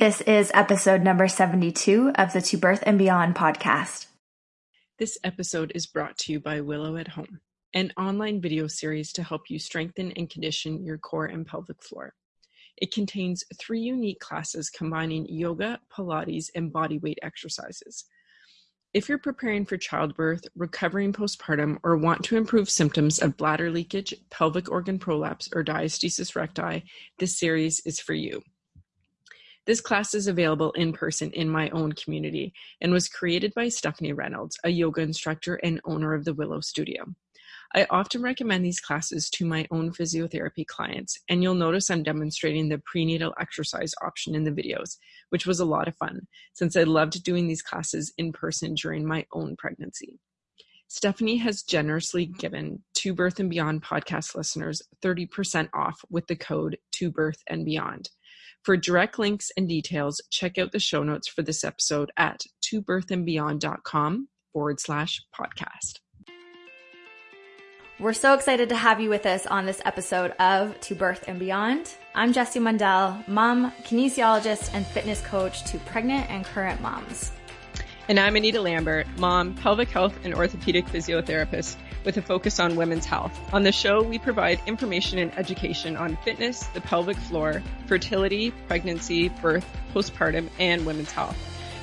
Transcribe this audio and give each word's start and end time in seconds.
This 0.00 0.22
is 0.22 0.50
episode 0.54 1.02
number 1.02 1.28
72 1.28 2.12
of 2.14 2.32
the 2.32 2.40
To 2.40 2.56
Birth 2.56 2.82
and 2.86 2.96
Beyond 2.96 3.34
podcast. 3.34 4.06
This 4.98 5.18
episode 5.22 5.72
is 5.74 5.86
brought 5.86 6.16
to 6.20 6.32
you 6.32 6.40
by 6.40 6.62
Willow 6.62 6.96
at 6.96 7.08
Home, 7.08 7.40
an 7.74 7.92
online 7.98 8.40
video 8.40 8.66
series 8.66 9.12
to 9.12 9.22
help 9.22 9.50
you 9.50 9.58
strengthen 9.58 10.10
and 10.12 10.30
condition 10.30 10.86
your 10.86 10.96
core 10.96 11.26
and 11.26 11.46
pelvic 11.46 11.82
floor. 11.82 12.14
It 12.78 12.94
contains 12.94 13.44
three 13.58 13.80
unique 13.80 14.20
classes 14.20 14.70
combining 14.70 15.26
yoga, 15.28 15.78
Pilates, 15.94 16.48
and 16.54 16.72
body 16.72 16.96
weight 16.96 17.18
exercises. 17.22 18.06
If 18.94 19.06
you're 19.06 19.18
preparing 19.18 19.66
for 19.66 19.76
childbirth, 19.76 20.46
recovering 20.56 21.12
postpartum, 21.12 21.76
or 21.82 21.98
want 21.98 22.24
to 22.24 22.38
improve 22.38 22.70
symptoms 22.70 23.18
of 23.18 23.36
bladder 23.36 23.70
leakage, 23.70 24.14
pelvic 24.30 24.70
organ 24.70 24.98
prolapse, 24.98 25.50
or 25.54 25.62
diastasis 25.62 26.34
recti, 26.34 26.84
this 27.18 27.38
series 27.38 27.80
is 27.80 28.00
for 28.00 28.14
you. 28.14 28.40
This 29.70 29.80
class 29.80 30.14
is 30.14 30.26
available 30.26 30.72
in 30.72 30.92
person 30.92 31.30
in 31.30 31.48
my 31.48 31.70
own 31.70 31.92
community 31.92 32.52
and 32.80 32.90
was 32.92 33.08
created 33.08 33.54
by 33.54 33.68
Stephanie 33.68 34.12
Reynolds, 34.12 34.58
a 34.64 34.68
yoga 34.68 35.00
instructor 35.00 35.60
and 35.62 35.80
owner 35.84 36.12
of 36.12 36.24
the 36.24 36.34
Willow 36.34 36.60
Studio. 36.60 37.04
I 37.76 37.86
often 37.88 38.20
recommend 38.20 38.64
these 38.64 38.80
classes 38.80 39.30
to 39.30 39.46
my 39.46 39.68
own 39.70 39.92
physiotherapy 39.92 40.66
clients, 40.66 41.20
and 41.28 41.40
you'll 41.40 41.54
notice 41.54 41.88
I'm 41.88 42.02
demonstrating 42.02 42.68
the 42.68 42.82
prenatal 42.84 43.32
exercise 43.40 43.94
option 44.02 44.34
in 44.34 44.42
the 44.42 44.50
videos, 44.50 44.96
which 45.28 45.46
was 45.46 45.60
a 45.60 45.64
lot 45.64 45.86
of 45.86 45.96
fun 45.98 46.26
since 46.52 46.74
I 46.74 46.82
loved 46.82 47.22
doing 47.22 47.46
these 47.46 47.62
classes 47.62 48.12
in 48.18 48.32
person 48.32 48.74
during 48.74 49.06
my 49.06 49.24
own 49.32 49.54
pregnancy. 49.56 50.18
Stephanie 50.88 51.36
has 51.36 51.62
generously 51.62 52.26
given 52.26 52.82
To 52.94 53.14
Birth 53.14 53.38
and 53.38 53.48
Beyond 53.48 53.84
podcast 53.84 54.34
listeners 54.34 54.82
30% 55.00 55.68
off 55.72 56.04
with 56.10 56.26
the 56.26 56.34
code 56.34 56.76
To 56.96 57.12
Birth 57.12 57.44
and 57.46 57.64
Beyond. 57.64 58.10
For 58.62 58.76
direct 58.76 59.18
links 59.18 59.50
and 59.56 59.66
details, 59.66 60.20
check 60.30 60.58
out 60.58 60.72
the 60.72 60.78
show 60.78 61.02
notes 61.02 61.28
for 61.28 61.42
this 61.42 61.64
episode 61.64 62.12
at 62.18 62.42
tobirthandbeyond.com 62.62 64.28
forward 64.52 64.80
slash 64.80 65.22
podcast. 65.34 66.00
We're 67.98 68.12
so 68.12 68.34
excited 68.34 68.68
to 68.68 68.76
have 68.76 69.00
you 69.00 69.08
with 69.08 69.24
us 69.24 69.46
on 69.46 69.64
this 69.64 69.80
episode 69.86 70.32
of 70.32 70.78
To 70.80 70.94
Birth 70.94 71.24
and 71.26 71.38
Beyond. 71.38 71.94
I'm 72.14 72.34
Jessie 72.34 72.60
Mundell, 72.60 73.26
mom, 73.26 73.72
kinesiologist, 73.84 74.74
and 74.74 74.86
fitness 74.86 75.22
coach 75.22 75.64
to 75.70 75.78
pregnant 75.80 76.30
and 76.30 76.44
current 76.44 76.82
moms. 76.82 77.32
And 78.08 78.20
I'm 78.20 78.36
Anita 78.36 78.60
Lambert, 78.60 79.06
mom, 79.18 79.54
pelvic 79.54 79.88
health, 79.88 80.18
and 80.24 80.34
orthopedic 80.34 80.84
physiotherapist 80.86 81.76
with 82.04 82.16
a 82.16 82.22
focus 82.22 82.58
on 82.60 82.76
women's 82.76 83.06
health. 83.06 83.38
On 83.52 83.62
the 83.62 83.72
show, 83.72 84.02
we 84.02 84.18
provide 84.18 84.60
information 84.66 85.18
and 85.18 85.36
education 85.38 85.96
on 85.96 86.16
fitness, 86.18 86.64
the 86.74 86.80
pelvic 86.80 87.16
floor, 87.16 87.62
fertility, 87.86 88.50
pregnancy, 88.68 89.28
birth, 89.28 89.66
postpartum, 89.94 90.48
and 90.58 90.86
women's 90.86 91.12
health. 91.12 91.36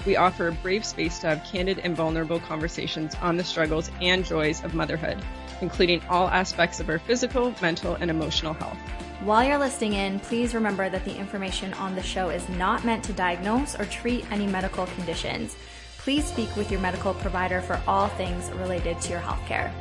We 0.05 0.15
offer 0.15 0.47
a 0.47 0.53
brave 0.53 0.85
space 0.85 1.19
to 1.19 1.27
have 1.27 1.43
candid 1.43 1.79
and 1.79 1.95
vulnerable 1.95 2.39
conversations 2.39 3.15
on 3.21 3.35
the 3.35 3.43
struggles 3.43 3.91
and 4.01 4.25
joys 4.25 4.63
of 4.63 4.73
motherhood, 4.73 5.17
including 5.61 6.01
all 6.09 6.29
aspects 6.29 6.79
of 6.79 6.89
our 6.89 6.99
physical, 6.99 7.53
mental, 7.61 7.95
and 7.95 8.09
emotional 8.09 8.53
health. 8.53 8.77
While 9.21 9.43
you're 9.43 9.57
listening 9.57 9.93
in, 9.93 10.19
please 10.19 10.53
remember 10.53 10.89
that 10.89 11.03
the 11.03 11.17
information 11.17 11.73
on 11.73 11.95
the 11.95 12.03
show 12.03 12.29
is 12.29 12.47
not 12.49 12.85
meant 12.85 13.03
to 13.05 13.13
diagnose 13.13 13.77
or 13.77 13.85
treat 13.85 14.31
any 14.31 14.45
medical 14.45 14.85
conditions. 14.85 15.57
Please 15.97 16.23
speak 16.23 16.55
with 16.55 16.71
your 16.71 16.79
medical 16.79 17.13
provider 17.15 17.59
for 17.59 17.81
all 17.87 18.07
things 18.07 18.49
related 18.51 19.01
to 19.01 19.09
your 19.09 19.19
healthcare. 19.19 19.73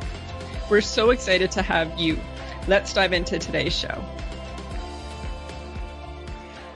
We're 0.68 0.80
so 0.80 1.10
excited 1.10 1.52
to 1.52 1.62
have 1.62 1.96
you. 1.96 2.18
Let's 2.66 2.92
dive 2.92 3.12
into 3.12 3.38
today's 3.38 3.72
show. 3.72 4.04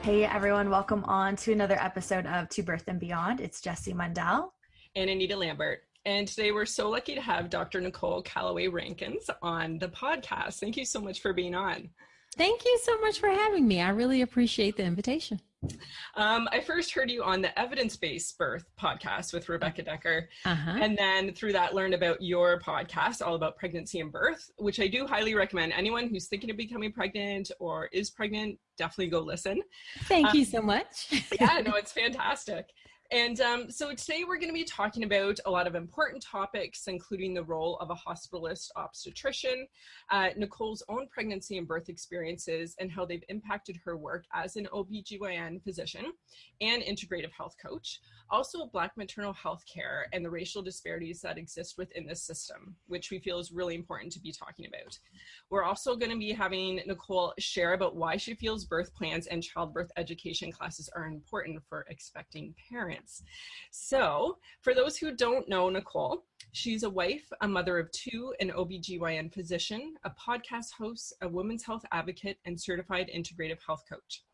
Hey 0.02 0.24
everyone, 0.24 0.70
welcome 0.70 1.02
on 1.06 1.34
to 1.36 1.52
another 1.52 1.74
episode 1.74 2.24
of 2.26 2.48
To 2.50 2.62
Birth 2.62 2.84
and 2.86 3.00
Beyond. 3.00 3.40
It's 3.40 3.60
Jessie 3.60 3.92
Mundell 3.92 4.50
and 4.94 5.10
Anita 5.10 5.36
Lambert. 5.36 5.80
And 6.04 6.28
today 6.28 6.52
we're 6.52 6.66
so 6.66 6.88
lucky 6.88 7.16
to 7.16 7.20
have 7.20 7.50
Dr. 7.50 7.80
Nicole 7.80 8.22
Calloway 8.22 8.68
Rankins 8.68 9.28
on 9.42 9.80
the 9.80 9.88
podcast. 9.88 10.60
Thank 10.60 10.76
you 10.76 10.84
so 10.84 11.00
much 11.00 11.20
for 11.20 11.32
being 11.32 11.56
on. 11.56 11.90
Thank 12.36 12.64
you 12.64 12.78
so 12.84 12.96
much 13.00 13.18
for 13.18 13.28
having 13.28 13.66
me. 13.66 13.80
I 13.80 13.90
really 13.90 14.22
appreciate 14.22 14.76
the 14.76 14.84
invitation. 14.84 15.40
Um, 16.16 16.48
I 16.52 16.60
first 16.60 16.92
heard 16.92 17.10
you 17.10 17.22
on 17.22 17.42
the 17.42 17.58
Evidence 17.58 17.96
Based 17.96 18.36
Birth 18.38 18.64
podcast 18.80 19.32
with 19.32 19.48
Rebecca 19.48 19.82
Dekker. 19.82 20.26
Uh-huh. 20.44 20.78
And 20.80 20.96
then 20.96 21.34
through 21.34 21.52
that, 21.52 21.74
learned 21.74 21.94
about 21.94 22.20
your 22.22 22.60
podcast 22.60 23.24
all 23.24 23.34
about 23.34 23.56
pregnancy 23.56 24.00
and 24.00 24.10
birth, 24.10 24.50
which 24.56 24.80
I 24.80 24.86
do 24.86 25.06
highly 25.06 25.34
recommend. 25.34 25.72
Anyone 25.72 26.08
who's 26.08 26.26
thinking 26.26 26.50
of 26.50 26.56
becoming 26.56 26.92
pregnant 26.92 27.50
or 27.60 27.88
is 27.92 28.10
pregnant, 28.10 28.58
definitely 28.78 29.08
go 29.08 29.20
listen. 29.20 29.62
Thank 30.04 30.28
um, 30.28 30.36
you 30.36 30.44
so 30.44 30.62
much. 30.62 31.24
yeah, 31.38 31.60
no, 31.66 31.74
it's 31.74 31.92
fantastic. 31.92 32.66
And 33.12 33.40
um, 33.40 33.70
so 33.72 33.92
today 33.92 34.22
we're 34.22 34.36
going 34.36 34.50
to 34.50 34.54
be 34.54 34.62
talking 34.62 35.02
about 35.02 35.40
a 35.44 35.50
lot 35.50 35.66
of 35.66 35.74
important 35.74 36.22
topics, 36.22 36.86
including 36.86 37.34
the 37.34 37.42
role 37.42 37.76
of 37.78 37.90
a 37.90 37.94
hospitalist 37.94 38.68
obstetrician, 38.76 39.66
uh, 40.10 40.28
Nicole's 40.36 40.84
own 40.88 41.08
pregnancy 41.08 41.58
and 41.58 41.66
birth 41.66 41.88
experiences, 41.88 42.76
and 42.78 42.88
how 42.88 43.04
they've 43.04 43.24
impacted 43.28 43.80
her 43.84 43.96
work 43.96 44.26
as 44.32 44.54
an 44.54 44.68
OBGYN 44.72 45.60
physician 45.64 46.12
and 46.60 46.84
integrative 46.84 47.32
health 47.36 47.56
coach. 47.60 47.98
Also, 48.30 48.66
Black 48.66 48.96
maternal 48.96 49.32
health 49.32 49.64
care 49.66 50.06
and 50.12 50.24
the 50.24 50.30
racial 50.30 50.62
disparities 50.62 51.20
that 51.20 51.36
exist 51.36 51.76
within 51.76 52.06
this 52.06 52.22
system, 52.22 52.76
which 52.86 53.10
we 53.10 53.18
feel 53.18 53.40
is 53.40 53.50
really 53.50 53.74
important 53.74 54.12
to 54.12 54.20
be 54.20 54.30
talking 54.30 54.66
about. 54.66 54.96
We're 55.50 55.64
also 55.64 55.96
going 55.96 56.12
to 56.12 56.18
be 56.18 56.30
having 56.30 56.80
Nicole 56.86 57.34
share 57.40 57.72
about 57.72 57.96
why 57.96 58.16
she 58.16 58.34
feels 58.34 58.64
birth 58.64 58.94
plans 58.94 59.26
and 59.26 59.42
childbirth 59.42 59.90
education 59.96 60.52
classes 60.52 60.88
are 60.94 61.06
important 61.06 61.60
for 61.68 61.86
expecting 61.88 62.54
parents. 62.70 62.99
So, 63.70 64.38
for 64.60 64.74
those 64.74 64.96
who 64.96 65.14
don't 65.14 65.48
know 65.48 65.68
Nicole, 65.68 66.24
she's 66.52 66.82
a 66.82 66.90
wife, 66.90 67.28
a 67.40 67.48
mother 67.48 67.78
of 67.78 67.90
two, 67.92 68.34
an 68.40 68.50
OBGYN 68.50 69.32
physician, 69.32 69.94
a 70.04 70.10
podcast 70.10 70.72
host, 70.78 71.14
a 71.22 71.28
women's 71.28 71.64
health 71.64 71.84
advocate, 71.92 72.38
and 72.44 72.60
certified 72.60 73.10
integrative 73.14 73.58
health 73.66 73.84
coach. 73.88 74.24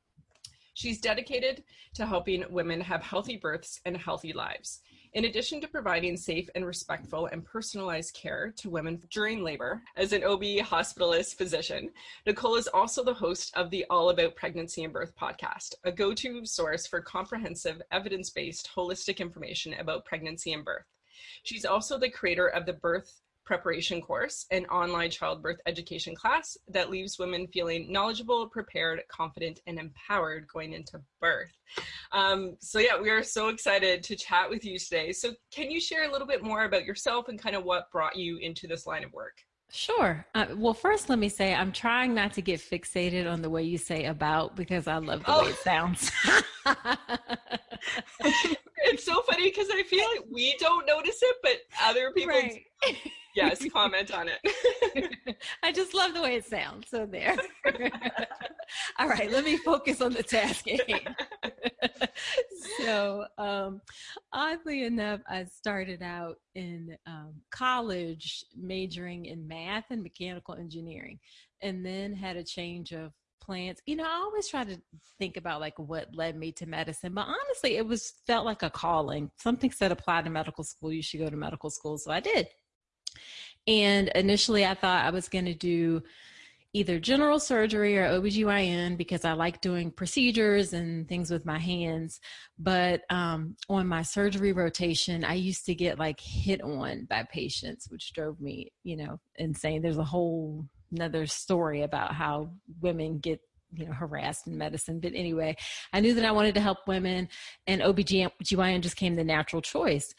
She's 0.74 1.00
dedicated 1.00 1.64
to 1.94 2.04
helping 2.04 2.44
women 2.50 2.82
have 2.82 3.02
healthy 3.02 3.38
births 3.38 3.80
and 3.86 3.96
healthy 3.96 4.34
lives. 4.34 4.82
In 5.16 5.24
addition 5.24 5.62
to 5.62 5.66
providing 5.66 6.14
safe 6.14 6.50
and 6.54 6.66
respectful 6.66 7.24
and 7.32 7.42
personalized 7.42 8.12
care 8.12 8.52
to 8.58 8.68
women 8.68 9.02
during 9.10 9.42
labor, 9.42 9.80
as 9.96 10.12
an 10.12 10.22
OB 10.22 10.42
hospitalist 10.60 11.36
physician, 11.36 11.88
Nicole 12.26 12.56
is 12.56 12.68
also 12.68 13.02
the 13.02 13.14
host 13.14 13.50
of 13.56 13.70
the 13.70 13.86
All 13.88 14.10
About 14.10 14.36
Pregnancy 14.36 14.84
and 14.84 14.92
Birth 14.92 15.16
podcast, 15.16 15.74
a 15.84 15.90
go 15.90 16.12
to 16.12 16.44
source 16.44 16.86
for 16.86 17.00
comprehensive, 17.00 17.80
evidence 17.92 18.28
based, 18.28 18.68
holistic 18.76 19.16
information 19.16 19.72
about 19.78 20.04
pregnancy 20.04 20.52
and 20.52 20.66
birth. 20.66 20.84
She's 21.44 21.64
also 21.64 21.96
the 21.96 22.10
creator 22.10 22.48
of 22.48 22.66
the 22.66 22.74
Birth 22.74 23.22
preparation 23.46 24.02
course, 24.02 24.44
an 24.50 24.66
online 24.66 25.10
childbirth 25.10 25.58
education 25.66 26.14
class 26.14 26.58
that 26.68 26.90
leaves 26.90 27.18
women 27.18 27.46
feeling 27.46 27.90
knowledgeable, 27.90 28.48
prepared, 28.48 29.02
confident, 29.08 29.60
and 29.66 29.78
empowered 29.78 30.46
going 30.52 30.72
into 30.72 31.00
birth. 31.20 31.52
Um, 32.12 32.56
so, 32.60 32.78
yeah, 32.80 33.00
we 33.00 33.08
are 33.08 33.22
so 33.22 33.48
excited 33.48 34.02
to 34.02 34.16
chat 34.16 34.50
with 34.50 34.64
you 34.64 34.78
today. 34.78 35.12
So, 35.12 35.32
can 35.52 35.70
you 35.70 35.80
share 35.80 36.08
a 36.08 36.12
little 36.12 36.26
bit 36.26 36.42
more 36.42 36.64
about 36.64 36.84
yourself 36.84 37.28
and 37.28 37.40
kind 37.40 37.56
of 37.56 37.64
what 37.64 37.90
brought 37.90 38.16
you 38.16 38.38
into 38.38 38.66
this 38.66 38.86
line 38.86 39.04
of 39.04 39.12
work? 39.12 39.38
Sure. 39.70 40.24
Uh, 40.34 40.46
well, 40.56 40.74
first, 40.74 41.08
let 41.08 41.18
me 41.18 41.28
say 41.28 41.54
I'm 41.54 41.72
trying 41.72 42.14
not 42.14 42.32
to 42.34 42.42
get 42.42 42.60
fixated 42.60 43.30
on 43.30 43.42
the 43.42 43.50
way 43.50 43.62
you 43.62 43.78
say 43.78 44.04
about 44.04 44.54
because 44.54 44.86
I 44.86 44.98
love 44.98 45.24
the 45.24 45.34
oh. 45.34 45.44
way 45.44 45.50
it 45.50 45.56
sounds. 45.56 46.12
it's 48.84 49.04
so 49.04 49.22
funny 49.22 49.50
because 49.50 49.68
I 49.70 49.82
feel 49.84 50.04
like 50.14 50.24
we 50.32 50.56
don't 50.58 50.86
notice 50.86 51.18
it, 51.20 51.36
but 51.42 51.58
other 51.82 52.12
people. 52.12 52.34
Right 52.34 52.62
yes, 53.36 53.64
comment 53.72 54.12
on 54.12 54.28
it. 54.28 55.36
I 55.62 55.72
just 55.72 55.94
love 55.94 56.14
the 56.14 56.22
way 56.22 56.36
it 56.36 56.46
sounds. 56.46 56.88
So 56.88 57.06
there. 57.06 57.36
All 58.98 59.08
right, 59.08 59.30
let 59.30 59.44
me 59.44 59.56
focus 59.58 60.00
on 60.00 60.12
the 60.12 60.22
task 60.22 60.64
so, 62.84 63.24
um, 63.38 63.80
oddly 64.32 64.84
enough, 64.84 65.20
I 65.28 65.44
started 65.44 66.02
out 66.02 66.36
in 66.54 66.96
um, 67.06 67.34
college 67.50 68.44
majoring 68.56 69.26
in 69.26 69.46
math 69.46 69.84
and 69.90 70.02
mechanical 70.02 70.54
engineering, 70.54 71.18
and 71.62 71.84
then 71.84 72.12
had 72.12 72.36
a 72.36 72.44
change 72.44 72.92
of 72.92 73.12
plans. 73.40 73.78
You 73.86 73.96
know, 73.96 74.04
I 74.04 74.16
always 74.16 74.48
try 74.48 74.64
to 74.64 74.80
think 75.18 75.36
about 75.36 75.60
like 75.60 75.78
what 75.78 76.14
led 76.14 76.36
me 76.36 76.52
to 76.52 76.66
medicine, 76.66 77.14
but 77.14 77.26
honestly, 77.26 77.76
it 77.76 77.86
was 77.86 78.14
felt 78.26 78.44
like 78.44 78.62
a 78.62 78.70
calling. 78.70 79.30
Something 79.38 79.70
said 79.70 79.92
apply 79.92 80.22
to 80.22 80.30
medical 80.30 80.64
school. 80.64 80.92
You 80.92 81.02
should 81.02 81.20
go 81.20 81.30
to 81.30 81.36
medical 81.36 81.70
school, 81.70 81.98
so 81.98 82.10
I 82.10 82.20
did. 82.20 82.48
And 83.66 84.08
initially, 84.14 84.64
I 84.64 84.74
thought 84.74 85.04
I 85.04 85.10
was 85.10 85.28
going 85.28 85.46
to 85.46 85.54
do 85.54 86.02
either 86.76 87.00
general 87.00 87.40
surgery 87.40 87.96
or 87.96 88.06
OBGYN 88.06 88.98
because 88.98 89.24
I 89.24 89.32
like 89.32 89.62
doing 89.62 89.90
procedures 89.90 90.74
and 90.74 91.08
things 91.08 91.30
with 91.30 91.46
my 91.46 91.58
hands. 91.58 92.20
But 92.58 93.00
um, 93.08 93.56
on 93.70 93.86
my 93.86 94.02
surgery 94.02 94.52
rotation, 94.52 95.24
I 95.24 95.34
used 95.34 95.64
to 95.66 95.74
get 95.74 95.98
like 95.98 96.20
hit 96.20 96.62
on 96.62 97.06
by 97.08 97.26
patients, 97.32 97.88
which 97.90 98.12
drove 98.12 98.40
me, 98.42 98.72
you 98.84 98.96
know, 98.98 99.18
insane. 99.36 99.80
There's 99.80 99.96
a 99.96 100.04
whole 100.04 100.66
another 100.92 101.26
story 101.26 101.82
about 101.82 102.14
how 102.14 102.50
women 102.80 103.18
get 103.18 103.40
you 103.72 103.84
know 103.84 103.92
harassed 103.92 104.46
in 104.46 104.56
medicine 104.56 105.00
but 105.00 105.12
anyway 105.12 105.54
i 105.92 105.98
knew 105.98 106.14
that 106.14 106.24
i 106.24 106.30
wanted 106.30 106.54
to 106.54 106.60
help 106.60 106.78
women 106.86 107.28
and 107.66 107.82
obgyn 107.82 108.80
just 108.80 108.96
came 108.96 109.16
the 109.16 109.24
natural 109.24 109.60
choice 109.60 110.14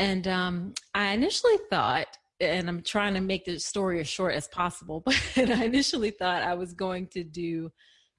and 0.00 0.26
um, 0.26 0.74
i 0.96 1.12
initially 1.12 1.56
thought 1.70 2.07
and 2.40 2.68
i'm 2.68 2.82
trying 2.82 3.14
to 3.14 3.20
make 3.20 3.44
the 3.44 3.58
story 3.58 4.00
as 4.00 4.08
short 4.08 4.34
as 4.34 4.48
possible 4.48 5.02
but 5.04 5.50
i 5.50 5.64
initially 5.64 6.10
thought 6.10 6.42
i 6.42 6.54
was 6.54 6.72
going 6.72 7.06
to 7.06 7.24
do 7.24 7.70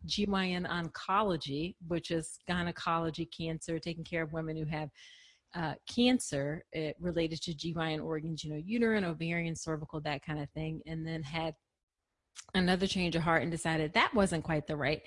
gyn 0.05 0.65
oncology 0.65 1.75
which 1.87 2.11
is 2.11 2.39
gynecology 2.47 3.25
cancer 3.25 3.79
taking 3.79 4.03
care 4.03 4.23
of 4.23 4.33
women 4.33 4.55
who 4.55 4.65
have 4.65 4.89
uh, 5.55 5.73
cancer 5.87 6.63
it, 6.71 6.95
related 6.99 7.41
to 7.41 7.53
GYN 7.53 8.03
organs, 8.03 8.43
you 8.43 8.51
know, 8.51 8.61
uterine, 8.63 9.03
ovarian, 9.03 9.55
cervical, 9.55 9.99
that 10.01 10.23
kind 10.23 10.39
of 10.39 10.49
thing, 10.51 10.81
and 10.85 11.05
then 11.05 11.23
had 11.23 11.55
another 12.53 12.87
change 12.87 13.15
of 13.15 13.21
heart 13.21 13.41
and 13.41 13.51
decided 13.51 13.93
that 13.93 14.13
wasn't 14.13 14.43
quite 14.43 14.67
the 14.67 14.75
right 14.75 15.01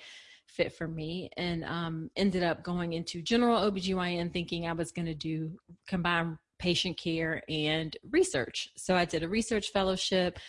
fit 0.47 0.73
for 0.73 0.87
me 0.87 1.29
and 1.37 1.63
um, 1.65 2.09
ended 2.15 2.43
up 2.43 2.63
going 2.63 2.93
into 2.93 3.21
general 3.21 3.59
OBGYN 3.59 4.31
thinking 4.31 4.67
I 4.67 4.73
was 4.73 4.91
going 4.91 5.05
to 5.05 5.15
do 5.15 5.57
combine 5.87 6.37
patient 6.59 6.97
care 6.97 7.41
and 7.49 7.95
research. 8.11 8.69
So 8.77 8.95
I 8.95 9.05
did 9.05 9.23
a 9.23 9.29
research 9.29 9.71
fellowship 9.71 10.39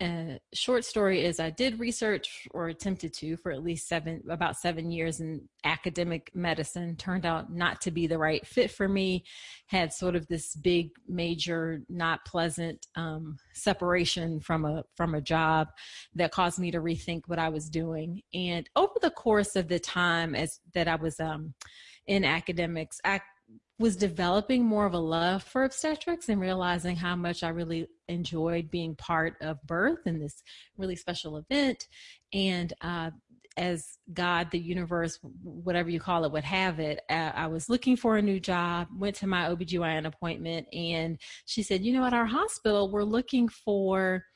uh, 0.00 0.38
short 0.54 0.82
story 0.82 1.22
is 1.24 1.38
I 1.38 1.50
did 1.50 1.78
research 1.78 2.48
or 2.52 2.68
attempted 2.68 3.12
to 3.14 3.36
for 3.36 3.52
at 3.52 3.62
least 3.62 3.86
seven, 3.86 4.22
about 4.30 4.56
seven 4.56 4.90
years 4.90 5.20
in 5.20 5.42
academic 5.64 6.30
medicine. 6.34 6.96
Turned 6.96 7.26
out 7.26 7.52
not 7.52 7.82
to 7.82 7.90
be 7.90 8.06
the 8.06 8.16
right 8.16 8.46
fit 8.46 8.70
for 8.70 8.88
me. 8.88 9.24
Had 9.66 9.92
sort 9.92 10.16
of 10.16 10.26
this 10.26 10.54
big, 10.56 10.90
major, 11.06 11.82
not 11.90 12.24
pleasant 12.24 12.86
um, 12.96 13.36
separation 13.52 14.40
from 14.40 14.64
a 14.64 14.84
from 14.96 15.14
a 15.14 15.20
job 15.20 15.68
that 16.14 16.32
caused 16.32 16.58
me 16.58 16.70
to 16.70 16.80
rethink 16.80 17.22
what 17.26 17.38
I 17.38 17.50
was 17.50 17.68
doing. 17.68 18.22
And 18.32 18.68
over 18.76 18.94
the 19.02 19.10
course 19.10 19.54
of 19.54 19.68
the 19.68 19.78
time 19.78 20.34
as 20.34 20.60
that 20.72 20.88
I 20.88 20.94
was 20.94 21.20
um, 21.20 21.52
in 22.06 22.24
academics, 22.24 23.00
I 23.04 23.20
was 23.80 23.96
developing 23.96 24.62
more 24.62 24.84
of 24.84 24.92
a 24.92 24.98
love 24.98 25.42
for 25.42 25.64
obstetrics 25.64 26.28
and 26.28 26.38
realizing 26.38 26.94
how 26.94 27.16
much 27.16 27.42
I 27.42 27.48
really 27.48 27.86
enjoyed 28.08 28.70
being 28.70 28.94
part 28.94 29.36
of 29.40 29.56
birth 29.62 30.00
and 30.04 30.20
this 30.20 30.42
really 30.76 30.96
special 30.96 31.38
event. 31.38 31.88
And 32.34 32.74
uh, 32.82 33.10
as 33.56 33.96
God, 34.12 34.50
the 34.50 34.58
universe, 34.58 35.18
whatever 35.42 35.88
you 35.88 35.98
call 35.98 36.26
it, 36.26 36.32
would 36.32 36.44
have 36.44 36.78
it, 36.78 37.00
uh, 37.08 37.32
I 37.34 37.46
was 37.46 37.70
looking 37.70 37.96
for 37.96 38.18
a 38.18 38.22
new 38.22 38.38
job, 38.38 38.88
went 38.94 39.16
to 39.16 39.26
my 39.26 39.48
OBGYN 39.48 40.06
appointment, 40.06 40.66
and 40.74 41.18
she 41.46 41.62
said, 41.62 41.82
You 41.82 41.94
know, 41.94 42.04
at 42.04 42.12
our 42.12 42.26
hospital, 42.26 42.90
we're 42.92 43.02
looking 43.02 43.48
for 43.48 44.26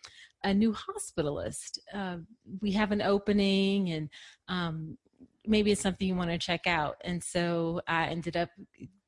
a 0.43 0.55
new 0.55 0.73
hospitalist. 0.75 1.81
Uh, 1.93 2.17
we 2.63 2.73
have 2.73 2.93
an 2.93 3.03
opening, 3.03 3.91
and 3.91 4.09
um, 4.49 4.97
maybe 5.47 5.71
it's 5.71 5.83
something 5.83 6.09
you 6.09 6.15
want 6.15 6.31
to 6.31 6.39
check 6.39 6.67
out. 6.67 6.97
And 7.05 7.23
so 7.23 7.83
I 7.87 8.07
ended 8.07 8.39
up 8.39 8.49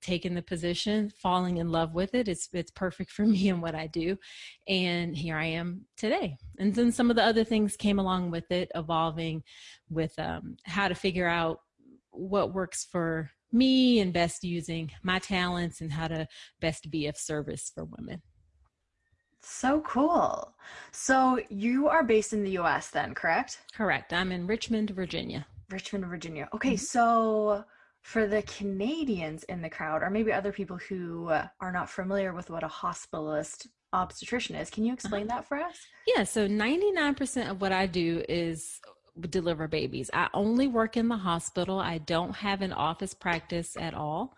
taking 0.06 0.34
the 0.34 0.42
position, 0.42 1.10
falling 1.20 1.56
in 1.56 1.70
love 1.70 1.92
with 1.92 2.14
it. 2.14 2.28
It's 2.28 2.48
it's 2.52 2.70
perfect 2.70 3.10
for 3.10 3.26
me 3.34 3.48
and 3.48 3.60
what 3.60 3.74
I 3.74 3.88
do. 3.88 4.16
And 4.68 5.16
here 5.16 5.36
I 5.36 5.46
am 5.46 5.82
today. 5.96 6.36
And 6.58 6.74
then 6.74 6.92
some 6.92 7.10
of 7.10 7.16
the 7.16 7.24
other 7.24 7.44
things 7.44 7.76
came 7.76 7.98
along 7.98 8.30
with 8.30 8.50
it, 8.50 8.70
evolving 8.74 9.42
with 9.90 10.16
um, 10.18 10.56
how 10.64 10.88
to 10.88 10.94
figure 10.94 11.26
out 11.26 11.58
what 12.10 12.54
works 12.54 12.86
for 12.90 13.30
me 13.52 14.00
and 14.00 14.12
best 14.12 14.44
using 14.44 14.90
my 15.02 15.18
talents 15.18 15.80
and 15.80 15.92
how 15.92 16.08
to 16.08 16.26
best 16.60 16.90
be 16.90 17.06
of 17.06 17.16
service 17.16 17.70
for 17.74 17.84
women. 17.84 18.22
So 19.42 19.80
cool. 19.82 20.54
So 20.92 21.40
you 21.50 21.88
are 21.88 22.02
based 22.02 22.32
in 22.32 22.42
the 22.42 22.58
US 22.58 22.90
then, 22.90 23.14
correct? 23.14 23.60
Correct. 23.74 24.12
I'm 24.12 24.32
in 24.32 24.46
Richmond, 24.46 24.90
Virginia. 24.90 25.46
Richmond, 25.70 26.06
Virginia. 26.06 26.48
Okay, 26.54 26.74
mm-hmm. 26.74 26.76
so 26.76 27.64
for 28.06 28.28
the 28.28 28.42
Canadians 28.42 29.42
in 29.44 29.60
the 29.60 29.68
crowd, 29.68 30.00
or 30.00 30.10
maybe 30.10 30.32
other 30.32 30.52
people 30.52 30.76
who 30.76 31.28
are 31.28 31.72
not 31.72 31.90
familiar 31.90 32.32
with 32.32 32.50
what 32.50 32.62
a 32.62 32.68
hospitalist 32.68 33.66
obstetrician 33.92 34.54
is, 34.54 34.70
can 34.70 34.84
you 34.84 34.92
explain 34.92 35.28
uh-huh. 35.28 35.38
that 35.38 35.48
for 35.48 35.58
us? 35.58 35.76
Yeah, 36.06 36.22
so 36.22 36.46
99% 36.46 37.50
of 37.50 37.60
what 37.60 37.72
I 37.72 37.86
do 37.86 38.22
is 38.28 38.80
deliver 39.28 39.66
babies. 39.66 40.08
I 40.14 40.28
only 40.34 40.68
work 40.68 40.96
in 40.96 41.08
the 41.08 41.16
hospital. 41.16 41.80
I 41.80 41.98
don't 41.98 42.36
have 42.36 42.62
an 42.62 42.72
office 42.72 43.12
practice 43.12 43.76
at 43.76 43.92
all. 43.92 44.36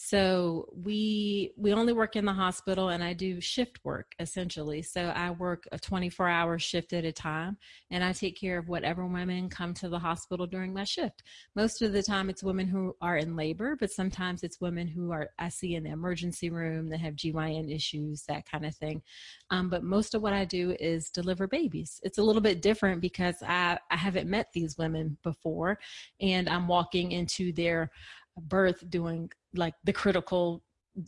So 0.00 0.68
we 0.72 1.50
we 1.56 1.72
only 1.72 1.92
work 1.92 2.14
in 2.14 2.24
the 2.24 2.32
hospital 2.32 2.90
and 2.90 3.02
I 3.02 3.14
do 3.14 3.40
shift 3.40 3.80
work 3.82 4.14
essentially. 4.20 4.80
So 4.80 5.06
I 5.06 5.32
work 5.32 5.64
a 5.72 5.78
24 5.78 6.28
hour 6.28 6.56
shift 6.56 6.92
at 6.92 7.04
a 7.04 7.10
time 7.10 7.56
and 7.90 8.04
I 8.04 8.12
take 8.12 8.38
care 8.38 8.58
of 8.58 8.68
whatever 8.68 9.04
women 9.08 9.48
come 9.48 9.74
to 9.74 9.88
the 9.88 9.98
hospital 9.98 10.46
during 10.46 10.72
my 10.72 10.84
shift. 10.84 11.24
Most 11.56 11.82
of 11.82 11.92
the 11.92 12.02
time 12.04 12.30
it's 12.30 12.44
women 12.44 12.68
who 12.68 12.94
are 13.02 13.16
in 13.16 13.34
labor, 13.34 13.74
but 13.74 13.90
sometimes 13.90 14.44
it's 14.44 14.60
women 14.60 14.86
who 14.86 15.10
are 15.10 15.30
I 15.36 15.48
see 15.48 15.74
in 15.74 15.82
the 15.82 15.90
emergency 15.90 16.48
room 16.48 16.88
that 16.90 17.00
have 17.00 17.16
GYN 17.16 17.74
issues, 17.74 18.22
that 18.28 18.48
kind 18.48 18.66
of 18.66 18.76
thing. 18.76 19.02
Um, 19.50 19.68
but 19.68 19.82
most 19.82 20.14
of 20.14 20.22
what 20.22 20.32
I 20.32 20.44
do 20.44 20.76
is 20.78 21.10
deliver 21.10 21.48
babies. 21.48 22.00
It's 22.04 22.18
a 22.18 22.22
little 22.22 22.40
bit 22.40 22.62
different 22.62 23.00
because 23.00 23.42
I, 23.42 23.80
I 23.90 23.96
haven't 23.96 24.30
met 24.30 24.52
these 24.52 24.78
women 24.78 25.18
before 25.24 25.80
and 26.20 26.48
I'm 26.48 26.68
walking 26.68 27.10
into 27.10 27.52
their 27.52 27.90
birth 28.38 28.88
doing 28.90 29.30
like 29.54 29.74
the 29.84 29.92
critical 29.92 30.62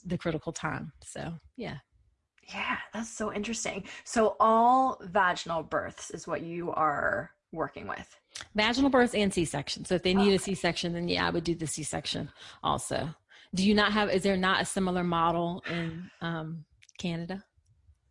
the 0.05 0.19
critical 0.19 0.53
time 0.53 0.93
so 1.03 1.33
yeah. 1.57 1.77
Yeah 2.53 2.77
that's 2.93 3.11
so 3.11 3.33
interesting. 3.33 3.85
So 4.05 4.37
all 4.41 5.01
vaginal 5.03 5.63
births 5.63 6.11
is 6.11 6.27
what 6.27 6.43
you 6.43 6.71
are 6.73 7.31
working 7.53 7.87
with? 7.87 8.17
Vaginal 8.55 8.91
births 8.91 9.15
and 9.15 9.33
c-section. 9.33 9.85
So 9.85 9.95
if 9.95 10.03
they 10.03 10.15
need 10.15 10.29
okay. 10.29 10.35
a 10.35 10.39
c-section 10.39 10.93
then 10.93 11.09
yeah 11.09 11.27
i 11.27 11.31
would 11.31 11.45
do 11.45 11.55
the 11.55 11.67
c-section 11.67 12.31
also. 12.63 13.09
Do 13.55 13.67
you 13.67 13.75
not 13.75 13.93
have 13.93 14.11
is 14.11 14.23
there 14.23 14.37
not 14.37 14.63
a 14.63 14.65
similar 14.65 15.05
model 15.05 15.63
in 15.71 16.11
um, 16.21 16.65
canada? 16.99 17.45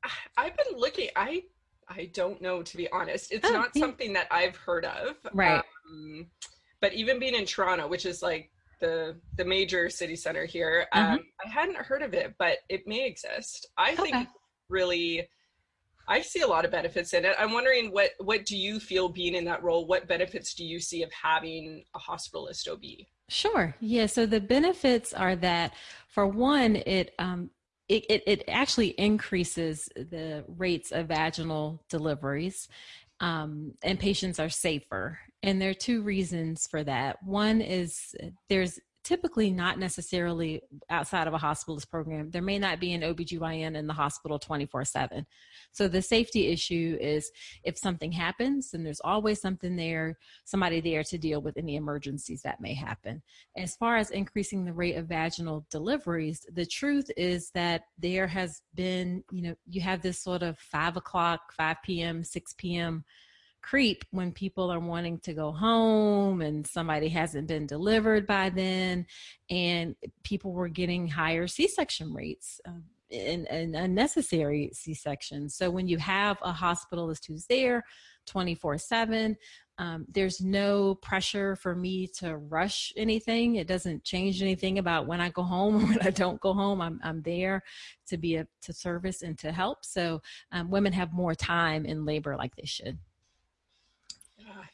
I've 0.38 0.56
been 0.56 0.78
looking 0.78 1.10
i 1.16 1.44
i 1.88 2.10
don't 2.14 2.42
know 2.42 2.62
to 2.62 2.78
be 2.78 2.90
honest. 2.92 3.32
It's 3.32 3.48
oh, 3.48 3.54
not 3.54 3.70
yeah. 3.74 3.82
something 3.82 4.14
that 4.14 4.28
i've 4.32 4.56
heard 4.56 4.86
of. 4.86 5.18
Right. 5.34 5.64
Um, 5.90 6.28
but 6.82 6.94
even 6.94 7.20
being 7.20 7.36
in 7.36 7.46
toronto 7.46 7.88
which 7.88 8.06
is 8.06 8.22
like 8.22 8.52
the 8.80 9.20
the 9.38 9.46
major 9.46 9.90
city 9.90 10.16
center 10.16 10.46
here. 10.46 10.88
Mm-hmm. 10.94 11.14
Um, 11.14 11.20
I 11.46 11.50
hadn't 11.50 11.78
heard 11.78 12.02
of 12.02 12.14
it, 12.14 12.34
but 12.38 12.58
it 12.70 12.82
may 12.88 13.06
exist. 13.06 13.68
I 13.78 13.94
okay. 13.94 14.04
think 14.04 14.28
really, 14.70 15.28
I 16.08 16.22
see 16.22 16.42
a 16.42 16.48
lot 16.48 16.66
of 16.66 16.72
benefits 16.72 17.14
in 17.14 17.26
it. 17.26 17.36
I'm 17.38 17.54
wondering 17.54 17.92
what 17.92 18.12
what 18.20 18.46
do 18.46 18.58
you 18.58 18.80
feel 18.80 19.10
being 19.10 19.36
in 19.36 19.46
that 19.46 19.64
role? 19.64 19.86
What 19.86 20.08
benefits 20.08 20.54
do 20.54 20.66
you 20.66 20.80
see 20.80 21.04
of 21.04 21.12
having 21.12 21.84
a 21.96 22.00
hospitalist 22.00 22.68
OB? 22.70 22.84
Sure. 23.30 23.76
Yeah. 23.80 24.08
So 24.08 24.26
the 24.26 24.42
benefits 24.42 25.14
are 25.14 25.36
that, 25.38 25.74
for 26.08 26.28
one, 26.28 26.78
it 26.78 27.14
um, 27.20 27.52
it, 27.88 28.06
it, 28.08 28.24
it, 28.28 28.44
actually 28.48 28.90
increases 28.90 29.90
the 29.96 30.46
rates 30.48 30.92
of 30.92 31.08
vaginal 31.08 31.84
deliveries 31.90 32.68
um, 33.20 33.74
and 33.84 34.00
patients 34.00 34.40
are 34.40 34.50
safer. 34.50 35.20
And 35.44 35.62
there 35.62 35.70
are 35.70 35.76
two 35.76 36.02
reasons 36.02 36.68
for 36.68 36.84
that. 36.84 37.24
One 37.24 37.62
is 37.62 38.16
there's 38.50 38.80
typically 39.10 39.50
not 39.50 39.80
necessarily 39.80 40.62
outside 40.92 41.26
of 41.26 41.34
a 41.34 41.40
hospitalist 41.40 41.90
program. 41.90 42.30
There 42.30 42.44
may 42.44 42.60
not 42.60 42.80
be 42.80 42.94
an 42.94 43.02
OBGYN 43.02 43.76
in 43.76 43.88
the 43.88 43.94
hospital 43.94 44.38
24 44.38 44.86
7. 44.86 45.26
So 45.72 45.88
the 45.88 46.04
safety 46.04 46.50
issue 46.50 46.96
is 47.02 47.32
if 47.64 47.76
something 47.76 48.12
happens, 48.12 48.70
then 48.70 48.84
there's 48.84 49.02
always 49.04 49.42
something 49.42 49.76
there, 49.76 50.20
somebody 50.46 50.80
there 50.80 51.04
to 51.06 51.18
deal 51.18 51.42
with 51.42 51.58
any 51.58 51.76
emergencies 51.76 52.44
that 52.44 52.62
may 52.62 52.76
happen. 52.76 53.24
As 53.58 53.76
far 53.76 53.98
as 53.98 54.12
increasing 54.12 54.64
the 54.64 54.74
rate 54.74 54.96
of 54.96 55.08
vaginal 55.08 55.66
deliveries, 55.72 56.46
the 56.54 56.68
truth 56.68 57.10
is 57.18 57.50
that 57.56 57.86
there 57.98 58.28
has 58.28 58.62
been, 58.76 59.24
you 59.32 59.42
know, 59.42 59.56
you 59.66 59.82
have 59.82 60.04
this 60.04 60.22
sort 60.22 60.44
of 60.44 60.60
five 60.60 60.98
o'clock, 60.98 61.52
5 61.54 61.78
p.m., 61.84 62.24
6 62.24 62.54
p.m 62.60 63.04
creep 63.62 64.04
when 64.12 64.32
people 64.32 64.72
are 64.72 64.80
wanting 64.80 65.20
to 65.20 65.34
go 65.34 65.52
home 65.52 66.42
and 66.42 66.66
somebody 66.66 67.10
hasn't 67.10 67.48
been 67.48 67.66
delivered 67.66 68.26
by 68.26 68.50
then 68.50 69.06
and 69.50 69.96
people 70.24 70.54
were 70.54 70.70
getting 70.70 71.08
higher 71.08 71.48
c-section 71.48 72.14
rates 72.14 72.60
uh, 72.68 72.72
and, 73.12 73.48
and 73.48 73.76
unnecessary 73.76 74.70
c-sections 74.74 75.56
so 75.56 75.70
when 75.70 75.88
you 75.88 75.98
have 75.98 76.38
a 76.42 76.54
hospitalist 76.54 77.28
who's 77.28 77.46
there 77.48 77.84
24 78.28 78.78
7 78.78 79.36
um, 79.80 80.06
there's 80.12 80.42
no 80.42 80.96
pressure 80.96 81.56
for 81.56 81.74
me 81.74 82.06
to 82.18 82.36
rush 82.36 82.92
anything. 82.98 83.56
It 83.56 83.66
doesn't 83.66 84.04
change 84.04 84.42
anything 84.42 84.78
about 84.78 85.08
when 85.08 85.22
I 85.22 85.30
go 85.30 85.42
home 85.42 85.76
or 85.84 85.88
when 85.88 86.02
I 86.02 86.10
don't 86.10 86.40
go 86.42 86.54
home. 86.54 86.82
I'm, 86.82 87.00
I'm 87.02 87.22
there 87.22 87.64
to 88.08 88.18
be 88.18 88.36
a, 88.36 88.48
to 88.64 88.74
service 88.74 89.22
and 89.22 89.40
to 89.40 89.54
help. 89.54 89.86
So 89.86 90.22
um, 90.52 90.70
women 90.70 90.92
have 90.92 91.14
more 91.14 91.34
time 91.34 91.86
in 91.86 92.04
labor 92.04 92.36
like 92.36 92.56
they 92.58 92.66
should. 92.66 93.00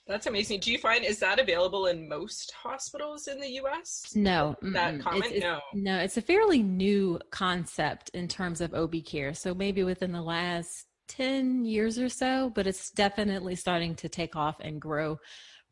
That's 0.08 0.28
amazing. 0.28 0.60
Do 0.60 0.72
you 0.72 0.78
find 0.78 1.04
is 1.04 1.20
that 1.20 1.40
available 1.40 1.88
in 1.88 2.08
most 2.08 2.52
hospitals 2.52 3.28
in 3.28 3.40
the 3.40 3.50
U.S.? 3.54 4.14
No, 4.16 4.56
that 4.74 5.00
common. 5.00 5.24
It's, 5.24 5.32
it's, 5.34 5.42
no, 5.42 5.60
no. 5.74 6.00
It's 6.00 6.18
a 6.18 6.22
fairly 6.22 6.62
new 6.62 7.20
concept 7.32 8.10
in 8.14 8.28
terms 8.28 8.62
of 8.62 8.74
OB 8.74 9.06
care. 9.06 9.34
So 9.34 9.54
maybe 9.54 9.84
within 9.84 10.12
the 10.12 10.22
last 10.22 10.86
ten 11.08 11.66
years 11.66 12.00
or 12.00 12.10
so, 12.10 12.52
but 12.54 12.68
it's 12.68 12.92
definitely 12.92 13.56
starting 13.56 13.96
to 13.96 14.10
take 14.10 14.36
off 14.36 14.58
and 14.60 14.82
grow 14.82 15.20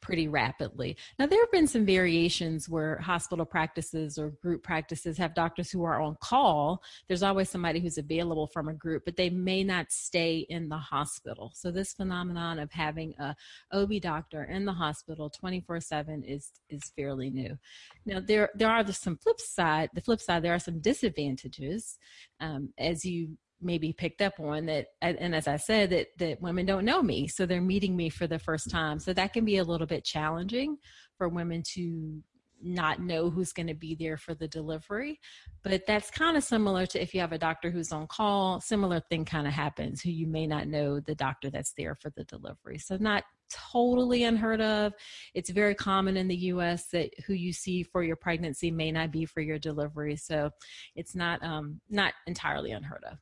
pretty 0.03 0.27
rapidly. 0.27 0.97
Now, 1.17 1.27
there 1.27 1.41
have 1.41 1.51
been 1.51 1.65
some 1.65 1.85
variations 1.85 2.67
where 2.67 2.97
hospital 2.97 3.45
practices 3.45 4.17
or 4.19 4.31
group 4.41 4.61
practices 4.61 5.17
have 5.17 5.33
doctors 5.33 5.71
who 5.71 5.85
are 5.85 6.01
on 6.01 6.17
call. 6.21 6.83
There's 7.07 7.23
always 7.23 7.49
somebody 7.49 7.79
who's 7.79 7.97
available 7.97 8.47
from 8.47 8.67
a 8.67 8.73
group, 8.73 9.05
but 9.05 9.15
they 9.15 9.29
may 9.29 9.63
not 9.63 9.93
stay 9.93 10.45
in 10.49 10.67
the 10.67 10.77
hospital. 10.77 11.53
So, 11.55 11.71
this 11.71 11.93
phenomenon 11.93 12.59
of 12.59 12.69
having 12.73 13.15
a 13.17 13.33
OB 13.71 14.01
doctor 14.01 14.43
in 14.43 14.65
the 14.65 14.73
hospital 14.73 15.29
24 15.29 15.79
7 15.79 16.23
is, 16.23 16.51
is 16.69 16.91
fairly 16.97 17.29
new. 17.29 17.57
Now, 18.05 18.19
there, 18.19 18.49
there 18.55 18.69
are 18.69 18.85
some 18.91 19.15
flip 19.15 19.39
side, 19.39 19.89
the 19.93 20.01
flip 20.01 20.19
side, 20.19 20.43
there 20.43 20.53
are 20.53 20.59
some 20.59 20.81
disadvantages. 20.81 21.97
Um, 22.41 22.73
as 22.77 23.05
you 23.05 23.37
maybe 23.63 23.93
picked 23.93 24.21
up 24.21 24.39
on 24.39 24.65
that 24.65 24.87
and 25.01 25.35
as 25.35 25.47
i 25.47 25.57
said 25.57 25.89
that 25.89 26.07
that 26.17 26.41
women 26.41 26.65
don't 26.65 26.85
know 26.85 27.01
me 27.01 27.27
so 27.27 27.45
they're 27.45 27.61
meeting 27.61 27.95
me 27.95 28.09
for 28.09 28.27
the 28.27 28.39
first 28.39 28.69
time. 28.69 28.99
So 28.99 29.13
that 29.13 29.33
can 29.33 29.45
be 29.45 29.57
a 29.57 29.63
little 29.63 29.87
bit 29.87 30.03
challenging 30.03 30.77
for 31.17 31.29
women 31.29 31.63
to 31.73 32.21
not 32.65 33.01
know 33.01 33.29
who's 33.29 33.51
going 33.51 33.67
to 33.67 33.73
be 33.73 33.93
there 33.93 34.15
for 34.15 34.33
the 34.33 34.47
delivery. 34.47 35.19
But 35.63 35.85
that's 35.85 36.09
kind 36.09 36.37
of 36.37 36.45
similar 36.45 36.85
to 36.85 37.01
if 37.01 37.13
you 37.13 37.19
have 37.19 37.33
a 37.33 37.37
doctor 37.37 37.69
who's 37.69 37.91
on 37.91 38.07
call 38.07 38.61
similar 38.61 39.01
thing 39.01 39.25
kind 39.25 39.47
of 39.47 39.53
happens 39.53 40.01
who 40.01 40.11
you 40.11 40.27
may 40.27 40.47
not 40.47 40.67
know 40.67 41.01
the 41.01 41.15
doctor 41.15 41.49
that's 41.49 41.73
there 41.73 41.95
for 41.95 42.09
the 42.11 42.23
delivery. 42.23 42.77
So 42.77 42.95
not 42.95 43.25
totally 43.49 44.23
unheard 44.23 44.61
of. 44.61 44.93
It's 45.33 45.49
very 45.49 45.75
common 45.75 46.15
in 46.15 46.29
the 46.29 46.37
us 46.37 46.85
that 46.93 47.09
who 47.25 47.33
you 47.33 47.51
see 47.51 47.83
for 47.83 48.01
your 48.01 48.15
pregnancy 48.15 48.71
may 48.71 48.93
not 48.93 49.11
be 49.11 49.25
for 49.25 49.41
your 49.41 49.59
delivery 49.59 50.15
so 50.15 50.49
it's 50.95 51.15
not 51.15 51.43
um 51.43 51.81
not 51.89 52.13
entirely 52.27 52.71
unheard 52.71 53.03
of 53.11 53.17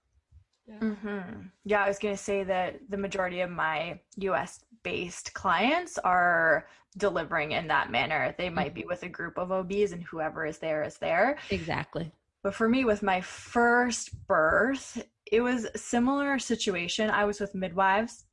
yeah. 0.71 0.87
Mm-hmm. 0.87 1.41
yeah, 1.65 1.83
I 1.83 1.87
was 1.87 1.99
going 1.99 2.15
to 2.15 2.21
say 2.21 2.43
that 2.43 2.79
the 2.89 2.97
majority 2.97 3.41
of 3.41 3.49
my 3.49 3.99
US 4.17 4.63
based 4.83 5.33
clients 5.33 5.97
are 5.99 6.67
delivering 6.97 7.53
in 7.53 7.67
that 7.67 7.91
manner. 7.91 8.35
They 8.37 8.49
might 8.49 8.73
be 8.73 8.81
mm-hmm. 8.81 8.89
with 8.89 9.03
a 9.03 9.09
group 9.09 9.37
of 9.37 9.51
OBs 9.51 9.91
and 9.91 10.03
whoever 10.03 10.45
is 10.45 10.57
there 10.57 10.83
is 10.83 10.97
there. 10.97 11.37
Exactly. 11.49 12.11
But 12.43 12.55
for 12.55 12.67
me, 12.67 12.85
with 12.85 13.03
my 13.03 13.21
first 13.21 14.27
birth, 14.27 15.03
it 15.31 15.41
was 15.41 15.65
a 15.65 15.77
similar 15.77 16.39
situation. 16.39 17.09
I 17.09 17.25
was 17.25 17.39
with 17.39 17.53
midwives. 17.55 18.25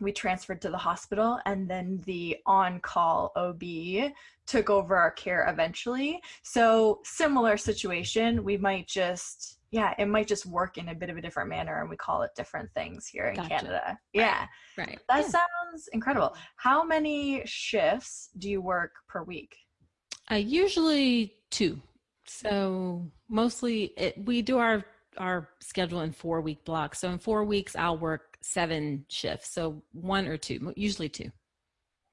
We 0.00 0.12
transferred 0.12 0.62
to 0.62 0.70
the 0.70 0.78
hospital, 0.78 1.40
and 1.44 1.68
then 1.68 2.00
the 2.06 2.36
on 2.46 2.78
call 2.80 3.32
OB 3.34 4.12
took 4.46 4.70
over 4.70 4.96
our 4.96 5.10
care 5.10 5.48
eventually. 5.50 6.22
So, 6.42 7.00
similar 7.02 7.56
situation. 7.56 8.44
We 8.44 8.56
might 8.56 8.86
just 8.86 9.57
yeah, 9.70 9.94
it 9.98 10.06
might 10.06 10.26
just 10.26 10.46
work 10.46 10.78
in 10.78 10.88
a 10.88 10.94
bit 10.94 11.10
of 11.10 11.16
a 11.16 11.20
different 11.20 11.50
manner 11.50 11.80
and 11.80 11.90
we 11.90 11.96
call 11.96 12.22
it 12.22 12.30
different 12.36 12.72
things 12.74 13.06
here 13.06 13.26
in 13.26 13.36
gotcha. 13.36 13.48
Canada. 13.48 13.82
Right. 13.86 13.96
Yeah. 14.12 14.46
Right. 14.76 14.98
That 15.08 15.24
yeah. 15.24 15.28
sounds 15.28 15.88
incredible. 15.92 16.34
How 16.56 16.84
many 16.84 17.42
shifts 17.44 18.30
do 18.38 18.48
you 18.48 18.60
work 18.62 18.92
per 19.08 19.22
week? 19.22 19.54
Uh, 20.30 20.36
usually 20.36 21.34
two. 21.50 21.80
So 22.26 23.10
mostly 23.28 23.92
it, 23.96 24.24
we 24.24 24.42
do 24.42 24.58
our 24.58 24.84
our 25.18 25.48
schedule 25.60 26.00
in 26.02 26.12
four 26.12 26.40
week 26.40 26.64
blocks. 26.64 27.00
So 27.00 27.10
in 27.10 27.18
four 27.18 27.44
weeks, 27.44 27.74
I'll 27.76 27.98
work 27.98 28.38
seven 28.40 29.04
shifts. 29.08 29.50
So 29.50 29.82
one 29.92 30.26
or 30.26 30.36
two, 30.36 30.72
usually 30.76 31.08
two. 31.08 31.30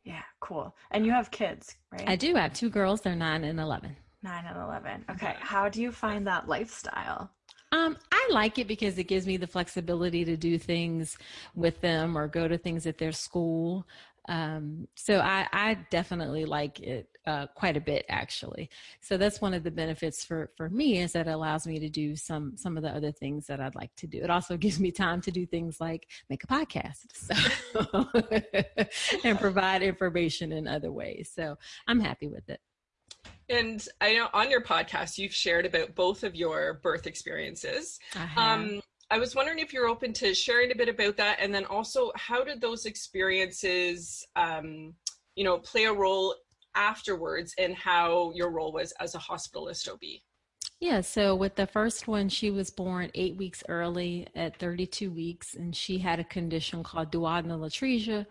Yeah, 0.03 0.23
cool. 0.39 0.75
And 0.91 1.05
you 1.05 1.11
have 1.11 1.31
kids, 1.31 1.75
right? 1.91 2.07
I 2.07 2.15
do. 2.15 2.35
I 2.35 2.41
have 2.41 2.53
two 2.53 2.69
girls. 2.69 3.01
They're 3.01 3.15
nine 3.15 3.43
and 3.43 3.59
11. 3.59 3.95
Nine 4.23 4.45
and 4.47 4.57
11. 4.57 5.05
Okay. 5.11 5.35
How 5.39 5.69
do 5.69 5.81
you 5.81 5.91
find 5.91 6.25
that 6.27 6.47
lifestyle? 6.47 7.31
Um, 7.71 7.97
I 8.11 8.27
like 8.31 8.57
it 8.59 8.67
because 8.67 8.97
it 8.97 9.05
gives 9.05 9.27
me 9.27 9.37
the 9.37 9.47
flexibility 9.47 10.23
to 10.25 10.37
do 10.37 10.57
things 10.57 11.17
with 11.55 11.81
them 11.81 12.17
or 12.17 12.27
go 12.27 12.47
to 12.47 12.57
things 12.57 12.85
at 12.85 12.97
their 12.97 13.11
school. 13.11 13.85
Um, 14.27 14.87
so 14.95 15.19
I, 15.19 15.47
I, 15.53 15.77
definitely 15.91 16.45
like 16.45 16.79
it 16.79 17.07
uh, 17.27 17.45
quite 17.53 17.77
a 17.77 17.81
bit, 17.81 18.05
actually. 18.09 18.71
So 18.99 19.17
that's 19.17 19.39
one 19.39 19.53
of 19.53 19.63
the 19.63 19.69
benefits 19.69 20.25
for 20.25 20.49
for 20.57 20.67
me 20.67 20.99
is 20.99 21.13
that 21.13 21.27
it 21.27 21.31
allows 21.31 21.67
me 21.67 21.77
to 21.79 21.89
do 21.89 22.15
some 22.15 22.57
some 22.57 22.75
of 22.75 22.81
the 22.81 22.89
other 22.89 23.11
things 23.11 23.45
that 23.47 23.59
I'd 23.59 23.75
like 23.75 23.95
to 23.97 24.07
do. 24.07 24.23
It 24.23 24.31
also 24.31 24.57
gives 24.65 24.79
me 24.79 24.91
time 24.91 25.21
to 25.21 25.31
do 25.31 25.45
things 25.45 25.79
like 25.79 26.07
make 26.29 26.43
a 26.43 26.47
podcast, 26.47 27.05
so 27.13 28.07
and 29.23 29.39
provide 29.39 29.83
information 29.83 30.51
in 30.51 30.67
other 30.67 30.91
ways. 30.91 31.31
So 31.33 31.57
I'm 31.87 31.99
happy 31.99 32.27
with 32.27 32.49
it. 32.49 32.61
And 33.49 33.87
I 34.01 34.13
know 34.13 34.27
on 34.33 34.49
your 34.49 34.61
podcast, 34.61 35.17
you've 35.17 35.33
shared 35.33 35.65
about 35.65 35.95
both 35.95 36.23
of 36.23 36.35
your 36.35 36.79
birth 36.81 37.05
experiences. 37.05 37.99
Um, 38.37 38.81
I 39.11 39.19
was 39.19 39.35
wondering 39.35 39.59
if 39.59 39.71
you're 39.71 39.87
open 39.87 40.13
to 40.13 40.33
sharing 40.33 40.71
a 40.71 40.75
bit 40.75 40.89
about 40.89 41.17
that. 41.17 41.37
And 41.39 41.53
then 41.53 41.65
also, 41.65 42.11
how 42.15 42.43
did 42.43 42.59
those 42.59 42.85
experiences, 42.85 44.25
um, 44.35 44.93
you 45.35 45.43
know, 45.43 45.59
play 45.59 45.85
a 45.85 45.93
role 45.93 46.35
afterwards 46.73 47.53
in 47.57 47.73
how 47.73 48.31
your 48.33 48.49
role 48.49 48.73
was 48.73 48.93
as 48.99 49.13
a 49.13 49.19
hospitalist 49.19 49.87
OB? 49.89 49.99
Yeah, 50.79 51.01
so 51.01 51.35
with 51.35 51.55
the 51.55 51.67
first 51.67 52.07
one, 52.07 52.27
she 52.27 52.51
was 52.51 52.69
born 52.69 53.09
eight 53.13 53.37
weeks 53.37 53.63
early 53.69 54.27
at 54.35 54.59
32 54.59 55.09
weeks, 55.09 55.55
and 55.55 55.73
she 55.73 55.99
had 55.99 56.19
a 56.19 56.23
condition 56.23 56.83
called 56.83 57.11
duodenal 57.11 57.65
atresia, 57.65 58.25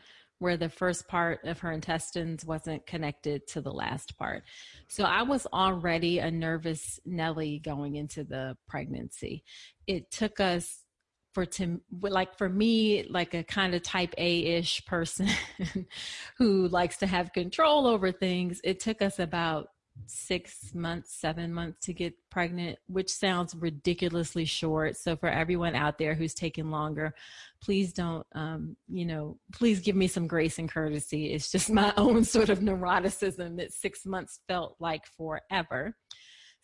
where 0.45 0.59
the 0.59 0.69
first 0.69 1.09
part 1.09 1.43
of 1.45 1.61
her 1.61 1.73
intestines 1.73 2.45
wasn't 2.45 2.87
connected 2.87 3.47
to 3.47 3.63
the 3.63 3.73
last 3.73 4.19
part. 4.19 4.43
So 4.89 5.05
I 5.05 5.23
was 5.23 5.47
already 5.55 6.19
a 6.19 6.31
nervous 6.31 7.01
Nelly 7.07 7.63
going 7.65 7.97
into 7.97 8.25
the 8.25 8.55
pregnancy. 8.69 9.43
It 9.87 10.11
took 10.11 10.41
us 10.41 10.85
for 11.33 11.47
to 11.47 11.81
like 12.03 12.37
for 12.37 12.51
me 12.51 13.07
like 13.09 13.33
a 13.33 13.43
kind 13.43 13.75
of 13.75 13.83
type 13.83 14.13
a-ish 14.19 14.85
person 14.85 15.31
who 16.37 16.69
likes 16.69 16.99
to 16.99 17.07
have 17.07 17.33
control 17.33 17.89
over 17.89 18.13
things 18.13 18.61
it 18.63 18.79
took 18.79 19.03
us 19.03 19.19
about 19.19 19.67
six 20.07 20.75
months, 20.75 21.15
seven 21.15 21.53
months 21.53 21.87
to 21.87 21.93
get 21.93 22.15
pregnant, 22.31 22.79
which 22.87 23.11
sounds 23.11 23.55
ridiculously 23.55 24.45
short. 24.45 24.97
So 24.97 25.17
for 25.17 25.29
everyone 25.29 25.75
out 25.75 25.99
there 25.99 26.15
who's 26.15 26.35
taking 26.35 26.71
longer, 26.71 27.15
please 27.63 27.93
don't, 27.93 28.27
um, 28.35 28.77
you 28.89 29.07
know, 29.07 29.39
please 29.53 29.81
give 29.81 29.97
me 29.97 30.07
some 30.07 30.27
grace 30.27 30.59
and 30.59 30.69
courtesy. 30.69 31.33
It's 31.33 31.51
just 31.51 31.71
my 31.73 31.93
own 31.97 32.25
sort 32.25 32.49
of 32.49 32.61
neuroticism 32.61 33.57
that 33.57 33.73
six 33.73 34.05
months 34.05 34.41
felt 34.49 34.77
like 34.79 35.05
forever. 35.17 35.97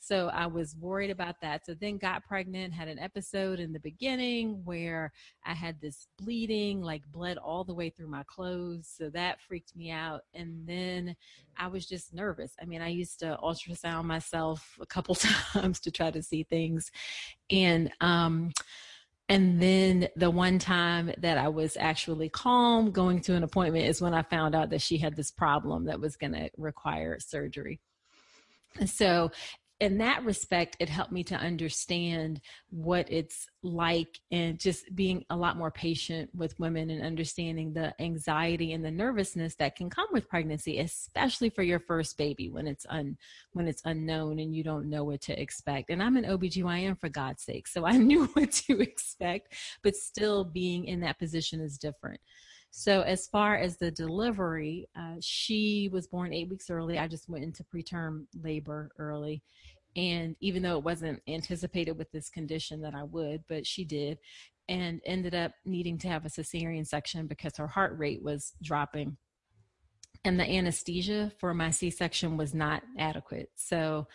So 0.02 0.28
I 0.28 0.46
was 0.46 0.74
worried 0.76 1.10
about 1.10 1.36
that. 1.42 1.66
So 1.66 1.74
then 1.74 1.98
got 1.98 2.24
pregnant, 2.24 2.72
had 2.72 2.88
an 2.88 2.98
episode 2.98 3.60
in 3.60 3.70
the 3.72 3.78
beginning 3.80 4.62
where 4.64 5.12
I 5.44 5.52
had 5.52 5.78
this 5.80 6.08
bleeding, 6.18 6.80
like 6.80 7.02
bled 7.12 7.36
all 7.36 7.64
the 7.64 7.74
way 7.74 7.90
through 7.90 8.08
my 8.08 8.22
clothes. 8.26 8.90
So 8.90 9.10
that 9.10 9.42
freaked 9.46 9.76
me 9.76 9.90
out. 9.90 10.22
And 10.32 10.66
then 10.66 11.14
I 11.58 11.66
was 11.66 11.86
just 11.86 12.14
nervous. 12.14 12.54
I 12.60 12.64
mean, 12.64 12.80
I 12.80 12.88
used 12.88 13.20
to 13.20 13.38
ultrasound 13.42 14.04
myself 14.04 14.78
a 14.80 14.86
couple 14.86 15.14
times 15.52 15.80
to 15.80 15.90
try 15.90 16.10
to 16.10 16.22
see 16.22 16.44
things. 16.44 16.90
And, 17.50 17.92
um, 18.00 18.52
and 19.28 19.60
then 19.60 20.08
the 20.16 20.30
one 20.30 20.58
time 20.58 21.12
that 21.18 21.36
I 21.36 21.48
was 21.48 21.76
actually 21.78 22.30
calm 22.30 22.90
going 22.90 23.20
to 23.20 23.34
an 23.34 23.44
appointment 23.44 23.84
is 23.84 24.00
when 24.00 24.14
I 24.14 24.22
found 24.22 24.54
out 24.54 24.70
that 24.70 24.80
she 24.80 24.96
had 24.96 25.14
this 25.14 25.30
problem 25.30 25.84
that 25.84 26.00
was 26.00 26.16
going 26.16 26.32
to 26.32 26.50
require 26.56 27.18
surgery. 27.20 27.80
So 28.86 29.30
in 29.80 29.96
that 29.96 30.22
respect, 30.24 30.76
it 30.78 30.90
helped 30.90 31.10
me 31.10 31.24
to 31.24 31.34
understand 31.34 32.42
what 32.68 33.10
it's 33.10 33.46
like 33.62 34.20
and 34.30 34.58
just 34.58 34.94
being 34.94 35.24
a 35.30 35.36
lot 35.36 35.56
more 35.56 35.70
patient 35.70 36.28
with 36.34 36.58
women 36.60 36.90
and 36.90 37.02
understanding 37.02 37.72
the 37.72 37.94
anxiety 37.98 38.74
and 38.74 38.84
the 38.84 38.90
nervousness 38.90 39.54
that 39.54 39.76
can 39.76 39.88
come 39.88 40.06
with 40.12 40.28
pregnancy, 40.28 40.78
especially 40.80 41.48
for 41.48 41.62
your 41.62 41.80
first 41.80 42.18
baby 42.18 42.50
when 42.50 42.66
it's 42.66 42.84
un 42.90 43.16
when 43.52 43.66
it's 43.66 43.82
unknown 43.86 44.38
and 44.38 44.54
you 44.54 44.62
don't 44.62 44.88
know 44.88 45.04
what 45.04 45.22
to 45.22 45.40
expect. 45.40 45.88
And 45.88 46.02
I'm 46.02 46.16
an 46.18 46.24
OBGYN 46.24 47.00
for 47.00 47.08
God's 47.08 47.42
sake, 47.42 47.66
so 47.66 47.86
I 47.86 47.92
knew 47.96 48.26
what 48.34 48.52
to 48.52 48.80
expect, 48.80 49.54
but 49.82 49.96
still 49.96 50.44
being 50.44 50.84
in 50.84 51.00
that 51.00 51.18
position 51.18 51.60
is 51.60 51.78
different. 51.78 52.20
So, 52.70 53.02
as 53.02 53.26
far 53.26 53.56
as 53.56 53.76
the 53.76 53.90
delivery, 53.90 54.88
uh, 54.96 55.16
she 55.20 55.90
was 55.92 56.06
born 56.06 56.32
eight 56.32 56.48
weeks 56.48 56.70
early. 56.70 56.98
I 56.98 57.08
just 57.08 57.28
went 57.28 57.44
into 57.44 57.64
preterm 57.64 58.26
labor 58.42 58.90
early. 58.98 59.42
And 59.96 60.36
even 60.40 60.62
though 60.62 60.78
it 60.78 60.84
wasn't 60.84 61.20
anticipated 61.26 61.98
with 61.98 62.10
this 62.12 62.28
condition 62.28 62.80
that 62.82 62.94
I 62.94 63.02
would, 63.02 63.42
but 63.48 63.66
she 63.66 63.84
did, 63.84 64.18
and 64.68 65.00
ended 65.04 65.34
up 65.34 65.52
needing 65.64 65.98
to 65.98 66.08
have 66.08 66.24
a 66.24 66.28
cesarean 66.28 66.86
section 66.86 67.26
because 67.26 67.56
her 67.56 67.66
heart 67.66 67.98
rate 67.98 68.22
was 68.22 68.52
dropping. 68.62 69.16
And 70.24 70.38
the 70.38 70.48
anesthesia 70.48 71.32
for 71.40 71.52
my 71.54 71.70
C 71.70 71.90
section 71.90 72.36
was 72.36 72.54
not 72.54 72.84
adequate. 72.98 73.50
So, 73.56 74.06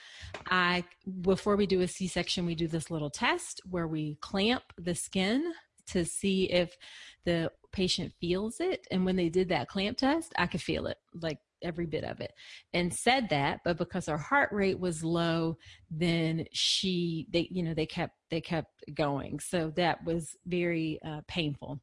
I, 0.50 0.86
before 1.22 1.58
we 1.58 1.66
do 1.66 1.82
a 1.82 1.88
C 1.90 2.08
section, 2.08 2.46
we 2.46 2.56
do 2.56 2.70
this 2.70 2.90
little 2.90 3.10
test 3.10 3.60
where 3.70 3.88
we 3.88 4.18
clamp 4.22 4.64
the 4.78 4.96
skin 4.96 5.52
to 5.88 6.06
see 6.06 6.46
if 6.46 6.78
the 7.26 7.52
patient 7.75 8.13
feels 8.20 8.60
it. 8.60 8.88
And 8.89 9.05
when 9.05 9.15
they 9.15 9.29
did 9.29 9.50
that 9.50 9.67
clamp 9.67 9.98
test, 9.98 10.34
I 10.38 10.48
could 10.48 10.62
feel 10.62 10.88
it 10.88 10.98
like 11.13 11.38
every 11.62 11.86
bit 11.86 12.03
of 12.03 12.22
it. 12.22 12.32
And 12.74 12.94
said 12.94 13.29
that 13.29 13.60
but 13.63 13.77
because 13.77 14.08
her 14.08 14.17
heart 14.17 14.50
rate 14.51 14.79
was 14.79 15.03
low 15.03 15.58
then 15.89 16.46
she 16.51 17.27
they 17.32 17.48
you 17.50 17.63
know 17.63 17.74
they 17.74 17.86
kept 17.86 18.15
they 18.32 18.41
kept 18.41 18.84
going. 18.94 19.39
So 19.39 19.72
that 19.75 20.03
was 20.05 20.36
very 20.46 21.00
uh, 21.05 21.22
painful. 21.27 21.82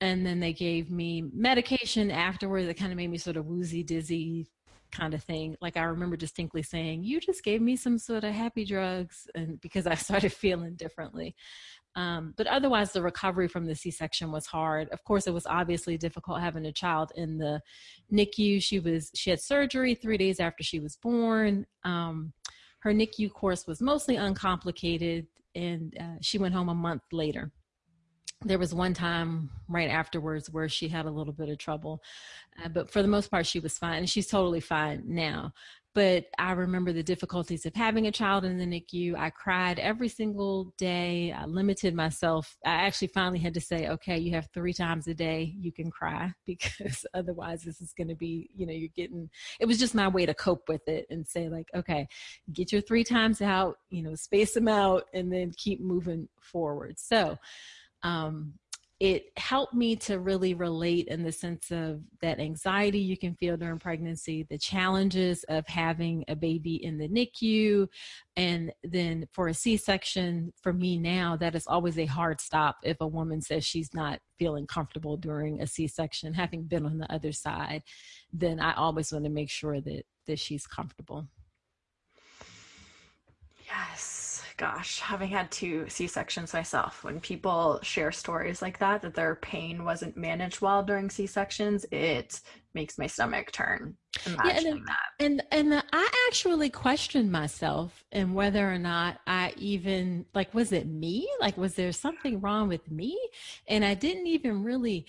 And 0.00 0.26
then 0.26 0.40
they 0.40 0.52
gave 0.52 0.90
me 0.90 1.24
medication 1.32 2.10
afterwards 2.10 2.66
that 2.66 2.76
kind 2.76 2.92
of 2.92 2.96
made 2.96 3.10
me 3.10 3.18
sort 3.18 3.38
of 3.38 3.46
woozy 3.46 3.82
dizzy 3.82 4.46
kind 4.92 5.14
of 5.14 5.22
thing. 5.24 5.56
Like 5.60 5.76
i 5.76 5.82
remember 5.82 6.16
distinctly 6.16 6.62
saying 6.62 7.04
you 7.04 7.20
just 7.20 7.44
gave 7.44 7.60
me 7.60 7.76
some 7.76 7.98
sort 7.98 8.24
of 8.24 8.32
happy 8.32 8.64
drugs 8.64 9.26
and 9.34 9.60
because 9.60 9.86
i 9.86 9.94
started 10.06 10.32
feeling 10.32 10.74
differently 10.76 11.34
um, 11.96 12.34
but 12.36 12.46
otherwise 12.46 12.92
the 12.92 13.00
recovery 13.00 13.48
from 13.48 13.64
the 13.64 13.74
c-section 13.74 14.30
was 14.30 14.46
hard. 14.46 14.88
Of 14.90 15.02
course 15.02 15.26
it 15.26 15.32
was 15.32 15.46
obviously 15.46 15.96
difficult 15.96 16.40
having 16.40 16.66
a 16.66 16.72
child 16.72 17.10
in 17.16 17.38
the 17.38 17.60
nicu 18.10 18.60
she 18.60 18.78
was 18.78 19.10
she 19.14 19.30
had 19.30 19.40
surgery 19.40 19.94
three 19.94 20.18
days 20.18 20.38
after 20.38 20.62
she 20.62 20.78
was 20.78 20.96
born. 20.96 21.66
Um, 21.84 22.34
her 22.80 22.92
nicu 22.92 23.30
course 23.30 23.66
was 23.66 23.80
mostly 23.80 24.16
uncomplicated 24.16 25.26
and 25.54 25.96
uh, 25.98 26.18
she 26.20 26.36
went 26.36 26.54
home 26.54 26.68
a 26.68 26.74
month 26.74 27.02
later. 27.12 27.50
There 28.44 28.58
was 28.58 28.74
one 28.74 28.92
time 28.92 29.48
right 29.66 29.88
afterwards 29.88 30.50
where 30.50 30.68
she 30.68 30.88
had 30.88 31.06
a 31.06 31.10
little 31.10 31.32
bit 31.32 31.48
of 31.48 31.56
trouble 31.56 32.02
uh, 32.62 32.68
but 32.68 32.90
for 32.90 33.00
the 33.00 33.08
most 33.08 33.30
part 33.30 33.46
she 33.46 33.58
was 33.58 33.78
fine 33.78 34.00
and 34.00 34.10
she's 34.10 34.26
totally 34.26 34.60
fine 34.60 35.02
now 35.06 35.54
but 35.96 36.26
i 36.38 36.52
remember 36.52 36.92
the 36.92 37.02
difficulties 37.02 37.66
of 37.66 37.74
having 37.74 38.06
a 38.06 38.12
child 38.12 38.44
in 38.44 38.58
the 38.58 38.66
nicu 38.66 39.16
i 39.16 39.30
cried 39.30 39.78
every 39.78 40.08
single 40.08 40.74
day. 40.76 41.32
I 41.32 41.46
limited 41.46 41.94
myself. 41.94 42.56
I 42.64 42.70
actually 42.86 43.08
finally 43.08 43.38
had 43.38 43.54
to 43.54 43.60
say 43.60 43.88
okay 43.88 44.18
you 44.18 44.32
have 44.32 44.48
three 44.52 44.72
times 44.72 45.06
a 45.08 45.14
day 45.14 45.54
you 45.58 45.72
can 45.72 45.90
cry 45.90 46.32
because 46.46 47.06
otherwise 47.14 47.62
this 47.62 47.80
is 47.80 47.92
going 47.92 48.08
to 48.08 48.14
be 48.14 48.50
you 48.54 48.66
know 48.66 48.72
you're 48.72 48.88
getting 48.94 49.30
it 49.60 49.66
was 49.66 49.78
just 49.78 49.94
my 49.94 50.08
way 50.08 50.26
to 50.26 50.34
cope 50.34 50.68
with 50.68 50.86
it 50.86 51.06
and 51.10 51.26
say 51.26 51.48
like 51.48 51.68
okay 51.74 52.06
get 52.52 52.72
your 52.72 52.82
three 52.82 53.04
times 53.04 53.40
out 53.40 53.76
you 53.90 54.02
know 54.02 54.14
space 54.14 54.54
them 54.54 54.68
out 54.68 55.04
and 55.14 55.32
then 55.32 55.52
keep 55.56 55.80
moving 55.80 56.28
forward. 56.40 56.98
So 56.98 57.36
um, 58.02 58.54
it 58.98 59.26
helped 59.36 59.74
me 59.74 59.94
to 59.94 60.18
really 60.18 60.54
relate 60.54 61.08
in 61.08 61.22
the 61.22 61.32
sense 61.32 61.70
of 61.70 62.00
that 62.22 62.40
anxiety 62.40 62.98
you 62.98 63.16
can 63.16 63.34
feel 63.34 63.56
during 63.58 63.78
pregnancy, 63.78 64.46
the 64.48 64.56
challenges 64.56 65.44
of 65.50 65.66
having 65.66 66.24
a 66.28 66.36
baby 66.36 66.82
in 66.82 66.96
the 66.96 67.08
NICU, 67.08 67.88
and 68.36 68.72
then 68.82 69.26
for 69.32 69.48
a 69.48 69.54
C 69.54 69.76
section, 69.76 70.50
for 70.62 70.72
me 70.72 70.96
now, 70.96 71.36
that 71.36 71.54
is 71.54 71.66
always 71.66 71.98
a 71.98 72.06
hard 72.06 72.40
stop 72.40 72.76
if 72.82 72.96
a 73.00 73.06
woman 73.06 73.42
says 73.42 73.66
she's 73.66 73.92
not 73.92 74.18
feeling 74.38 74.66
comfortable 74.66 75.18
during 75.18 75.60
a 75.60 75.66
C 75.66 75.86
section. 75.86 76.32
Having 76.32 76.64
been 76.64 76.86
on 76.86 76.96
the 76.96 77.12
other 77.12 77.32
side, 77.32 77.82
then 78.32 78.60
I 78.60 78.74
always 78.74 79.12
want 79.12 79.24
to 79.24 79.30
make 79.30 79.50
sure 79.50 79.78
that, 79.78 80.04
that 80.26 80.38
she's 80.38 80.66
comfortable. 80.66 81.28
Yes 83.66 84.15
gosh, 84.56 85.00
having 85.00 85.28
had 85.28 85.50
two 85.50 85.88
C 85.88 86.06
sections 86.06 86.54
myself, 86.54 87.04
when 87.04 87.20
people 87.20 87.78
share 87.82 88.12
stories 88.12 88.62
like 88.62 88.78
that, 88.78 89.02
that 89.02 89.14
their 89.14 89.34
pain 89.36 89.84
wasn't 89.84 90.16
managed 90.16 90.60
well 90.60 90.82
during 90.82 91.10
C 91.10 91.26
sections, 91.26 91.84
it 91.90 92.40
makes 92.74 92.98
my 92.98 93.06
stomach 93.06 93.52
turn. 93.52 93.96
Imagining 94.24 94.64
yeah, 94.64 94.70
and, 94.70 94.86
that. 94.86 95.06
And 95.20 95.42
and 95.50 95.84
I 95.92 96.26
actually 96.28 96.70
questioned 96.70 97.30
myself 97.30 98.04
and 98.12 98.34
whether 98.34 98.70
or 98.70 98.78
not 98.78 99.18
I 99.26 99.52
even 99.56 100.24
like 100.34 100.54
was 100.54 100.72
it 100.72 100.86
me? 100.86 101.28
Like 101.40 101.56
was 101.56 101.74
there 101.74 101.92
something 101.92 102.40
wrong 102.40 102.68
with 102.68 102.90
me? 102.90 103.18
And 103.68 103.84
I 103.84 103.94
didn't 103.94 104.26
even 104.26 104.62
really 104.62 105.06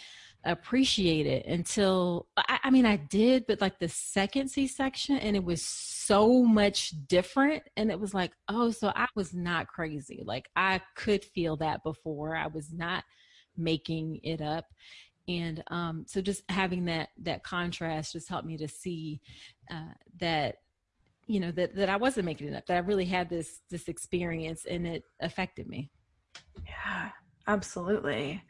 appreciate 0.51 1.27
it 1.27 1.45
until 1.45 2.27
I, 2.37 2.59
I, 2.63 2.69
mean 2.69 2.85
I 2.85 2.95
did, 2.95 3.45
but 3.47 3.61
like 3.61 3.79
the 3.79 3.89
second 3.89 4.49
C 4.49 4.67
section 4.67 5.17
and 5.17 5.35
it 5.35 5.43
was 5.43 5.61
so 5.61 6.43
much 6.43 6.93
different. 7.07 7.63
And 7.75 7.91
it 7.91 7.99
was 7.99 8.13
like, 8.13 8.31
oh, 8.47 8.71
so 8.71 8.91
I 8.95 9.07
was 9.15 9.33
not 9.33 9.67
crazy. 9.67 10.23
Like 10.25 10.49
I 10.55 10.81
could 10.95 11.23
feel 11.23 11.57
that 11.57 11.83
before. 11.83 12.35
I 12.35 12.47
was 12.47 12.73
not 12.73 13.03
making 13.57 14.19
it 14.23 14.41
up. 14.41 14.65
And 15.27 15.63
um, 15.69 16.05
so 16.07 16.21
just 16.21 16.43
having 16.49 16.85
that 16.85 17.09
that 17.23 17.43
contrast 17.43 18.13
just 18.13 18.29
helped 18.29 18.47
me 18.47 18.57
to 18.57 18.67
see 18.67 19.19
uh, 19.69 19.93
that 20.21 20.55
you 21.25 21.41
know 21.41 21.51
that 21.51 21.75
that 21.75 21.89
I 21.89 21.97
wasn't 21.97 22.25
making 22.25 22.47
it 22.47 22.55
up. 22.55 22.65
That 22.67 22.77
I 22.77 22.79
really 22.79 23.03
had 23.03 23.29
this 23.29 23.59
this 23.69 23.89
experience 23.89 24.65
and 24.65 24.87
it 24.87 25.03
affected 25.19 25.67
me. 25.67 25.91
Yeah, 26.65 27.09
absolutely 27.47 28.41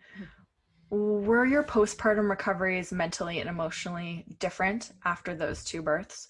were 0.89 1.45
your 1.45 1.63
postpartum 1.63 2.30
recoveries 2.30 2.91
mentally 2.91 3.39
and 3.39 3.50
emotionally 3.50 4.26
different 4.39 4.91
after 5.06 5.36
those 5.36 5.63
two 5.63 5.82
births? 5.82 6.30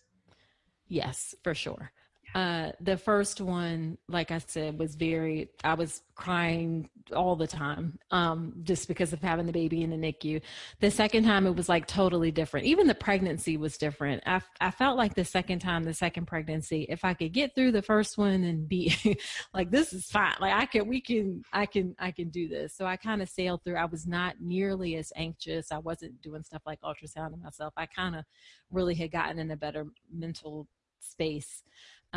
Yes, 0.88 1.36
for 1.44 1.54
sure. 1.54 1.92
Uh, 2.36 2.72
the 2.82 2.98
first 2.98 3.42
one, 3.42 3.98
like 4.08 4.32
I 4.32 4.38
said, 4.40 4.78
was 4.78 4.96
very, 4.96 5.50
I 5.64 5.74
was 5.74 6.02
crying 6.16 6.90
all 7.16 7.36
the 7.36 7.48
time 7.48 7.98
um, 8.12 8.54
just 8.64 8.88
because 8.88 9.14
of 9.14 9.22
having 9.22 9.46
the 9.46 9.52
baby 9.52 9.82
in 9.82 9.90
the 9.90 9.96
NICU. 9.96 10.42
The 10.80 10.92
second 10.92 11.24
time, 11.24 11.48
it 11.48 11.56
was 11.56 11.70
like 11.70 11.88
totally 11.88 12.32
different. 12.32 12.66
Even 12.68 12.86
the 12.86 12.96
pregnancy 12.96 13.58
was 13.58 13.78
different. 13.78 14.24
I, 14.26 14.42
I 14.60 14.72
felt 14.72 14.98
like 14.98 15.16
the 15.16 15.26
second 15.26 15.60
time, 15.60 15.84
the 15.84 15.94
second 15.94 16.28
pregnancy, 16.28 16.86
if 16.90 17.06
I 17.06 17.14
could 17.14 17.32
get 17.32 17.56
through 17.56 17.72
the 17.72 17.82
first 17.82 18.18
one 18.18 18.44
and 18.44 18.68
be 18.68 18.94
like, 19.54 19.72
this 19.72 19.94
is 19.94 20.06
fine. 20.06 20.36
Like 20.40 20.54
I 20.54 20.66
can, 20.66 20.88
we 20.88 21.02
can, 21.02 21.44
I 21.54 21.66
can, 21.66 21.96
I 21.98 22.12
can 22.12 22.30
do 22.30 22.48
this. 22.48 22.76
So 22.76 22.86
I 22.86 22.98
kind 22.98 23.22
of 23.22 23.30
sailed 23.30 23.64
through. 23.64 23.78
I 23.78 23.86
was 23.86 24.06
not 24.06 24.36
nearly 24.42 24.96
as 24.96 25.14
anxious. 25.16 25.72
I 25.72 25.78
wasn't 25.78 26.22
doing 26.22 26.44
stuff 26.44 26.64
like 26.66 26.82
ultrasounding 26.82 27.42
myself. 27.42 27.74
I 27.78 27.86
kind 27.86 28.16
of 28.16 28.26
really 28.70 28.96
had 28.96 29.12
gotten 29.12 29.40
in 29.40 29.52
a 29.52 29.58
better 29.58 29.88
mental 30.12 30.68
space 31.00 31.64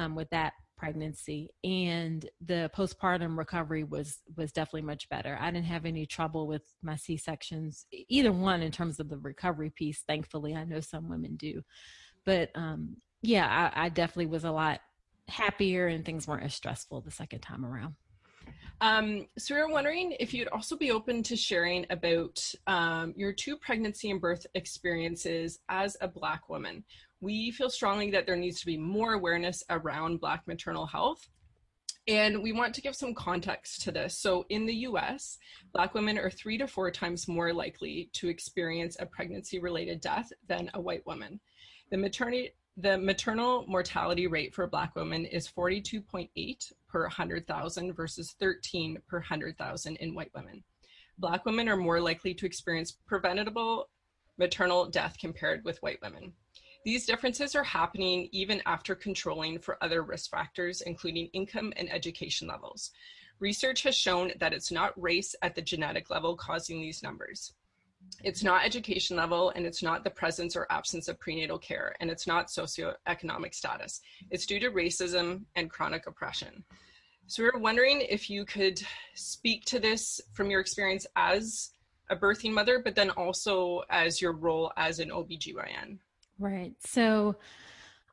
um, 0.00 0.14
with 0.14 0.30
that 0.30 0.54
pregnancy 0.76 1.50
and 1.62 2.30
the 2.46 2.70
postpartum 2.74 3.36
recovery 3.36 3.84
was 3.84 4.22
was 4.34 4.50
definitely 4.50 4.80
much 4.80 5.06
better. 5.10 5.36
I 5.38 5.50
didn't 5.50 5.66
have 5.66 5.84
any 5.84 6.06
trouble 6.06 6.46
with 6.46 6.62
my 6.82 6.96
c-sections 6.96 7.84
either 7.92 8.32
one 8.32 8.62
in 8.62 8.72
terms 8.72 8.98
of 8.98 9.10
the 9.10 9.18
recovery 9.18 9.70
piece 9.70 10.02
thankfully. 10.08 10.56
I 10.56 10.64
know 10.64 10.80
some 10.80 11.10
women 11.10 11.36
do. 11.36 11.60
But 12.24 12.50
um 12.54 12.96
yeah 13.20 13.70
I, 13.74 13.84
I 13.84 13.88
definitely 13.90 14.26
was 14.26 14.44
a 14.44 14.50
lot 14.50 14.80
happier 15.28 15.86
and 15.86 16.02
things 16.02 16.26
weren't 16.26 16.44
as 16.44 16.54
stressful 16.54 17.02
the 17.02 17.10
second 17.10 17.40
time 17.40 17.66
around. 17.66 17.94
Um, 18.80 19.26
so 19.38 19.54
we 19.54 19.60
were 19.60 19.68
wondering 19.68 20.16
if 20.18 20.32
you'd 20.32 20.48
also 20.48 20.74
be 20.74 20.90
open 20.90 21.22
to 21.24 21.36
sharing 21.36 21.84
about 21.90 22.42
um, 22.66 23.12
your 23.14 23.34
two 23.34 23.58
pregnancy 23.58 24.10
and 24.10 24.18
birth 24.18 24.46
experiences 24.54 25.58
as 25.68 25.98
a 26.00 26.08
Black 26.08 26.48
woman 26.48 26.84
we 27.20 27.50
feel 27.50 27.70
strongly 27.70 28.10
that 28.10 28.26
there 28.26 28.36
needs 28.36 28.60
to 28.60 28.66
be 28.66 28.76
more 28.76 29.14
awareness 29.14 29.62
around 29.70 30.20
Black 30.20 30.46
maternal 30.46 30.86
health. 30.86 31.28
And 32.08 32.42
we 32.42 32.52
want 32.52 32.74
to 32.74 32.80
give 32.80 32.96
some 32.96 33.14
context 33.14 33.82
to 33.82 33.92
this. 33.92 34.18
So, 34.18 34.46
in 34.48 34.66
the 34.66 34.74
US, 34.86 35.38
Black 35.72 35.94
women 35.94 36.18
are 36.18 36.30
three 36.30 36.56
to 36.58 36.66
four 36.66 36.90
times 36.90 37.28
more 37.28 37.52
likely 37.52 38.08
to 38.14 38.28
experience 38.28 38.96
a 38.98 39.06
pregnancy 39.06 39.58
related 39.58 40.00
death 40.00 40.32
than 40.48 40.70
a 40.74 40.80
white 40.80 41.06
woman. 41.06 41.40
The 41.90 41.98
maternity 41.98 42.52
the 42.76 42.96
maternal 42.96 43.66
mortality 43.66 44.26
rate 44.26 44.54
for 44.54 44.66
Black 44.66 44.94
women 44.96 45.26
is 45.26 45.48
42.8 45.48 46.72
per 46.88 47.02
100,000 47.02 47.92
versus 47.92 48.34
13 48.40 48.98
per 49.06 49.18
100,000 49.18 49.96
in 49.96 50.14
white 50.14 50.30
women. 50.34 50.62
Black 51.18 51.44
women 51.44 51.68
are 51.68 51.76
more 51.76 52.00
likely 52.00 52.32
to 52.32 52.46
experience 52.46 52.96
preventable 53.06 53.90
maternal 54.38 54.86
death 54.86 55.16
compared 55.20 55.62
with 55.64 55.82
white 55.82 55.98
women. 56.00 56.32
These 56.82 57.04
differences 57.04 57.54
are 57.54 57.64
happening 57.64 58.28
even 58.32 58.62
after 58.64 58.94
controlling 58.94 59.58
for 59.58 59.82
other 59.82 60.02
risk 60.02 60.30
factors, 60.30 60.80
including 60.80 61.28
income 61.34 61.74
and 61.76 61.92
education 61.92 62.48
levels. 62.48 62.90
Research 63.38 63.82
has 63.82 63.94
shown 63.94 64.32
that 64.38 64.54
it's 64.54 64.72
not 64.72 65.00
race 65.00 65.34
at 65.42 65.54
the 65.54 65.62
genetic 65.62 66.08
level 66.08 66.36
causing 66.36 66.80
these 66.80 67.02
numbers. 67.02 67.52
It's 68.24 68.42
not 68.42 68.64
education 68.64 69.16
level, 69.16 69.50
and 69.50 69.66
it's 69.66 69.82
not 69.82 70.04
the 70.04 70.10
presence 70.10 70.56
or 70.56 70.66
absence 70.70 71.08
of 71.08 71.20
prenatal 71.20 71.58
care, 71.58 71.94
and 72.00 72.10
it's 72.10 72.26
not 72.26 72.48
socioeconomic 72.48 73.54
status. 73.54 74.00
It's 74.30 74.46
due 74.46 74.60
to 74.60 74.70
racism 74.70 75.44
and 75.56 75.70
chronic 75.70 76.06
oppression. 76.06 76.64
So 77.26 77.42
we 77.42 77.50
are 77.50 77.60
wondering 77.60 78.00
if 78.00 78.30
you 78.30 78.44
could 78.44 78.82
speak 79.14 79.64
to 79.66 79.78
this 79.78 80.20
from 80.32 80.50
your 80.50 80.60
experience 80.60 81.06
as 81.14 81.72
a 82.08 82.16
birthing 82.16 82.52
mother, 82.52 82.80
but 82.82 82.94
then 82.94 83.10
also 83.10 83.82
as 83.90 84.20
your 84.20 84.32
role 84.32 84.72
as 84.76 84.98
an 84.98 85.10
OBGYN. 85.10 85.98
Right. 86.40 86.74
So 86.80 87.36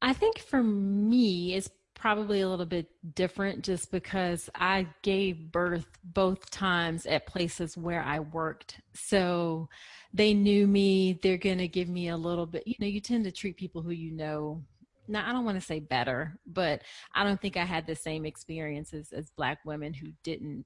I 0.02 0.13
think 0.13 0.40
for 0.40 0.62
me, 0.63 1.56
it's 1.56 1.70
probably 1.96 2.42
a 2.42 2.50
little 2.50 2.66
bit 2.66 2.90
different 3.16 3.63
just 3.63 3.92
because 3.92 4.50
I 4.56 4.88
gave 5.02 5.52
birth 5.52 5.88
both 6.04 6.52
times 6.52 7.08
at 7.08 7.26
places 7.26 7.78
where 7.78 8.04
I 8.04 8.20
worked. 8.20 8.82
So 8.94 9.70
they 10.13 10.34
knew 10.34 10.68
me. 10.68 11.20
They're 11.24 11.38
going 11.38 11.58
to 11.60 11.70
give 11.70 11.90
me 11.90 12.10
a 12.10 12.18
little 12.18 12.46
bit, 12.46 12.68
you 12.68 12.76
know, 12.80 12.88
you 12.88 13.02
tend 13.02 13.26
to 13.26 13.32
treat 13.32 13.58
people 13.58 13.82
who 13.82 13.92
you 13.92 14.12
know. 14.12 14.63
Now, 15.08 15.28
I 15.28 15.32
don't 15.34 15.46
want 15.46 15.60
to 15.60 15.66
say 15.66 15.80
better, 15.80 16.38
but 16.46 16.82
I 17.16 17.24
don't 17.24 17.42
think 17.42 17.58
I 17.58 17.66
had 17.66 17.88
the 17.88 17.96
same 17.96 18.26
experiences 18.26 19.13
as 19.13 19.32
Black 19.32 19.60
women 19.66 19.94
who 19.94 20.10
didn't 20.24 20.66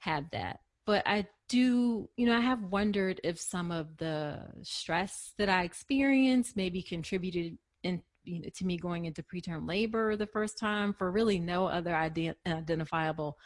have 0.00 0.30
that 0.32 0.60
but 0.90 1.06
I 1.06 1.24
do, 1.48 2.08
you 2.16 2.26
know, 2.26 2.36
I 2.36 2.40
have 2.40 2.64
wondered 2.64 3.20
if 3.22 3.38
some 3.38 3.70
of 3.70 3.96
the 3.98 4.40
stress 4.62 5.34
that 5.38 5.48
I 5.48 5.62
experienced 5.62 6.56
maybe 6.56 6.82
contributed 6.82 7.56
in, 7.84 8.02
you 8.24 8.40
know, 8.40 8.48
to 8.56 8.66
me 8.66 8.76
going 8.76 9.04
into 9.04 9.22
preterm 9.22 9.68
labor 9.68 10.16
the 10.16 10.26
first 10.26 10.58
time 10.58 10.92
for 10.92 11.12
really 11.12 11.38
no 11.38 11.68
other 11.68 11.94
identifiable 11.94 13.38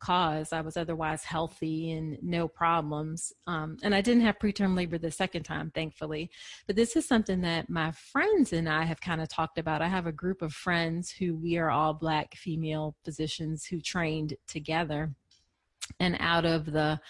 cause. 0.00 0.52
I 0.52 0.60
was 0.60 0.76
otherwise 0.76 1.24
healthy 1.24 1.92
and 1.92 2.18
no 2.20 2.46
problems. 2.46 3.32
Um, 3.46 3.78
and 3.82 3.94
I 3.94 4.02
didn't 4.02 4.24
have 4.24 4.38
preterm 4.38 4.76
labor 4.76 4.98
the 4.98 5.10
second 5.10 5.44
time, 5.44 5.70
thankfully. 5.74 6.30
But 6.66 6.76
this 6.76 6.94
is 6.94 7.08
something 7.08 7.40
that 7.40 7.70
my 7.70 7.92
friends 7.92 8.52
and 8.52 8.68
I 8.68 8.84
have 8.84 9.00
kind 9.00 9.22
of 9.22 9.30
talked 9.30 9.56
about. 9.56 9.80
I 9.80 9.88
have 9.88 10.06
a 10.06 10.12
group 10.12 10.42
of 10.42 10.52
friends 10.52 11.10
who 11.10 11.36
we 11.36 11.56
are 11.56 11.70
all 11.70 11.94
Black 11.94 12.34
female 12.34 12.96
physicians 13.02 13.64
who 13.64 13.80
trained 13.80 14.34
together. 14.46 15.14
And 16.00 16.16
out 16.20 16.44
of 16.44 16.66
the 16.66 17.00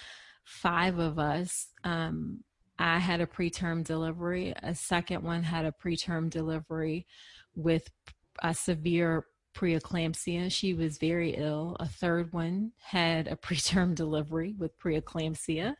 five 0.44 0.98
of 0.98 1.18
us, 1.18 1.68
um, 1.84 2.44
I 2.78 2.98
had 2.98 3.20
a 3.20 3.26
preterm 3.26 3.84
delivery. 3.84 4.54
A 4.62 4.74
second 4.74 5.22
one 5.22 5.42
had 5.42 5.64
a 5.64 5.72
preterm 5.72 6.30
delivery 6.30 7.06
with 7.54 7.88
a 8.42 8.54
severe 8.54 9.26
preeclampsia. 9.54 10.50
She 10.50 10.74
was 10.74 10.98
very 10.98 11.34
ill. 11.34 11.76
A 11.78 11.86
third 11.86 12.32
one 12.32 12.72
had 12.78 13.28
a 13.28 13.36
preterm 13.46 13.94
delivery 13.94 14.54
with 14.58 14.78
preeclampsia. 14.78 15.74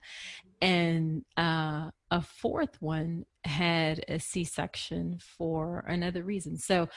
And 0.61 1.25
uh, 1.37 1.91
a 2.11 2.23
fourth 2.23 2.81
one 2.81 3.25
had 3.45 4.05
a 4.09 4.21
C 4.21 4.45
section 4.45 5.19
for 5.37 5.85
another 5.89 6.23
reason. 6.23 6.57
So, 6.57 6.89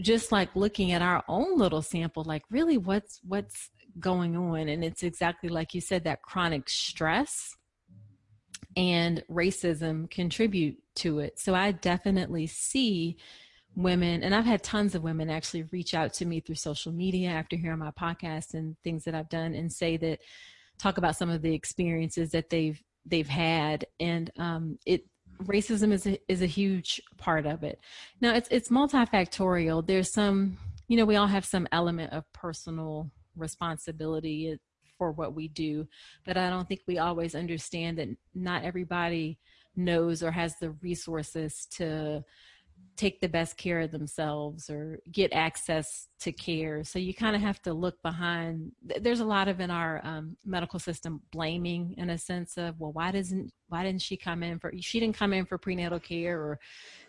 just 0.00 0.32
like 0.32 0.54
looking 0.54 0.92
at 0.92 1.02
our 1.02 1.22
own 1.28 1.58
little 1.58 1.82
sample, 1.82 2.24
like 2.24 2.42
really 2.50 2.78
what's 2.78 3.20
what's 3.26 3.70
going 3.98 4.36
on, 4.36 4.68
and 4.68 4.84
it's 4.84 5.02
exactly 5.02 5.48
like 5.48 5.74
you 5.74 5.80
said 5.80 6.04
that 6.04 6.22
chronic 6.22 6.68
stress 6.68 7.56
and 8.76 9.24
racism 9.30 10.10
contribute 10.10 10.78
to 10.96 11.18
it. 11.18 11.38
So 11.38 11.54
I 11.54 11.72
definitely 11.72 12.46
see 12.46 13.16
women, 13.74 14.22
and 14.22 14.34
I've 14.34 14.44
had 14.44 14.62
tons 14.62 14.94
of 14.94 15.02
women 15.02 15.30
actually 15.30 15.64
reach 15.64 15.94
out 15.94 16.12
to 16.14 16.26
me 16.26 16.40
through 16.40 16.56
social 16.56 16.92
media 16.92 17.30
after 17.30 17.56
hearing 17.56 17.78
my 17.78 17.90
podcast 17.90 18.54
and 18.54 18.76
things 18.82 19.04
that 19.04 19.14
I've 19.14 19.28
done 19.28 19.54
and 19.54 19.72
say 19.72 19.96
that 19.98 20.20
talk 20.78 20.98
about 20.98 21.16
some 21.16 21.30
of 21.30 21.42
the 21.42 21.54
experiences 21.54 22.30
that 22.30 22.50
they've 22.50 22.82
they've 23.06 23.28
had. 23.28 23.86
And 23.98 24.30
um, 24.38 24.78
it 24.86 25.04
racism 25.44 25.92
is 25.92 26.06
a, 26.06 26.18
is 26.28 26.42
a 26.42 26.46
huge 26.46 27.00
part 27.16 27.46
of 27.46 27.62
it. 27.62 27.80
Now 28.20 28.34
it's 28.34 28.48
it's 28.50 28.68
multifactorial. 28.68 29.86
There's 29.86 30.12
some 30.12 30.58
you 30.88 30.96
know 30.96 31.04
we 31.04 31.16
all 31.16 31.26
have 31.26 31.44
some 31.44 31.68
element 31.72 32.12
of 32.12 32.30
personal 32.32 33.10
responsibility 33.36 34.58
for 34.98 35.12
what 35.12 35.34
we 35.34 35.48
do. 35.48 35.86
But 36.26 36.36
i 36.36 36.50
don't 36.50 36.68
think 36.68 36.82
we 36.86 36.98
always 36.98 37.34
understand 37.34 37.98
that 37.98 38.08
not 38.34 38.64
everybody 38.64 39.38
knows 39.76 40.22
or 40.22 40.30
has 40.30 40.56
the 40.56 40.72
resources 40.82 41.66
to 41.70 42.24
take 43.00 43.18
the 43.20 43.28
best 43.28 43.56
care 43.56 43.80
of 43.80 43.90
themselves 43.90 44.68
or 44.68 45.00
get 45.10 45.32
access 45.32 46.08
to 46.18 46.32
care. 46.32 46.84
So 46.84 46.98
you 46.98 47.14
kind 47.14 47.34
of 47.34 47.40
have 47.40 47.62
to 47.62 47.72
look 47.72 48.00
behind. 48.02 48.72
There's 48.82 49.20
a 49.20 49.24
lot 49.24 49.48
of 49.48 49.58
in 49.58 49.70
our 49.70 50.02
um, 50.04 50.36
medical 50.44 50.78
system 50.78 51.22
blaming 51.32 51.94
in 51.96 52.10
a 52.10 52.18
sense 52.18 52.58
of, 52.58 52.78
well, 52.78 52.92
why 52.92 53.10
doesn't 53.10 53.52
why 53.68 53.84
didn't 53.84 54.02
she 54.02 54.18
come 54.18 54.42
in 54.42 54.58
for? 54.58 54.70
She 54.80 55.00
didn't 55.00 55.16
come 55.16 55.32
in 55.32 55.46
for 55.46 55.56
prenatal 55.56 55.98
care, 55.98 56.38
or 56.38 56.58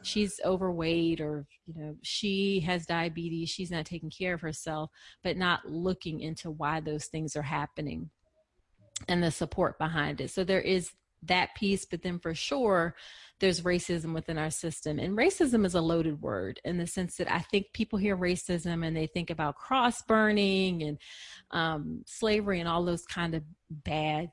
she's 0.01 0.39
overweight, 0.45 1.19
or 1.19 1.45
you 1.65 1.73
know 1.75 1.95
she 2.03 2.61
has 2.61 2.85
diabetes. 2.85 3.49
She's 3.49 3.71
not 3.71 3.85
taking 3.85 4.11
care 4.11 4.33
of 4.33 4.41
herself, 4.41 4.91
but 5.23 5.35
not 5.35 5.65
looking 5.65 6.21
into 6.21 6.51
why 6.51 6.79
those 6.79 7.07
things 7.07 7.35
are 7.35 7.41
happening 7.41 8.09
and 9.09 9.21
the 9.21 9.31
support 9.31 9.77
behind 9.77 10.21
it. 10.21 10.29
So 10.29 10.43
there 10.43 10.61
is 10.61 10.91
that 11.23 11.55
piece, 11.55 11.85
but 11.85 12.01
then 12.01 12.19
for 12.19 12.33
sure 12.33 12.95
there's 13.39 13.61
racism 13.61 14.13
within 14.13 14.37
our 14.37 14.51
system. 14.51 14.99
And 14.99 15.17
racism 15.17 15.65
is 15.65 15.75
a 15.75 15.81
loaded 15.81 16.21
word 16.21 16.59
in 16.63 16.77
the 16.77 16.87
sense 16.87 17.17
that 17.17 17.31
I 17.31 17.39
think 17.39 17.73
people 17.73 17.97
hear 17.97 18.15
racism 18.15 18.85
and 18.85 18.95
they 18.95 19.07
think 19.07 19.29
about 19.29 19.55
cross 19.55 20.01
burning 20.03 20.83
and 20.83 20.97
um, 21.49 22.03
slavery 22.05 22.59
and 22.59 22.69
all 22.69 22.85
those 22.85 23.05
kind 23.05 23.33
of 23.33 23.43
bad 23.69 24.31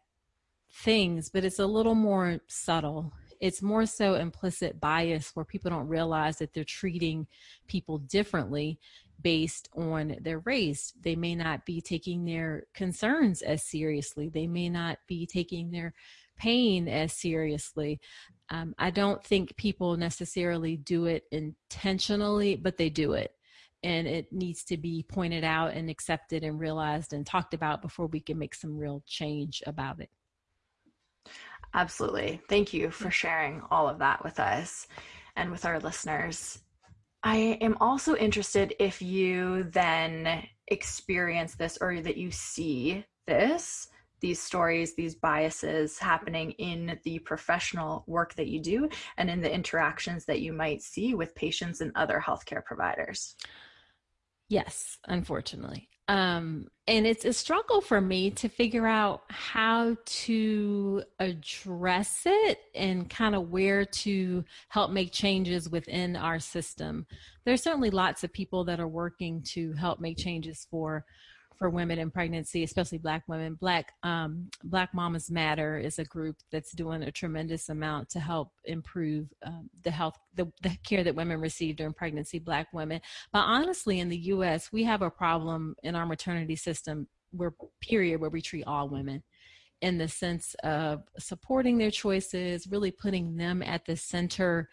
things, 0.71 1.31
but 1.31 1.45
it's 1.45 1.59
a 1.59 1.67
little 1.67 1.95
more 1.95 2.39
subtle. 2.47 3.13
It's 3.41 3.63
more 3.63 3.87
so 3.87 4.15
implicit 4.15 4.81
bias 4.81 5.31
where 5.35 5.45
people 5.45 5.71
don't 5.71 5.89
realize 5.89 6.39
that 6.39 6.53
they're 6.53 6.65
treating 6.65 7.27
people 7.67 7.99
differently 7.99 8.79
based 9.21 9.69
on 9.75 10.17
their 10.21 10.41
race. 10.41 10.93
They 11.01 11.17
may 11.17 11.35
not 11.35 11.65
be 11.65 11.81
taking 11.81 12.25
their 12.25 12.65
concerns 12.75 13.43
as 13.43 13.65
seriously. 13.65 14.29
They 14.29 14.47
may 14.47 14.69
not 14.69 14.99
be 15.07 15.27
taking 15.27 15.71
their 15.71 15.95
pain 16.39 16.89
as 16.89 17.13
seriously. 17.13 18.01
Um, 18.51 18.75
I 18.79 18.91
don't 18.91 19.23
think 19.23 19.57
people 19.57 19.97
necessarily 19.97 20.77
do 20.77 21.07
it 21.07 21.25
intentionally, 21.31 22.57
but 22.57 22.77
they 22.77 22.91
do 22.91 23.13
it. 23.13 23.33
And 23.83 24.09
it 24.09 24.33
needs 24.33 24.65
to 24.65 24.77
be 24.77 25.05
pointed 25.09 25.45
out 25.45 25.75
and 25.75 25.89
accepted 25.89 26.43
and 26.43 26.59
realized 26.59 27.13
and 27.13 27.25
talked 27.25 27.55
about 27.55 27.83
before 27.83 28.07
we 28.07 28.21
can 28.21 28.39
make 28.39 28.55
some 28.55 28.77
real 28.77 29.03
change 29.07 29.63
about 29.67 30.01
it. 30.01 30.11
Absolutely. 31.75 32.41
Thank 32.49 32.73
you 32.73 32.91
for 32.91 33.11
sharing 33.11 33.63
all 33.71 33.89
of 33.89 33.99
that 33.99 34.25
with 34.25 34.41
us 34.41 34.87
and 35.37 35.51
with 35.51 35.65
our 35.65 35.79
listeners. 35.79 36.59
I 37.23 37.59
am 37.61 37.77
also 37.81 38.17
interested 38.17 38.75
if 38.79 39.03
you 39.03 39.65
then 39.65 40.47
experience 40.69 41.55
this 41.55 41.79
or 41.81 42.01
that 42.01 42.17
you 42.17 42.31
see 42.31 43.05
this 43.27 43.89
these 44.21 44.41
stories, 44.41 44.95
these 44.95 45.15
biases 45.15 45.99
happening 45.99 46.53
in 46.53 46.99
the 47.05 47.19
professional 47.21 48.05
work 48.07 48.35
that 48.35 48.49
you 48.49 48.61
do 48.61 48.89
and 49.17 49.31
in 49.31 49.41
the 49.41 49.53
interactions 49.53 50.25
that 50.27 50.41
you 50.41 50.53
might 50.53 50.83
see 50.83 51.15
with 51.15 51.35
patients 51.35 51.81
and 51.81 51.93
other 51.95 52.23
healthcare 52.25 52.65
providers? 52.65 53.37
Yes, 54.49 54.99
unfortunately. 55.07 55.89
Um, 56.09 56.69
and 56.87 57.07
it's 57.07 57.27
a 57.27 57.35
struggle 57.35 57.83
for 57.83 58.01
me 58.01 58.31
to 58.31 58.49
figure 58.49 58.87
out 58.87 59.25
how 59.29 59.95
to 60.07 61.03
address 61.19 62.23
it 62.25 62.61
and 62.75 63.11
kind 63.11 63.35
of 63.35 63.51
where 63.51 63.85
to 63.85 64.43
help 64.69 64.91
make 64.91 65.13
changes 65.13 65.69
within 65.69 66.17
our 66.17 66.41
system. 66.41 67.07
There's 67.45 67.63
certainly 67.63 67.91
lots 67.91 68.25
of 68.25 68.33
people 68.33 68.65
that 68.65 68.81
are 68.81 68.89
working 68.89 69.43
to 69.49 69.75
help 69.75 70.01
make 70.01 70.17
changes 70.17 70.67
for 70.71 71.05
for 71.59 71.69
women 71.71 71.99
in 71.99 72.11
pregnancy, 72.11 72.63
especially 72.63 72.99
Black 72.99 73.25
women. 73.27 73.55
Black 73.55 73.93
um, 74.05 74.49
Black 74.63 74.95
Mamas 74.95 75.31
Matter 75.31 75.77
is 75.77 75.99
a 75.99 76.05
group 76.05 76.37
that's 76.53 76.73
doing 76.73 77.03
a 77.03 77.11
tremendous 77.11 77.69
amount 77.69 78.09
to 78.11 78.21
help 78.21 78.53
improve 78.65 79.27
um, 79.45 79.69
the 79.83 79.91
health, 79.91 80.17
the, 80.35 80.51
the 80.63 80.77
care 80.87 81.03
that 81.03 81.15
women 81.15 81.41
receive 81.41 81.77
during 81.77 81.93
pregnancy. 81.93 82.39
Black 82.39 82.69
women, 82.73 83.01
but 83.33 83.41
honestly, 83.41 83.99
in 83.99 84.09
the 84.09 84.19
U.S., 84.19 84.71
we 84.73 84.85
have 84.85 85.03
a 85.03 85.11
problem 85.11 85.75
in 85.83 85.97
our 85.97 86.07
maternity 86.07 86.57
system 86.57 87.09
where 87.33 87.53
period 87.81 88.21
where 88.21 88.31
we 88.31 88.41
treat 88.41 88.65
all 88.65 88.89
women 88.89 89.23
in 89.81 89.99
the 89.99 90.09
sense 90.09 90.55
of 90.63 91.03
supporting 91.19 91.79
their 91.79 91.91
choices, 91.91 92.67
really 92.69 92.91
putting 92.91 93.37
them 93.37 93.63
at 93.63 93.85
the 93.85 93.97
center 93.97 94.69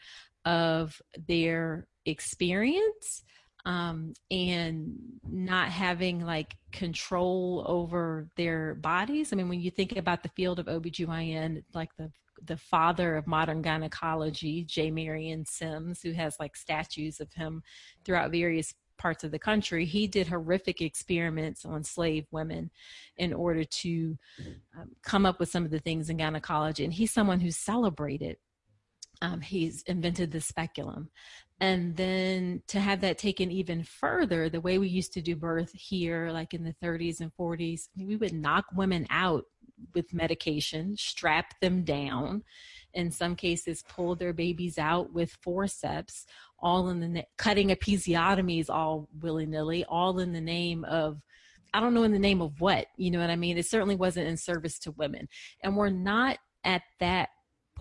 of 0.45 1.01
their 1.27 1.87
experience 2.05 3.23
um, 3.65 4.13
and 4.29 4.95
not 5.27 5.69
having 5.69 6.23
like 6.23 6.55
control 6.71 7.63
over 7.67 8.27
their 8.35 8.75
bodies. 8.75 9.33
I 9.33 9.35
mean, 9.35 9.49
when 9.49 9.61
you 9.61 9.71
think 9.71 9.97
about 9.97 10.23
the 10.23 10.29
field 10.29 10.59
of 10.59 10.67
OBGYN, 10.67 11.63
like 11.73 11.89
the 11.97 12.11
the 12.43 12.57
father 12.57 13.15
of 13.15 13.27
modern 13.27 13.61
gynecology, 13.61 14.63
J. 14.65 14.91
Marion 14.91 15.45
Sims, 15.45 16.01
who 16.01 16.11
has 16.11 16.35
like 16.39 16.55
statues 16.55 17.19
of 17.19 17.31
him 17.33 17.63
throughout 18.03 18.31
various 18.31 18.73
parts 18.97 19.23
of 19.23 19.31
the 19.31 19.39
country, 19.39 19.85
he 19.85 20.07
did 20.07 20.27
horrific 20.27 20.81
experiments 20.81 21.65
on 21.65 21.83
slave 21.83 22.25
women 22.31 22.71
in 23.17 23.33
order 23.33 23.63
to 23.63 24.17
um, 24.77 24.91
come 25.03 25.25
up 25.25 25.39
with 25.39 25.49
some 25.49 25.65
of 25.65 25.71
the 25.71 25.79
things 25.79 26.09
in 26.09 26.17
gynecology. 26.17 26.83
And 26.83 26.93
he's 26.93 27.13
someone 27.13 27.39
who's 27.39 27.57
celebrated. 27.57 28.37
Um, 29.21 29.41
he's 29.41 29.81
invented 29.83 30.31
the 30.31 30.41
speculum 30.41 31.09
and 31.61 31.95
then 31.95 32.61
to 32.67 32.79
have 32.79 33.01
that 33.01 33.17
taken 33.17 33.49
even 33.49 33.83
further 33.83 34.49
the 34.49 34.61
way 34.61 34.77
we 34.77 34.87
used 34.87 35.13
to 35.13 35.21
do 35.21 35.35
birth 35.35 35.71
here 35.71 36.29
like 36.31 36.53
in 36.53 36.63
the 36.63 36.75
30s 36.83 37.21
and 37.21 37.31
40s 37.39 37.87
we 37.97 38.15
would 38.15 38.33
knock 38.33 38.65
women 38.75 39.07
out 39.09 39.45
with 39.93 40.13
medication 40.13 40.95
strap 40.97 41.59
them 41.61 41.83
down 41.83 42.43
in 42.93 43.11
some 43.11 43.35
cases 43.35 43.83
pull 43.89 44.15
their 44.15 44.33
babies 44.33 44.77
out 44.77 45.13
with 45.13 45.37
forceps 45.41 46.25
all 46.59 46.89
in 46.89 47.13
the 47.13 47.23
cutting 47.37 47.69
episiotomies 47.69 48.69
all 48.69 49.09
willy-nilly 49.21 49.85
all 49.85 50.19
in 50.19 50.33
the 50.33 50.41
name 50.41 50.83
of 50.85 51.21
i 51.73 51.79
don't 51.79 51.93
know 51.93 52.03
in 52.03 52.13
the 52.13 52.19
name 52.19 52.41
of 52.41 52.59
what 52.61 52.87
you 52.97 53.11
know 53.11 53.19
what 53.19 53.29
i 53.29 53.35
mean? 53.35 53.57
It 53.57 53.65
certainly 53.65 53.95
wasn't 53.95 54.27
in 54.27 54.37
service 54.37 54.79
to 54.79 54.91
women. 54.91 55.27
And 55.61 55.75
we're 55.75 55.89
not 55.89 56.37
at 56.63 56.81
that 56.99 57.29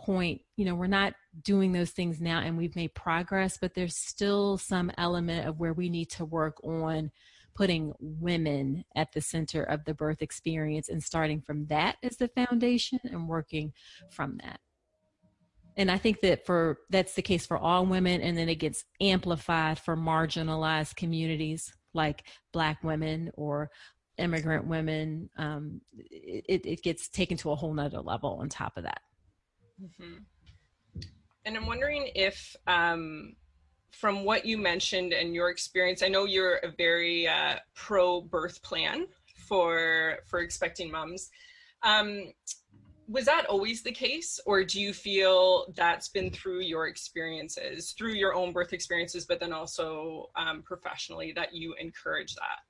point, 0.05 0.43
you 0.57 0.65
know, 0.65 0.75
we're 0.75 0.87
not 0.87 1.15
doing 1.43 1.73
those 1.73 1.91
things 1.91 2.21
now 2.21 2.41
and 2.41 2.57
we've 2.57 2.77
made 2.77 2.95
progress, 2.95 3.57
but 3.57 3.75
there's 3.75 3.97
still 3.97 4.59
some 4.59 4.91
element 4.99 5.49
of 5.49 5.59
where 5.59 5.73
we 5.73 5.89
need 5.89 6.11
to 6.11 6.25
work 6.25 6.59
on 6.63 7.11
putting 7.55 7.93
women 8.01 8.85
at 8.97 9.13
the 9.13 9.21
center 9.21 9.63
of 9.63 9.85
the 9.85 9.95
birth 9.95 10.21
experience 10.23 10.89
and 10.89 11.03
starting 11.03 11.41
from 11.41 11.67
that 11.67 11.97
as 12.03 12.17
the 12.17 12.29
foundation 12.29 12.99
and 13.05 13.29
working 13.29 13.73
from 14.11 14.39
that. 14.43 14.59
And 15.77 15.91
I 15.91 15.99
think 15.99 16.21
that 16.21 16.47
for 16.47 16.79
that's 16.91 17.15
the 17.15 17.23
case 17.23 17.47
for 17.47 17.59
all 17.59 17.87
women 17.87 18.21
and 18.21 18.37
then 18.37 18.49
it 18.49 18.57
gets 18.57 18.85
amplified 19.01 19.79
for 19.79 19.97
marginalized 19.97 20.97
communities 20.97 21.73
like 21.95 22.25
black 22.53 22.83
women 22.85 23.31
or 23.35 23.71
immigrant 24.19 24.67
women, 24.67 25.31
um, 25.37 25.81
it, 25.97 26.65
it 26.65 26.83
gets 26.83 27.09
taken 27.09 27.37
to 27.39 27.51
a 27.51 27.57
whole 27.57 27.75
nother 27.75 28.01
level 28.01 28.39
on 28.41 28.49
top 28.49 28.77
of 28.77 28.85
that. 28.85 29.01
Mm-hmm. 29.83 30.19
And 31.47 31.57
I'm 31.57 31.67
wondering 31.67 32.11
if, 32.15 32.57
um, 32.67 33.35
from 33.91 34.25
what 34.25 34.45
you 34.45 34.59
mentioned 34.59 35.13
and 35.13 35.35
your 35.35 35.51
experience, 35.51 36.03
I 36.03 36.09
know 36.09 36.25
you're 36.25 36.57
a 36.57 36.73
very 36.77 37.29
uh, 37.29 37.57
pro 37.75 38.21
birth 38.21 38.63
plan 38.63 39.07
for 39.47 40.19
for 40.27 40.41
expecting 40.41 40.91
moms. 40.91 41.31
Um, 41.83 42.33
was 43.07 43.27
that 43.27 43.47
always 43.47 43.83
the 43.83 43.93
case, 43.93 44.41
or 44.47 44.65
do 44.65 44.81
you 44.81 44.95
feel 44.95 45.67
that's 45.77 46.09
been 46.09 46.31
through 46.31 46.61
your 46.61 46.87
experiences, 46.87 47.93
through 47.93 48.15
your 48.15 48.35
own 48.35 48.53
birth 48.53 48.73
experiences, 48.73 49.27
but 49.27 49.41
then 49.41 49.53
also 49.53 50.31
um, 50.37 50.63
professionally 50.63 51.33
that 51.37 51.55
you 51.55 51.75
encourage 51.79 52.35
that? 52.35 52.61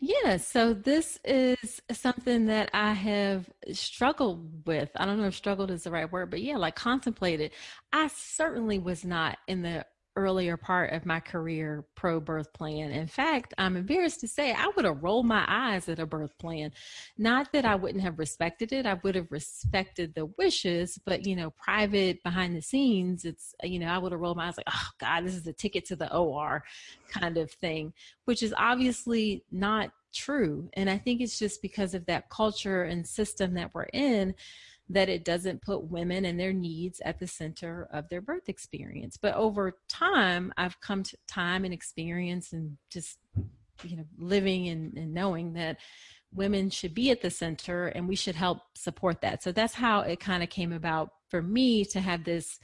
Yeah, 0.00 0.36
so 0.36 0.74
this 0.74 1.18
is 1.24 1.80
something 1.90 2.46
that 2.46 2.70
I 2.72 2.92
have 2.92 3.48
struggled 3.72 4.66
with. 4.66 4.90
I 4.96 5.06
don't 5.06 5.18
know 5.20 5.26
if 5.26 5.34
struggled 5.34 5.70
is 5.70 5.84
the 5.84 5.90
right 5.90 6.10
word, 6.10 6.30
but 6.30 6.40
yeah, 6.42 6.56
like 6.56 6.76
contemplated. 6.76 7.52
I 7.92 8.08
certainly 8.08 8.78
was 8.78 9.04
not 9.04 9.38
in 9.48 9.62
the 9.62 9.84
earlier 10.18 10.56
part 10.56 10.92
of 10.92 11.06
my 11.06 11.20
career 11.20 11.84
pro 11.94 12.18
birth 12.18 12.52
plan. 12.52 12.90
In 12.90 13.06
fact, 13.06 13.54
I'm 13.56 13.76
embarrassed 13.76 14.20
to 14.20 14.28
say 14.28 14.52
I 14.52 14.70
would 14.74 14.84
have 14.84 15.02
rolled 15.02 15.26
my 15.26 15.44
eyes 15.46 15.88
at 15.88 16.00
a 16.00 16.06
birth 16.06 16.36
plan. 16.38 16.72
Not 17.16 17.52
that 17.52 17.64
I 17.64 17.76
wouldn't 17.76 18.02
have 18.02 18.18
respected 18.18 18.72
it, 18.72 18.84
I 18.84 18.94
would 19.02 19.14
have 19.14 19.30
respected 19.30 20.14
the 20.14 20.26
wishes, 20.26 20.98
but 21.06 21.26
you 21.26 21.36
know, 21.36 21.50
private 21.50 22.22
behind 22.22 22.56
the 22.56 22.62
scenes, 22.62 23.24
it's, 23.24 23.54
you 23.62 23.78
know, 23.78 23.86
I 23.86 23.98
would 23.98 24.12
have 24.12 24.20
rolled 24.20 24.36
my 24.36 24.48
eyes 24.48 24.56
like, 24.56 24.66
oh 24.68 24.88
God, 24.98 25.24
this 25.24 25.36
is 25.36 25.46
a 25.46 25.52
ticket 25.52 25.86
to 25.86 25.96
the 25.96 26.12
OR 26.14 26.64
kind 27.08 27.38
of 27.38 27.50
thing, 27.50 27.92
which 28.24 28.42
is 28.42 28.52
obviously 28.56 29.44
not 29.52 29.92
true. 30.12 30.68
And 30.74 30.90
I 30.90 30.98
think 30.98 31.20
it's 31.20 31.38
just 31.38 31.62
because 31.62 31.94
of 31.94 32.06
that 32.06 32.28
culture 32.28 32.82
and 32.82 33.06
system 33.06 33.54
that 33.54 33.74
we're 33.74 33.88
in 33.92 34.34
that 34.90 35.08
it 35.08 35.24
doesn't 35.24 35.62
put 35.62 35.90
women 35.90 36.24
and 36.24 36.40
their 36.40 36.52
needs 36.52 37.00
at 37.04 37.18
the 37.18 37.26
center 37.26 37.88
of 37.92 38.08
their 38.08 38.20
birth 38.20 38.48
experience. 38.48 39.16
But 39.16 39.34
over 39.34 39.78
time, 39.88 40.52
I've 40.56 40.80
come 40.80 41.02
to 41.02 41.16
time 41.26 41.64
and 41.64 41.74
experience 41.74 42.52
and 42.52 42.78
just, 42.90 43.18
you 43.84 43.98
know, 43.98 44.06
living 44.16 44.68
and, 44.68 44.96
and 44.96 45.12
knowing 45.12 45.52
that 45.54 45.78
women 46.32 46.70
should 46.70 46.94
be 46.94 47.10
at 47.10 47.20
the 47.20 47.30
center 47.30 47.88
and 47.88 48.08
we 48.08 48.16
should 48.16 48.34
help 48.34 48.60
support 48.74 49.20
that. 49.22 49.42
So 49.42 49.52
that's 49.52 49.74
how 49.74 50.00
it 50.00 50.20
kind 50.20 50.42
of 50.42 50.50
came 50.50 50.72
about 50.72 51.10
for 51.28 51.42
me 51.42 51.84
to 51.86 52.00
have 52.00 52.24
this 52.24 52.58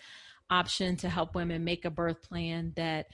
option 0.50 0.96
to 0.96 1.08
help 1.08 1.34
women 1.34 1.64
make 1.64 1.84
a 1.84 1.90
birth 1.90 2.22
plan 2.22 2.72
that 2.76 3.06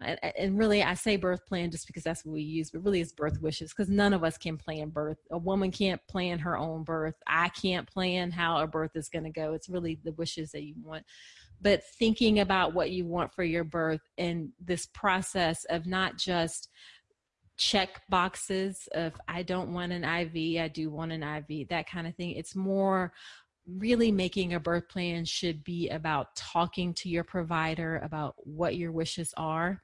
and 0.00 0.56
really 0.56 0.82
I 0.82 0.94
say 0.94 1.16
birth 1.16 1.44
plan 1.46 1.70
just 1.70 1.86
because 1.86 2.04
that's 2.04 2.24
what 2.24 2.32
we 2.32 2.42
use, 2.42 2.70
but 2.70 2.84
really 2.84 3.00
it's 3.00 3.12
birth 3.12 3.40
wishes 3.40 3.72
because 3.72 3.90
none 3.90 4.12
of 4.12 4.22
us 4.22 4.38
can 4.38 4.56
plan 4.56 4.90
birth. 4.90 5.18
A 5.32 5.38
woman 5.38 5.72
can't 5.72 6.00
plan 6.08 6.38
her 6.38 6.56
own 6.56 6.84
birth. 6.84 7.16
I 7.26 7.48
can't 7.48 7.86
plan 7.86 8.30
how 8.30 8.58
a 8.58 8.66
birth 8.66 8.92
is 8.94 9.08
going 9.08 9.24
to 9.24 9.30
go. 9.30 9.54
It's 9.54 9.68
really 9.68 9.98
the 10.04 10.12
wishes 10.12 10.52
that 10.52 10.62
you 10.62 10.74
want. 10.82 11.04
But 11.60 11.82
thinking 11.98 12.38
about 12.38 12.74
what 12.74 12.92
you 12.92 13.06
want 13.06 13.34
for 13.34 13.42
your 13.42 13.64
birth 13.64 14.02
and 14.16 14.50
this 14.64 14.86
process 14.86 15.64
of 15.64 15.86
not 15.86 16.16
just 16.16 16.68
check 17.56 18.02
boxes 18.08 18.88
of 18.92 19.14
I 19.26 19.42
don't 19.42 19.72
want 19.72 19.92
an 19.92 20.04
IV, 20.04 20.60
I 20.62 20.68
do 20.68 20.90
want 20.90 21.10
an 21.10 21.24
IV, 21.24 21.68
that 21.70 21.90
kind 21.90 22.06
of 22.06 22.14
thing. 22.14 22.30
It's 22.32 22.54
more 22.54 23.12
really 23.66 24.12
making 24.12 24.54
a 24.54 24.60
birth 24.60 24.88
plan 24.88 25.24
should 25.24 25.64
be 25.64 25.88
about 25.88 26.34
talking 26.36 26.94
to 26.94 27.08
your 27.08 27.24
provider 27.24 27.96
about 27.98 28.34
what 28.38 28.76
your 28.76 28.92
wishes 28.92 29.34
are 29.36 29.82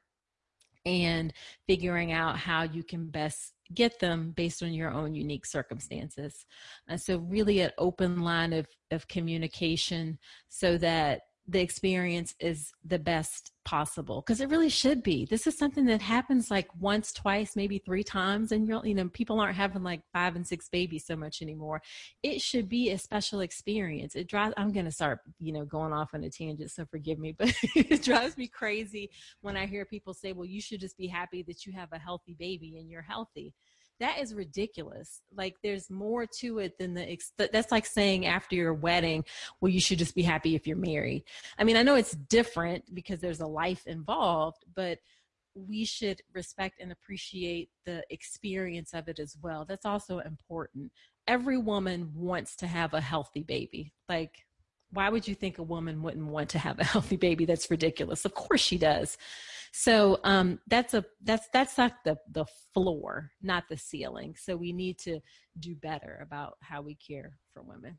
and 0.86 1.32
figuring 1.66 2.12
out 2.12 2.38
how 2.38 2.62
you 2.62 2.82
can 2.82 3.06
best 3.06 3.54
get 3.72 3.98
them 3.98 4.32
based 4.36 4.62
on 4.62 4.74
your 4.74 4.90
own 4.90 5.14
unique 5.14 5.46
circumstances. 5.46 6.44
And 6.88 7.00
so, 7.00 7.18
really, 7.18 7.60
an 7.60 7.70
open 7.78 8.20
line 8.20 8.52
of, 8.52 8.66
of 8.90 9.08
communication 9.08 10.18
so 10.48 10.76
that 10.78 11.22
the 11.46 11.60
experience 11.60 12.34
is 12.40 12.72
the 12.84 12.98
best 12.98 13.52
possible 13.64 14.22
because 14.22 14.40
it 14.40 14.48
really 14.48 14.68
should 14.68 15.02
be. 15.02 15.26
This 15.26 15.46
is 15.46 15.56
something 15.56 15.86
that 15.86 16.02
happens 16.02 16.50
like 16.50 16.68
once 16.78 17.12
twice 17.12 17.56
maybe 17.56 17.78
three 17.78 18.04
times 18.04 18.52
and 18.52 18.66
you're 18.66 18.84
you 18.84 18.94
know 18.94 19.08
people 19.08 19.40
aren't 19.40 19.56
having 19.56 19.82
like 19.82 20.02
five 20.12 20.36
and 20.36 20.46
six 20.46 20.68
babies 20.68 21.06
so 21.06 21.16
much 21.16 21.42
anymore. 21.42 21.82
It 22.22 22.40
should 22.40 22.68
be 22.68 22.90
a 22.90 22.98
special 22.98 23.40
experience. 23.40 24.14
It 24.14 24.28
drives 24.28 24.54
i'm 24.56 24.72
gonna 24.72 24.90
start 24.90 25.20
you 25.38 25.52
know 25.52 25.64
going 25.64 25.92
off 25.92 26.10
on 26.14 26.24
a 26.24 26.30
tangent 26.30 26.70
so 26.70 26.84
forgive 26.86 27.18
me 27.18 27.32
but 27.38 27.54
it 27.74 28.02
drives 28.02 28.36
me 28.36 28.46
crazy 28.46 29.10
when 29.40 29.56
i 29.56 29.66
hear 29.66 29.84
people 29.84 30.14
say 30.14 30.32
well 30.32 30.44
you 30.44 30.60
should 30.60 30.80
just 30.80 30.96
be 30.96 31.06
happy 31.06 31.42
that 31.42 31.66
you 31.66 31.72
have 31.72 31.88
a 31.92 31.98
healthy 31.98 32.34
baby 32.38 32.78
and 32.78 32.90
you're 32.90 33.02
healthy 33.02 33.52
that 34.00 34.18
is 34.18 34.34
ridiculous. 34.34 35.20
Like 35.34 35.56
there's 35.62 35.90
more 35.90 36.26
to 36.40 36.58
it 36.58 36.78
than 36.78 36.94
the 36.94 37.18
that's 37.38 37.72
like 37.72 37.86
saying 37.86 38.26
after 38.26 38.56
your 38.56 38.74
wedding 38.74 39.24
well 39.60 39.70
you 39.70 39.80
should 39.80 39.98
just 39.98 40.14
be 40.14 40.22
happy 40.22 40.54
if 40.54 40.66
you're 40.66 40.76
married. 40.76 41.24
I 41.58 41.64
mean 41.64 41.76
i 41.76 41.82
know 41.82 41.94
it's 41.94 42.12
different 42.12 42.94
because 42.94 43.20
there's 43.20 43.40
a 43.40 43.46
life 43.46 43.86
involved 43.86 44.64
but 44.74 44.98
we 45.54 45.84
should 45.84 46.20
respect 46.32 46.80
and 46.80 46.90
appreciate 46.90 47.70
the 47.86 48.02
experience 48.10 48.92
of 48.92 49.06
it 49.08 49.20
as 49.20 49.36
well. 49.40 49.64
That's 49.64 49.86
also 49.86 50.18
important. 50.18 50.90
Every 51.28 51.58
woman 51.58 52.10
wants 52.12 52.56
to 52.56 52.66
have 52.66 52.92
a 52.92 53.00
healthy 53.00 53.44
baby. 53.44 53.92
Like 54.08 54.46
why 54.90 55.08
would 55.08 55.26
you 55.26 55.34
think 55.34 55.58
a 55.58 55.62
woman 55.62 56.02
wouldn't 56.02 56.26
want 56.26 56.50
to 56.50 56.58
have 56.58 56.78
a 56.78 56.84
healthy 56.94 57.16
baby? 57.16 57.44
That's 57.44 57.70
ridiculous. 57.70 58.24
Of 58.24 58.34
course 58.34 58.60
she 58.60 58.78
does 58.78 59.16
so 59.76 60.20
um, 60.22 60.60
that's 60.68 60.94
a 60.94 61.04
that's 61.24 61.48
that's 61.52 61.76
not 61.76 61.92
the 62.04 62.16
the 62.30 62.44
floor 62.72 63.30
not 63.42 63.64
the 63.68 63.76
ceiling. 63.76 64.36
So 64.38 64.56
we 64.56 64.72
need 64.72 64.98
to 65.00 65.20
do 65.58 65.74
better 65.74 66.20
about 66.22 66.58
how 66.60 66.80
we 66.80 66.94
care 66.94 67.38
for 67.52 67.62
women. 67.62 67.98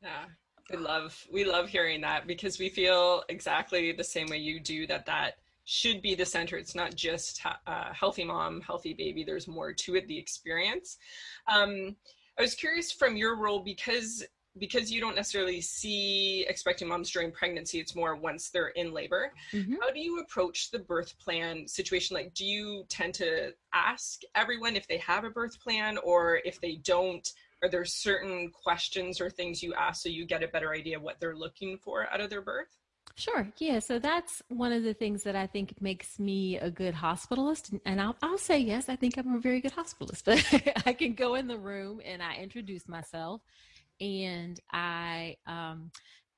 Yeah 0.00 0.26
we 0.70 0.76
love 0.76 1.26
we 1.32 1.44
love 1.44 1.68
hearing 1.68 2.00
that 2.00 2.26
because 2.26 2.58
we 2.58 2.68
feel 2.68 3.22
exactly 3.28 3.92
the 3.92 4.04
same 4.04 4.26
way 4.28 4.38
you 4.38 4.60
do 4.60 4.86
that 4.86 5.06
that 5.06 5.34
should 5.64 6.00
be 6.00 6.14
the 6.14 6.24
center. 6.24 6.56
It's 6.56 6.76
not 6.76 6.94
just 6.94 7.40
uh, 7.66 7.92
healthy 7.92 8.24
mom 8.24 8.60
healthy 8.60 8.94
baby. 8.94 9.24
There's 9.24 9.48
more 9.48 9.72
to 9.72 9.96
it 9.96 10.06
the 10.06 10.18
experience. 10.18 10.98
Um, 11.48 11.96
I 12.38 12.42
was 12.42 12.54
curious 12.54 12.92
from 12.92 13.16
your 13.16 13.36
role 13.36 13.60
because 13.60 14.24
because 14.58 14.90
you 14.90 15.00
don't 15.00 15.16
necessarily 15.16 15.60
see 15.60 16.44
expecting 16.48 16.88
moms 16.88 17.10
during 17.10 17.30
pregnancy 17.30 17.78
it's 17.78 17.94
more 17.94 18.16
once 18.16 18.50
they're 18.50 18.68
in 18.68 18.92
labor 18.92 19.32
mm-hmm. 19.52 19.74
how 19.80 19.90
do 19.90 20.00
you 20.00 20.20
approach 20.20 20.70
the 20.70 20.78
birth 20.78 21.18
plan 21.18 21.66
situation 21.66 22.14
like 22.14 22.32
do 22.34 22.44
you 22.44 22.84
tend 22.88 23.14
to 23.14 23.52
ask 23.74 24.22
everyone 24.34 24.76
if 24.76 24.86
they 24.88 24.98
have 24.98 25.24
a 25.24 25.30
birth 25.30 25.60
plan 25.60 25.98
or 25.98 26.40
if 26.44 26.60
they 26.60 26.76
don't 26.76 27.32
are 27.62 27.70
there 27.70 27.84
certain 27.84 28.50
questions 28.50 29.20
or 29.20 29.30
things 29.30 29.62
you 29.62 29.74
ask 29.74 30.02
so 30.02 30.08
you 30.08 30.26
get 30.26 30.42
a 30.42 30.48
better 30.48 30.72
idea 30.72 30.96
of 30.96 31.02
what 31.02 31.18
they're 31.20 31.36
looking 31.36 31.78
for 31.78 32.08
out 32.12 32.20
of 32.20 32.30
their 32.30 32.42
birth 32.42 32.78
Sure. 33.18 33.50
Yeah. 33.58 33.78
So 33.78 33.98
that's 33.98 34.42
one 34.48 34.72
of 34.72 34.82
the 34.82 34.92
things 34.92 35.22
that 35.22 35.34
I 35.34 35.46
think 35.46 35.80
makes 35.80 36.18
me 36.18 36.58
a 36.58 36.70
good 36.70 36.94
hospitalist. 36.94 37.78
And 37.86 37.98
I'll, 37.98 38.14
I'll 38.20 38.36
say, 38.36 38.58
yes, 38.58 38.90
I 38.90 38.96
think 38.96 39.16
I'm 39.16 39.36
a 39.36 39.38
very 39.38 39.62
good 39.62 39.72
hospitalist, 39.72 40.24
but 40.26 40.86
I 40.86 40.92
can 40.92 41.14
go 41.14 41.34
in 41.34 41.46
the 41.46 41.56
room 41.56 42.02
and 42.04 42.22
I 42.22 42.36
introduce 42.36 42.86
myself 42.86 43.40
and 44.00 44.60
I 44.72 45.36
um, 45.46 45.90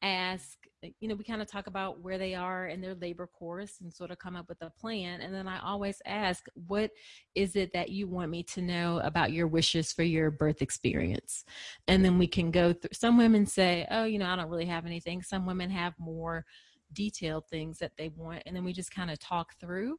ask, 0.03 0.59
you 1.01 1.09
know, 1.09 1.14
we 1.14 1.25
kind 1.25 1.42
of 1.42 1.51
talk 1.51 1.66
about 1.66 2.01
where 2.01 2.18
they 2.18 2.35
are 2.35 2.68
in 2.68 2.81
their 2.81 2.94
labor 2.94 3.27
course 3.27 3.79
and 3.81 3.92
sort 3.92 4.11
of 4.11 4.18
come 4.18 4.37
up 4.37 4.49
with 4.49 4.62
a 4.62 4.71
plan. 4.71 5.21
And 5.21 5.35
then 5.35 5.49
I 5.49 5.61
always 5.61 6.01
ask, 6.07 6.47
what 6.66 6.90
is 7.35 7.57
it 7.57 7.73
that 7.73 7.90
you 7.90 8.07
want 8.07 8.31
me 8.31 8.42
to 8.44 8.62
know 8.62 9.01
about 9.03 9.33
your 9.33 9.49
wishes 9.49 9.92
for 9.92 10.05
your 10.05 10.31
birth 10.31 10.62
experience? 10.62 11.44
And 11.88 12.05
then 12.05 12.18
we 12.18 12.27
can 12.27 12.51
go 12.51 12.73
through. 12.73 12.90
Some 12.92 13.18
women 13.18 13.44
say, 13.47 13.87
oh, 13.90 14.05
you 14.05 14.18
know, 14.18 14.27
I 14.27 14.37
don't 14.37 14.51
really 14.51 14.66
have 14.66 14.87
anything. 14.87 15.23
Some 15.23 15.47
women 15.47 15.71
have 15.71 15.94
more 15.99 16.44
detailed 16.92 17.49
things 17.49 17.79
that 17.79 17.92
they 17.99 18.09
want. 18.11 18.42
And 18.47 18.55
then 18.55 18.64
we 18.64 18.73
just 18.73 18.94
kind 18.94 19.11
of 19.11 19.18
talk 19.18 19.55
through 19.61 19.97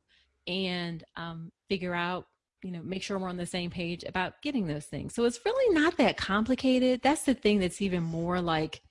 and 0.47 1.03
um, 1.17 1.51
figure 1.67 1.93
out 1.93 2.25
you 2.63 2.71
know 2.71 2.81
make 2.83 3.03
sure 3.03 3.17
we're 3.17 3.29
on 3.29 3.37
the 3.37 3.45
same 3.45 3.69
page 3.69 4.03
about 4.03 4.41
getting 4.41 4.67
those 4.67 4.85
things. 4.85 5.13
So 5.13 5.25
it's 5.25 5.39
really 5.45 5.73
not 5.73 5.97
that 5.97 6.17
complicated. 6.17 7.01
That's 7.01 7.23
the 7.23 7.33
thing 7.33 7.59
that's 7.59 7.81
even 7.81 8.03
more 8.03 8.41
like 8.41 8.81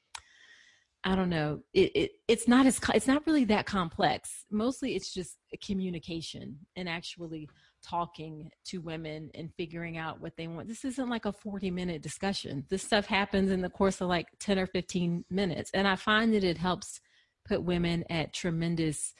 i 1.04 1.14
don't 1.14 1.30
know 1.30 1.60
it, 1.72 1.92
it 1.94 2.10
it's 2.26 2.48
not 2.48 2.66
as 2.66 2.80
it's 2.92 3.06
not 3.06 3.26
really 3.26 3.44
that 3.44 3.66
complex. 3.66 4.44
Mostly 4.50 4.96
it's 4.96 5.12
just 5.14 5.38
communication 5.64 6.58
and 6.76 6.88
actually 6.88 7.48
talking 7.82 8.50
to 8.64 8.78
women 8.78 9.30
and 9.34 9.52
figuring 9.56 9.96
out 9.96 10.20
what 10.20 10.36
they 10.36 10.48
want. 10.48 10.68
This 10.68 10.84
isn't 10.84 11.08
like 11.08 11.24
a 11.24 11.32
40 11.32 11.70
minute 11.70 12.02
discussion. 12.02 12.64
This 12.68 12.82
stuff 12.82 13.06
happens 13.06 13.50
in 13.50 13.60
the 13.60 13.70
course 13.70 14.00
of 14.00 14.08
like 14.08 14.26
10 14.40 14.58
or 14.58 14.66
15 14.66 15.24
minutes. 15.30 15.70
And 15.72 15.86
i 15.86 15.96
find 15.96 16.34
that 16.34 16.44
it 16.44 16.58
helps 16.58 17.00
put 17.46 17.62
women 17.62 18.04
at 18.10 18.32
tremendous 18.32 19.14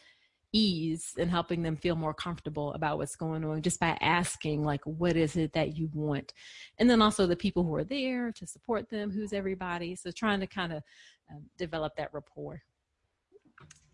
ease 0.53 1.13
and 1.19 1.31
helping 1.31 1.63
them 1.63 1.77
feel 1.77 1.95
more 1.95 2.15
comfortable 2.15 2.73
about 2.73 2.99
what's 2.99 3.17
going 3.17 3.45
on 3.45 3.61
just 3.61 3.79
by 3.79 3.97
asking 4.01 4.65
like 4.65 4.81
what 4.85 5.17
is 5.17 5.37
it 5.37 5.53
that 5.53 5.77
you 5.77 5.91
want 5.93 6.33
and 6.79 6.89
then 6.89 7.03
also 7.03 7.27
the 7.27 7.37
people 7.37 7.63
who 7.63 7.75
are 7.75 7.85
there 7.85 8.33
to 8.33 8.47
support 8.47 8.89
them 8.89 9.11
who's 9.11 9.33
everybody 9.33 9.95
so 9.95 10.11
trying 10.11 10.41
to 10.41 10.47
kind 10.47 10.73
of 10.73 10.83
um, 11.31 11.45
develop 11.59 11.93
that 11.97 12.09
rapport 12.13 12.63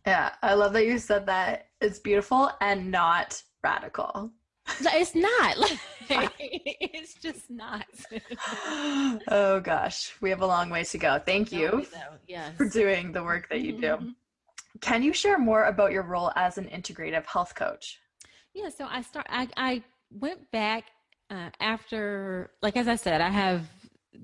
yeah 0.07 0.33
i 0.43 0.55
love 0.55 0.73
that 0.73 0.87
you 0.87 0.99
said 0.99 1.27
that 1.27 1.67
it's 1.81 1.99
beautiful 1.99 2.51
and 2.61 2.91
not 2.91 3.43
radical 3.63 4.31
It's 4.81 5.15
not. 5.15 5.57
it's 6.09 7.15
just 7.15 7.51
not. 7.51 7.87
oh 9.29 9.61
gosh, 9.61 10.15
we 10.21 10.31
have 10.31 10.41
a 10.41 10.47
long 10.47 10.71
way 10.71 10.85
to 10.85 10.99
go. 10.99 11.19
Thank 11.19 11.53
you 11.53 11.87
yes. 12.27 12.57
for 12.57 12.69
doing 12.69 13.13
the 13.13 13.23
work 13.23 13.49
that 13.51 13.61
you 13.61 13.79
do. 13.79 14.15
Can 14.81 15.03
you 15.03 15.13
share 15.13 15.39
more 15.39 15.65
about 15.65 15.93
your 15.93 16.03
role 16.03 16.33
as 16.37 16.59
an 16.59 16.67
integrative 16.67 17.27
health 17.27 17.55
coach? 17.55 18.01
Yeah, 18.55 18.69
so 18.69 18.87
I 18.89 19.03
start. 19.03 19.27
I, 19.29 19.49
I 19.57 19.83
went 20.11 20.51
back 20.51 20.85
uh, 21.31 21.51
after, 21.61 22.51
like 22.63 22.77
as 22.77 22.89
I 22.89 22.97
said, 22.97 23.21
I 23.21 23.31
have 23.31 23.69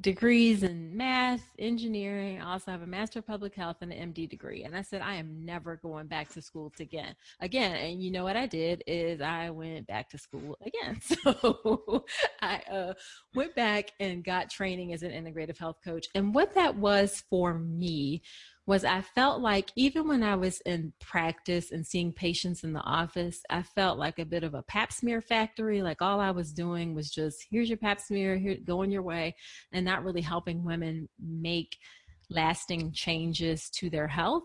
degrees 0.01 0.63
in 0.63 0.97
math, 0.97 1.43
engineering. 1.59 2.41
I 2.41 2.53
also 2.53 2.71
have 2.71 2.83
a 2.83 2.87
master 2.87 3.19
of 3.19 3.27
public 3.27 3.55
health 3.55 3.79
and 3.81 3.93
an 3.93 4.13
MD 4.13 4.29
degree. 4.29 4.65
And 4.65 4.77
I 4.77 4.83
said, 4.83 5.03
I 5.03 5.15
am 5.17 5.45
never 5.45 5.77
going 5.77 6.07
back 6.07 6.29
to 6.31 6.43
school 6.43 6.73
again. 6.79 7.15
Again, 7.41 7.75
and 7.77 8.03
you 8.03 8.11
know 8.11 8.25
what 8.25 8.37
I 8.37 8.47
did 8.47 8.83
is 8.87 9.21
I 9.21 9.51
went 9.51 9.87
back 9.87 10.09
to 10.11 10.19
school 10.19 10.57
again. 10.65 11.01
So 11.23 12.05
I 12.41 12.61
uh, 12.71 12.95
went 13.35 13.55
back 13.55 13.93
and 14.01 14.25
got 14.25 14.51
training 14.51 14.93
as 14.93 15.03
an 15.03 15.11
integrative 15.11 15.59
health 15.59 15.79
coach. 15.85 16.07
And 16.15 16.35
what 16.35 16.55
that 16.55 16.77
was 16.77 17.23
for 17.29 17.55
me 17.55 18.23
was 18.71 18.85
I 18.85 19.01
felt 19.01 19.41
like 19.41 19.73
even 19.75 20.07
when 20.07 20.23
I 20.23 20.37
was 20.37 20.61
in 20.61 20.93
practice 21.01 21.73
and 21.73 21.85
seeing 21.85 22.13
patients 22.13 22.63
in 22.63 22.73
the 22.73 22.83
office, 22.83 23.43
I 23.51 23.65
felt 23.65 23.99
like 23.99 24.21
a 24.21 24.25
bit 24.25 24.45
of 24.45 24.55
a 24.55 24.63
pap 24.63 24.93
smear 24.93 25.21
factory. 25.21 25.83
Like 25.83 26.01
all 26.01 26.21
I 26.21 26.31
was 26.31 26.53
doing 26.53 26.95
was 26.95 27.11
just, 27.11 27.45
here's 27.51 27.69
your 27.69 27.79
pap 27.79 28.01
smear, 28.01 28.39
here, 28.39 28.59
going 28.65 28.93
your 28.93 29.03
way, 29.03 29.35
and 29.73 29.85
not 29.85 30.05
really 30.05 30.21
helping 30.21 30.63
women 30.63 31.09
make 31.21 31.79
lasting 32.31 32.93
changes 32.93 33.71
to 33.71 33.91
their 33.91 34.07
health. 34.07 34.45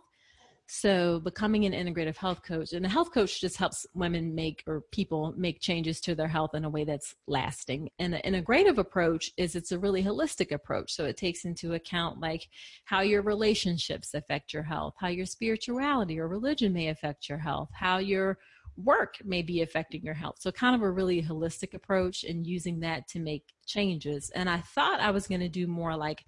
So, 0.68 1.20
becoming 1.20 1.66
an 1.66 1.74
integrative 1.74 2.18
health 2.18 2.42
coach, 2.42 2.74
and 2.74 2.86
a 2.88 2.90
health 2.90 3.14
coach 3.14 3.40
just 3.40 3.58
helps 3.58 3.86
women 3.94 4.34
make 4.34 4.64
or 4.66 4.82
people 4.92 5.32
make 5.38 5.60
changes 5.60 6.02
to 6.02 6.16
their 6.16 6.28
health 6.28 6.56
in 6.56 6.66
a 6.66 6.70
way 6.70 6.84
that's 6.84 7.14
lasting. 7.28 7.90
And 8.00 8.16
an 8.16 8.34
integrative 8.34 8.80
approach 8.80 9.30
is 9.38 9.56
it's 9.56 9.72
a 9.72 9.78
really 9.78 10.04
holistic 10.04 10.52
approach. 10.52 10.92
So, 10.94 11.06
it 11.06 11.18
takes 11.18 11.46
into 11.46 11.76
account 11.76 12.20
like 12.20 12.48
how 12.86 13.02
your 13.02 13.22
relationships 13.22 14.16
affect 14.16 14.54
your 14.54 14.64
health, 14.64 14.96
how 14.98 15.10
your 15.10 15.28
spirituality 15.28 16.20
or 16.20 16.28
religion 16.28 16.74
may 16.74 16.88
affect 16.88 17.30
your 17.30 17.38
health, 17.38 17.70
how 17.72 18.00
your 18.00 18.40
work 18.76 19.18
may 19.24 19.44
be 19.44 19.62
affecting 19.62 20.02
your 20.02 20.16
health. 20.16 20.38
So, 20.40 20.52
kind 20.52 20.76
of 20.76 20.82
a 20.82 20.92
really 20.92 21.22
holistic 21.22 21.76
approach 21.76 22.24
and 22.24 22.46
using 22.46 22.80
that 22.80 23.08
to 23.10 23.20
make 23.20 23.54
changes. 23.68 24.32
And 24.32 24.50
I 24.50 24.62
thought 24.62 25.00
I 25.00 25.12
was 25.12 25.28
going 25.28 25.42
to 25.42 25.50
do 25.50 25.68
more 25.68 25.96
like 25.96 26.26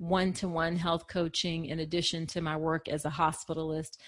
one 0.00 0.32
to 0.32 0.48
one 0.48 0.76
health 0.76 1.06
coaching 1.06 1.66
in 1.66 1.80
addition 1.80 2.26
to 2.26 2.40
my 2.40 2.56
work 2.56 2.88
as 2.88 3.04
a 3.04 3.10
hospitalist. 3.10 3.98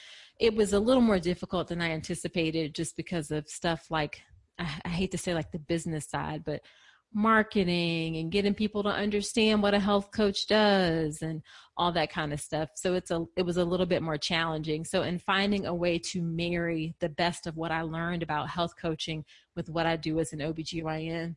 It 0.40 0.54
was 0.54 0.72
a 0.72 0.80
little 0.80 1.02
more 1.02 1.20
difficult 1.20 1.68
than 1.68 1.82
I 1.82 1.90
anticipated 1.90 2.74
just 2.74 2.96
because 2.96 3.30
of 3.30 3.46
stuff 3.46 3.90
like, 3.90 4.22
I, 4.58 4.88
hate 4.88 5.10
to 5.10 5.18
say 5.18 5.34
like 5.34 5.52
the 5.52 5.58
business 5.58 6.08
side, 6.08 6.44
but 6.44 6.62
marketing 7.12 8.16
and 8.16 8.32
getting 8.32 8.54
people 8.54 8.82
to 8.82 8.88
understand 8.88 9.62
what 9.62 9.74
a 9.74 9.78
health 9.78 10.10
coach 10.12 10.46
does 10.46 11.20
and 11.20 11.42
all 11.76 11.92
that 11.92 12.10
kind 12.10 12.32
of 12.32 12.40
stuff. 12.40 12.70
So 12.74 12.94
it's 12.94 13.10
a 13.10 13.26
it 13.36 13.42
was 13.42 13.58
a 13.58 13.64
little 13.64 13.84
bit 13.84 14.02
more 14.02 14.16
challenging. 14.16 14.86
So 14.86 15.02
in 15.02 15.18
finding 15.18 15.66
a 15.66 15.74
way 15.74 15.98
to 15.98 16.22
marry 16.22 16.94
the 17.00 17.10
best 17.10 17.46
of 17.46 17.58
what 17.58 17.70
I 17.70 17.82
learned 17.82 18.22
about 18.22 18.48
health 18.48 18.72
coaching 18.80 19.26
with 19.56 19.68
what 19.68 19.84
I 19.84 19.96
do 19.96 20.20
as 20.20 20.32
an 20.32 20.38
OBGYN, 20.38 21.36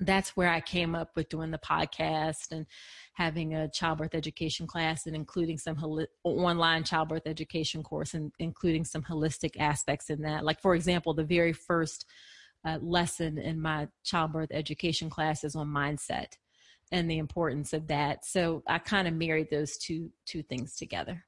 that's 0.00 0.36
where 0.36 0.48
I 0.48 0.60
came 0.60 0.94
up 0.94 1.10
with 1.16 1.28
doing 1.28 1.50
the 1.50 1.58
podcast 1.58 2.50
and 2.50 2.66
having 3.14 3.54
a 3.54 3.68
childbirth 3.68 4.14
education 4.14 4.66
class 4.66 5.06
and 5.06 5.14
including 5.14 5.58
some 5.58 5.76
online 6.24 6.84
childbirth 6.84 7.26
education 7.26 7.82
course 7.82 8.14
and 8.14 8.32
including 8.38 8.84
some 8.84 9.02
holistic 9.02 9.58
aspects 9.58 10.10
in 10.10 10.22
that. 10.22 10.44
Like, 10.44 10.60
for 10.60 10.74
example, 10.74 11.14
the 11.14 11.24
very 11.24 11.52
first 11.52 12.06
uh, 12.64 12.78
lesson 12.80 13.38
in 13.38 13.60
my 13.60 13.88
childbirth 14.04 14.50
education 14.52 15.10
class 15.10 15.44
is 15.44 15.54
on 15.54 15.68
mindset 15.68 16.32
and 16.92 17.10
the 17.10 17.18
importance 17.18 17.72
of 17.72 17.86
that. 17.88 18.24
So 18.24 18.62
I 18.66 18.78
kind 18.78 19.08
of 19.08 19.14
married 19.14 19.50
those 19.50 19.76
two 19.76 20.10
two 20.26 20.42
things 20.42 20.76
together. 20.76 21.24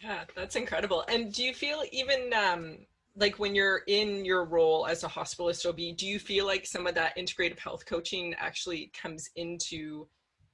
Yeah, 0.00 0.24
that's 0.36 0.56
incredible. 0.56 1.04
And 1.08 1.32
do 1.32 1.42
you 1.42 1.54
feel 1.54 1.82
even 1.90 2.32
um, 2.34 2.78
like 3.16 3.38
when 3.38 3.54
you're 3.54 3.82
in 3.86 4.24
your 4.24 4.44
role 4.44 4.86
as 4.86 5.04
a 5.04 5.08
hospitalist 5.08 5.66
OB, 5.66 5.96
do 5.96 6.06
you 6.06 6.18
feel 6.18 6.46
like 6.46 6.66
some 6.66 6.86
of 6.86 6.94
that 6.94 7.16
integrative 7.16 7.58
health 7.58 7.86
coaching 7.86 8.34
actually 8.38 8.90
comes 9.00 9.28
into 9.36 10.08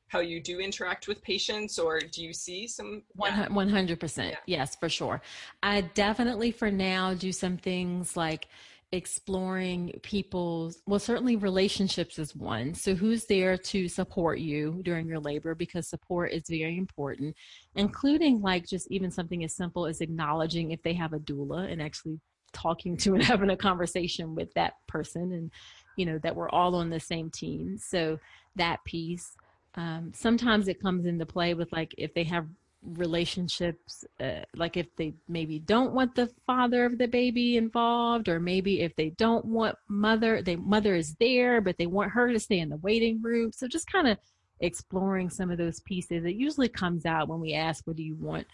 how 0.08 0.20
you 0.20 0.42
do 0.42 0.58
interact 0.58 1.06
with 1.06 1.22
patients 1.22 1.78
or 1.78 2.00
do 2.00 2.22
you 2.22 2.32
see 2.32 2.66
some 2.66 3.02
100% 3.16 4.34
yes 4.46 4.74
for 4.74 4.88
sure. 4.88 5.22
I 5.62 5.82
definitely 5.82 6.50
for 6.50 6.70
now 6.70 7.14
do 7.14 7.30
some 7.30 7.56
things 7.56 8.16
like 8.16 8.48
exploring 8.92 9.92
people's 10.02 10.82
well 10.88 10.98
certainly 10.98 11.36
relationships 11.36 12.18
is 12.18 12.34
one. 12.34 12.74
So 12.74 12.96
who's 12.96 13.26
there 13.26 13.56
to 13.56 13.86
support 13.86 14.40
you 14.40 14.80
during 14.82 15.06
your 15.06 15.20
labor? 15.20 15.54
Because 15.54 15.88
support 15.88 16.32
is 16.32 16.42
very 16.48 16.76
important 16.76 17.36
including 17.76 18.40
like 18.42 18.66
just 18.66 18.90
even 18.90 19.12
something 19.12 19.44
as 19.44 19.54
simple 19.54 19.86
as 19.86 20.00
acknowledging 20.00 20.72
if 20.72 20.82
they 20.82 20.92
have 20.92 21.12
a 21.12 21.20
doula 21.20 21.70
and 21.70 21.80
actually 21.80 22.18
talking 22.52 22.96
to 22.98 23.14
and 23.14 23.22
having 23.32 23.50
a 23.50 23.56
conversation 23.56 24.34
with 24.34 24.52
that 24.54 24.74
person 24.86 25.32
and 25.32 25.50
you 25.96 26.06
know 26.06 26.18
that 26.18 26.34
we're 26.34 26.50
all 26.50 26.74
on 26.74 26.90
the 26.90 27.00
same 27.00 27.30
team. 27.30 27.76
So 27.78 28.18
that 28.56 28.82
piece 28.84 29.36
um, 29.74 30.12
sometimes 30.14 30.68
it 30.68 30.82
comes 30.82 31.06
into 31.06 31.24
play 31.24 31.54
with 31.54 31.70
like 31.72 31.94
if 31.96 32.12
they 32.14 32.24
have 32.24 32.46
relationships 32.82 34.04
uh, 34.20 34.40
like 34.56 34.76
if 34.76 34.86
they 34.96 35.12
maybe 35.28 35.58
don't 35.58 35.92
want 35.92 36.14
the 36.14 36.30
father 36.46 36.86
of 36.86 36.96
the 36.96 37.06
baby 37.06 37.58
involved 37.58 38.26
or 38.26 38.40
maybe 38.40 38.80
if 38.80 38.96
they 38.96 39.10
don't 39.10 39.44
want 39.44 39.76
mother 39.88 40.40
they 40.40 40.56
mother 40.56 40.94
is 40.94 41.14
there 41.16 41.60
but 41.60 41.76
they 41.76 41.86
want 41.86 42.10
her 42.10 42.32
to 42.32 42.40
stay 42.40 42.58
in 42.58 42.70
the 42.70 42.78
waiting 42.78 43.20
room. 43.22 43.52
So 43.52 43.68
just 43.68 43.90
kind 43.90 44.08
of 44.08 44.16
exploring 44.60 45.28
some 45.30 45.50
of 45.50 45.58
those 45.58 45.80
pieces. 45.80 46.24
It 46.24 46.36
usually 46.36 46.68
comes 46.68 47.04
out 47.04 47.28
when 47.28 47.40
we 47.40 47.52
ask 47.54 47.86
what 47.86 47.96
do 47.96 48.02
you 48.02 48.16
want 48.16 48.46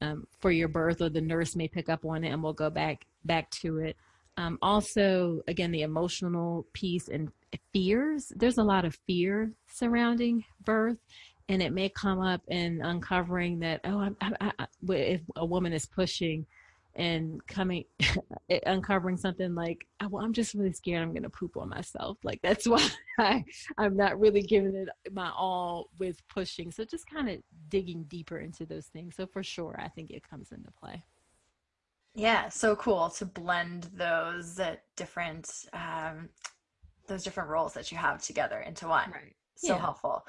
um, 0.00 0.26
for 0.40 0.50
your 0.50 0.68
birth 0.68 1.00
or 1.00 1.08
the 1.08 1.20
nurse 1.20 1.56
may 1.56 1.68
pick 1.68 1.88
up 1.88 2.04
on 2.04 2.24
it 2.24 2.28
and 2.28 2.42
we'll 2.42 2.52
go 2.52 2.70
back 2.70 3.06
back 3.24 3.50
to 3.50 3.78
it 3.78 3.96
um, 4.36 4.58
also 4.60 5.40
again 5.48 5.70
the 5.72 5.82
emotional 5.82 6.66
piece 6.72 7.08
and 7.08 7.30
fears. 7.72 8.32
There's 8.34 8.58
a 8.58 8.64
lot 8.64 8.84
of 8.84 8.96
fear 9.06 9.52
surrounding 9.68 10.44
birth, 10.64 10.98
and 11.48 11.62
it 11.62 11.72
may 11.72 11.88
come 11.88 12.20
up 12.20 12.42
in 12.48 12.80
uncovering 12.82 13.60
that 13.60 13.80
oh, 13.84 14.10
I, 14.20 14.32
I, 14.40 14.52
I, 14.58 14.66
if 14.88 15.22
a 15.36 15.46
woman 15.46 15.72
is 15.72 15.86
pushing 15.86 16.46
and 16.96 17.46
coming 17.46 17.84
uncovering 18.66 19.16
something 19.16 19.54
like 19.54 19.86
oh, 20.02 20.08
well 20.08 20.24
i'm 20.24 20.32
just 20.32 20.54
really 20.54 20.72
scared 20.72 21.02
i'm 21.02 21.14
gonna 21.14 21.30
poop 21.30 21.56
on 21.56 21.68
myself 21.68 22.18
like 22.24 22.40
that's 22.42 22.66
why 22.68 22.86
I, 23.18 23.44
i'm 23.78 23.96
not 23.96 24.18
really 24.18 24.42
giving 24.42 24.74
it 24.74 24.88
my 25.12 25.30
all 25.36 25.90
with 25.98 26.26
pushing 26.28 26.70
so 26.70 26.84
just 26.84 27.08
kind 27.08 27.28
of 27.28 27.38
digging 27.68 28.04
deeper 28.04 28.38
into 28.38 28.66
those 28.66 28.86
things 28.86 29.16
so 29.16 29.26
for 29.26 29.42
sure 29.42 29.78
i 29.78 29.88
think 29.88 30.10
it 30.10 30.28
comes 30.28 30.52
into 30.52 30.70
play 30.72 31.02
yeah 32.14 32.48
so 32.48 32.74
cool 32.76 33.10
to 33.10 33.26
blend 33.26 33.90
those 33.94 34.60
different 34.96 35.66
um, 35.72 36.30
those 37.06 37.24
different 37.24 37.48
roles 37.48 37.72
that 37.74 37.90
you 37.90 37.98
have 37.98 38.22
together 38.22 38.60
into 38.60 38.88
one. 38.88 39.10
Right. 39.10 39.34
So 39.56 39.68
yeah. 39.68 39.80
helpful. 39.80 40.26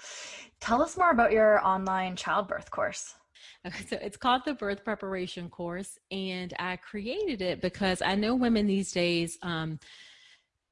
Tell 0.60 0.82
us 0.82 0.98
more 0.98 1.12
about 1.12 1.32
your 1.32 1.66
online 1.66 2.16
childbirth 2.16 2.72
course. 2.72 3.16
So 3.88 3.98
it's 4.02 4.18
called 4.18 4.44
the 4.46 4.54
birth 4.54 4.84
preparation 4.84 5.50
course, 5.50 5.98
and 6.12 6.54
I 6.60 6.78
created 6.78 7.42
it 7.42 7.62
because 7.62 8.02
I 8.02 8.16
know 8.16 8.36
women 8.36 8.68
these 8.68 8.92
days, 8.92 9.38
um, 9.42 9.80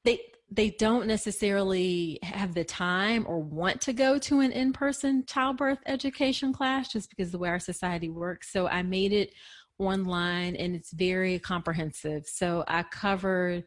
they 0.04 0.20
they 0.50 0.70
don't 0.70 1.08
necessarily 1.08 2.20
have 2.22 2.54
the 2.54 2.64
time 2.64 3.24
or 3.26 3.40
want 3.40 3.80
to 3.82 3.92
go 3.92 4.16
to 4.16 4.40
an 4.40 4.52
in-person 4.52 5.24
childbirth 5.26 5.80
education 5.86 6.52
class 6.52 6.88
just 6.92 7.10
because 7.10 7.32
the 7.32 7.38
way 7.38 7.48
our 7.48 7.58
society 7.58 8.08
works. 8.08 8.52
So 8.52 8.68
I 8.68 8.82
made 8.82 9.12
it 9.12 9.32
online, 9.78 10.54
and 10.56 10.74
it's 10.74 10.92
very 10.92 11.38
comprehensive. 11.38 12.26
So 12.26 12.64
I 12.68 12.84
covered 12.84 13.64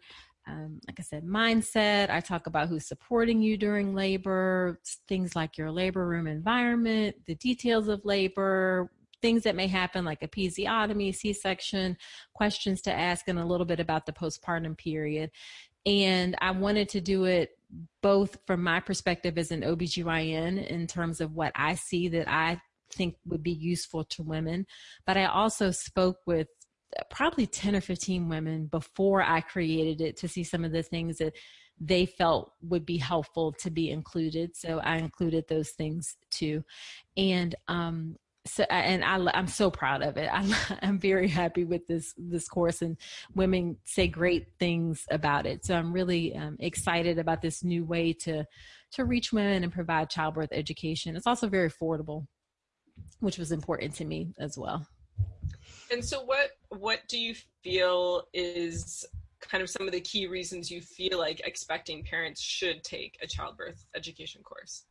um, 0.50 0.80
like 0.88 1.00
I 1.00 1.04
said, 1.04 1.24
mindset. 1.26 2.10
I 2.10 2.20
talk 2.20 2.48
about 2.48 2.70
who's 2.70 2.88
supporting 2.88 3.42
you 3.42 3.58
during 3.58 3.94
labor, 3.94 4.80
things 5.08 5.36
like 5.36 5.58
your 5.58 5.72
labor 5.72 6.08
room 6.08 6.28
environment, 6.28 7.16
the 7.28 7.36
details 7.36 7.88
of 7.88 8.04
labor, 8.04 8.92
things 9.22 9.44
that 9.44 9.56
may 9.56 9.68
happen 9.68 10.06
like 10.06 10.24
a 10.24 10.28
episiotomy, 10.28 11.14
C 11.14 11.34
section, 11.34 11.98
questions 12.34 12.82
to 12.84 12.94
ask, 12.94 13.28
and 13.28 13.38
a 13.38 13.46
little 13.46 13.66
bit 13.66 13.80
about 13.80 14.06
the 14.06 14.14
postpartum 14.14 14.78
period. 14.78 15.30
And 15.86 16.36
I 16.42 16.52
wanted 16.52 16.90
to 16.90 17.02
do 17.02 17.26
it 17.26 17.52
both 18.02 18.38
from 18.48 18.64
my 18.64 18.80
perspective 18.80 19.38
as 19.38 19.52
an 19.52 19.62
OBGYN 19.62 20.66
in 20.68 20.88
terms 20.88 21.22
of 21.22 21.36
what 21.36 21.52
I 21.56 21.76
see 21.76 22.08
that 22.10 22.28
I 22.28 22.60
think 22.92 23.16
would 23.26 23.44
be 23.44 23.52
useful 23.52 24.04
to 24.04 24.24
women, 24.24 24.66
but 25.06 25.16
I 25.16 25.26
also 25.26 25.70
spoke 25.70 26.18
with 26.26 26.48
probably 27.10 27.46
10 27.46 27.76
or 27.76 27.82
15 27.82 28.30
women 28.30 28.66
before 28.66 29.22
I 29.22 29.42
created 29.42 30.02
it 30.02 30.18
to 30.18 30.28
see 30.28 30.44
some 30.44 30.66
of 30.66 30.72
the 30.72 30.84
things 30.84 31.18
that 31.18 31.34
they 31.80 32.06
felt 32.06 32.54
would 32.62 32.86
be 32.86 32.98
helpful 32.98 33.54
to 33.54 33.70
be 33.70 33.90
included. 33.90 34.56
So 34.56 34.80
I 34.80 34.98
included 34.98 35.46
those 35.48 35.70
things 35.70 36.18
too. 36.30 36.64
And 37.16 37.56
um, 37.68 38.18
so 38.46 38.64
and 38.70 39.04
I, 39.04 39.32
I'm 39.38 39.48
so 39.48 39.70
proud 39.70 40.02
of 40.02 40.18
it. 40.18 40.30
I'm, 40.34 40.54
I'm 40.82 41.00
very 41.00 41.28
happy 41.28 41.66
with 41.66 41.88
this 41.88 42.14
this 42.18 42.48
course, 42.48 42.82
and 42.82 42.98
women 43.36 43.78
say 43.86 44.08
great 44.08 44.48
things 44.60 45.06
about 45.12 45.46
it. 45.46 45.66
So 45.66 45.76
I'm 45.76 45.94
really 45.94 46.36
um, 46.36 46.58
excited 46.60 47.20
about 47.20 47.42
this 47.42 47.64
new 47.64 47.86
way 47.86 48.14
to 48.14 48.46
to 48.94 49.06
reach 49.06 49.32
women 49.32 49.64
and 49.64 49.72
provide 49.72 50.10
childbirth 50.10 50.50
education. 50.52 51.16
It's 51.16 51.28
also 51.28 51.48
very 51.48 51.70
affordable, 51.70 52.26
which 53.20 53.38
was 53.38 53.52
important 53.52 53.94
to 53.96 54.06
me 54.06 54.34
as 54.40 54.58
well. 54.58 54.88
And 55.92 56.04
so, 56.04 56.24
what 56.24 56.52
what 56.70 57.02
do 57.08 57.20
you 57.20 57.36
feel 57.64 58.28
is 58.34 59.06
kind 59.42 59.62
of 59.64 59.70
some 59.70 59.88
of 59.88 59.94
the 59.94 60.02
key 60.02 60.28
reasons 60.28 60.70
you 60.70 60.82
feel 60.82 61.18
like 61.18 61.42
expecting 61.46 62.04
parents 62.04 62.42
should 62.42 62.84
take 62.84 63.18
a 63.22 63.28
childbirth 63.28 63.86
education 63.96 64.44
course? 64.44 64.86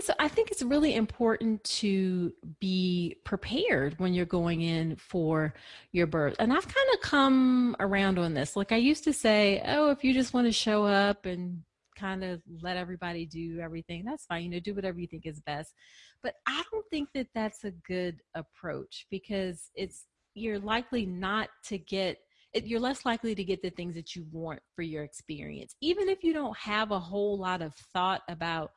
so 0.00 0.14
I 0.18 0.28
think 0.28 0.50
it's 0.50 0.62
really 0.62 0.94
important 0.94 1.62
to 1.64 2.32
be 2.60 3.16
prepared 3.24 3.98
when 3.98 4.14
you're 4.14 4.26
going 4.26 4.62
in 4.62 4.96
for 4.96 5.54
your 5.92 6.06
birth. 6.06 6.36
And 6.38 6.52
I've 6.52 6.66
kind 6.66 6.86
of 6.94 7.00
come 7.00 7.74
around 7.80 8.18
on 8.18 8.34
this. 8.34 8.54
Like 8.54 8.70
I 8.70 8.76
used 8.76 9.04
to 9.04 9.12
say, 9.12 9.62
oh, 9.66 9.90
if 9.90 10.04
you 10.04 10.14
just 10.14 10.34
want 10.34 10.46
to 10.46 10.52
show 10.52 10.84
up 10.84 11.26
and 11.26 11.62
kind 11.96 12.22
of 12.22 12.40
let 12.62 12.76
everybody 12.76 13.26
do 13.26 13.58
everything, 13.60 14.04
that's 14.04 14.26
fine. 14.26 14.44
You 14.44 14.50
know, 14.50 14.60
do 14.60 14.74
whatever 14.74 15.00
you 15.00 15.08
think 15.08 15.26
is 15.26 15.40
best. 15.40 15.74
But 16.22 16.34
I 16.46 16.62
don't 16.70 16.86
think 16.90 17.08
that 17.14 17.28
that's 17.34 17.64
a 17.64 17.70
good 17.70 18.20
approach 18.34 19.06
because 19.10 19.70
it's 19.74 20.04
you're 20.34 20.58
likely 20.58 21.06
not 21.06 21.48
to 21.64 21.78
get 21.78 22.18
it, 22.54 22.66
you're 22.66 22.80
less 22.80 23.04
likely 23.04 23.34
to 23.34 23.44
get 23.44 23.60
the 23.62 23.70
things 23.70 23.94
that 23.94 24.16
you 24.16 24.24
want 24.32 24.60
for 24.74 24.82
your 24.82 25.04
experience 25.04 25.74
even 25.80 26.08
if 26.08 26.24
you 26.24 26.32
don't 26.32 26.56
have 26.56 26.90
a 26.90 26.98
whole 26.98 27.38
lot 27.38 27.62
of 27.62 27.74
thought 27.92 28.22
about 28.28 28.72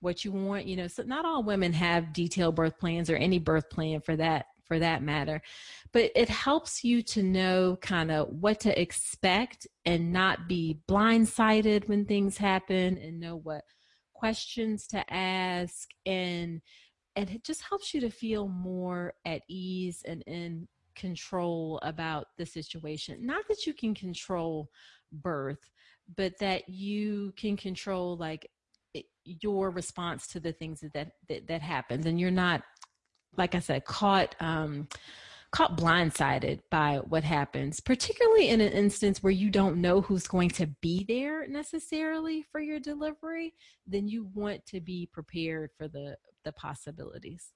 what 0.00 0.24
you 0.24 0.30
want 0.30 0.66
you 0.66 0.76
know 0.76 0.86
so 0.86 1.02
not 1.02 1.24
all 1.24 1.42
women 1.42 1.72
have 1.72 2.12
detailed 2.12 2.54
birth 2.54 2.78
plans 2.78 3.10
or 3.10 3.16
any 3.16 3.38
birth 3.38 3.68
plan 3.70 4.00
for 4.00 4.16
that 4.16 4.46
for 4.64 4.78
that 4.78 5.02
matter 5.02 5.40
but 5.92 6.10
it 6.14 6.28
helps 6.28 6.84
you 6.84 7.02
to 7.02 7.22
know 7.22 7.76
kind 7.80 8.10
of 8.10 8.28
what 8.28 8.60
to 8.60 8.80
expect 8.80 9.66
and 9.84 10.12
not 10.12 10.46
be 10.46 10.78
blindsided 10.88 11.88
when 11.88 12.04
things 12.04 12.36
happen 12.36 12.98
and 12.98 13.18
know 13.18 13.36
what 13.36 13.64
questions 14.12 14.86
to 14.86 15.02
ask 15.12 15.88
and 16.06 16.60
and 17.16 17.30
it 17.30 17.42
just 17.42 17.62
helps 17.68 17.94
you 17.94 18.00
to 18.00 18.10
feel 18.10 18.46
more 18.46 19.14
at 19.24 19.42
ease 19.48 20.02
and 20.06 20.22
in 20.26 20.68
control 20.98 21.78
about 21.82 22.26
the 22.36 22.44
situation. 22.44 23.24
Not 23.24 23.48
that 23.48 23.66
you 23.66 23.72
can 23.72 23.94
control 23.94 24.68
birth, 25.12 25.70
but 26.16 26.38
that 26.40 26.68
you 26.68 27.32
can 27.36 27.56
control 27.56 28.16
like 28.16 28.50
your 29.24 29.70
response 29.70 30.26
to 30.28 30.40
the 30.40 30.52
things 30.52 30.80
that 30.80 31.12
that, 31.28 31.46
that 31.46 31.62
happens 31.62 32.06
and 32.06 32.18
you're 32.18 32.30
not 32.30 32.62
like 33.36 33.54
I 33.54 33.58
said 33.58 33.84
caught 33.84 34.34
um 34.40 34.88
caught 35.50 35.78
blindsided 35.78 36.60
by 36.70 36.96
what 36.96 37.24
happens, 37.24 37.80
particularly 37.80 38.48
in 38.48 38.60
an 38.60 38.72
instance 38.72 39.22
where 39.22 39.32
you 39.32 39.50
don't 39.50 39.80
know 39.80 40.02
who's 40.02 40.26
going 40.26 40.50
to 40.50 40.66
be 40.82 41.04
there 41.08 41.48
necessarily 41.48 42.44
for 42.52 42.60
your 42.60 42.78
delivery, 42.78 43.54
then 43.86 44.08
you 44.08 44.28
want 44.34 44.64
to 44.66 44.80
be 44.80 45.08
prepared 45.10 45.70
for 45.76 45.88
the 45.88 46.16
the 46.44 46.52
possibilities. 46.52 47.52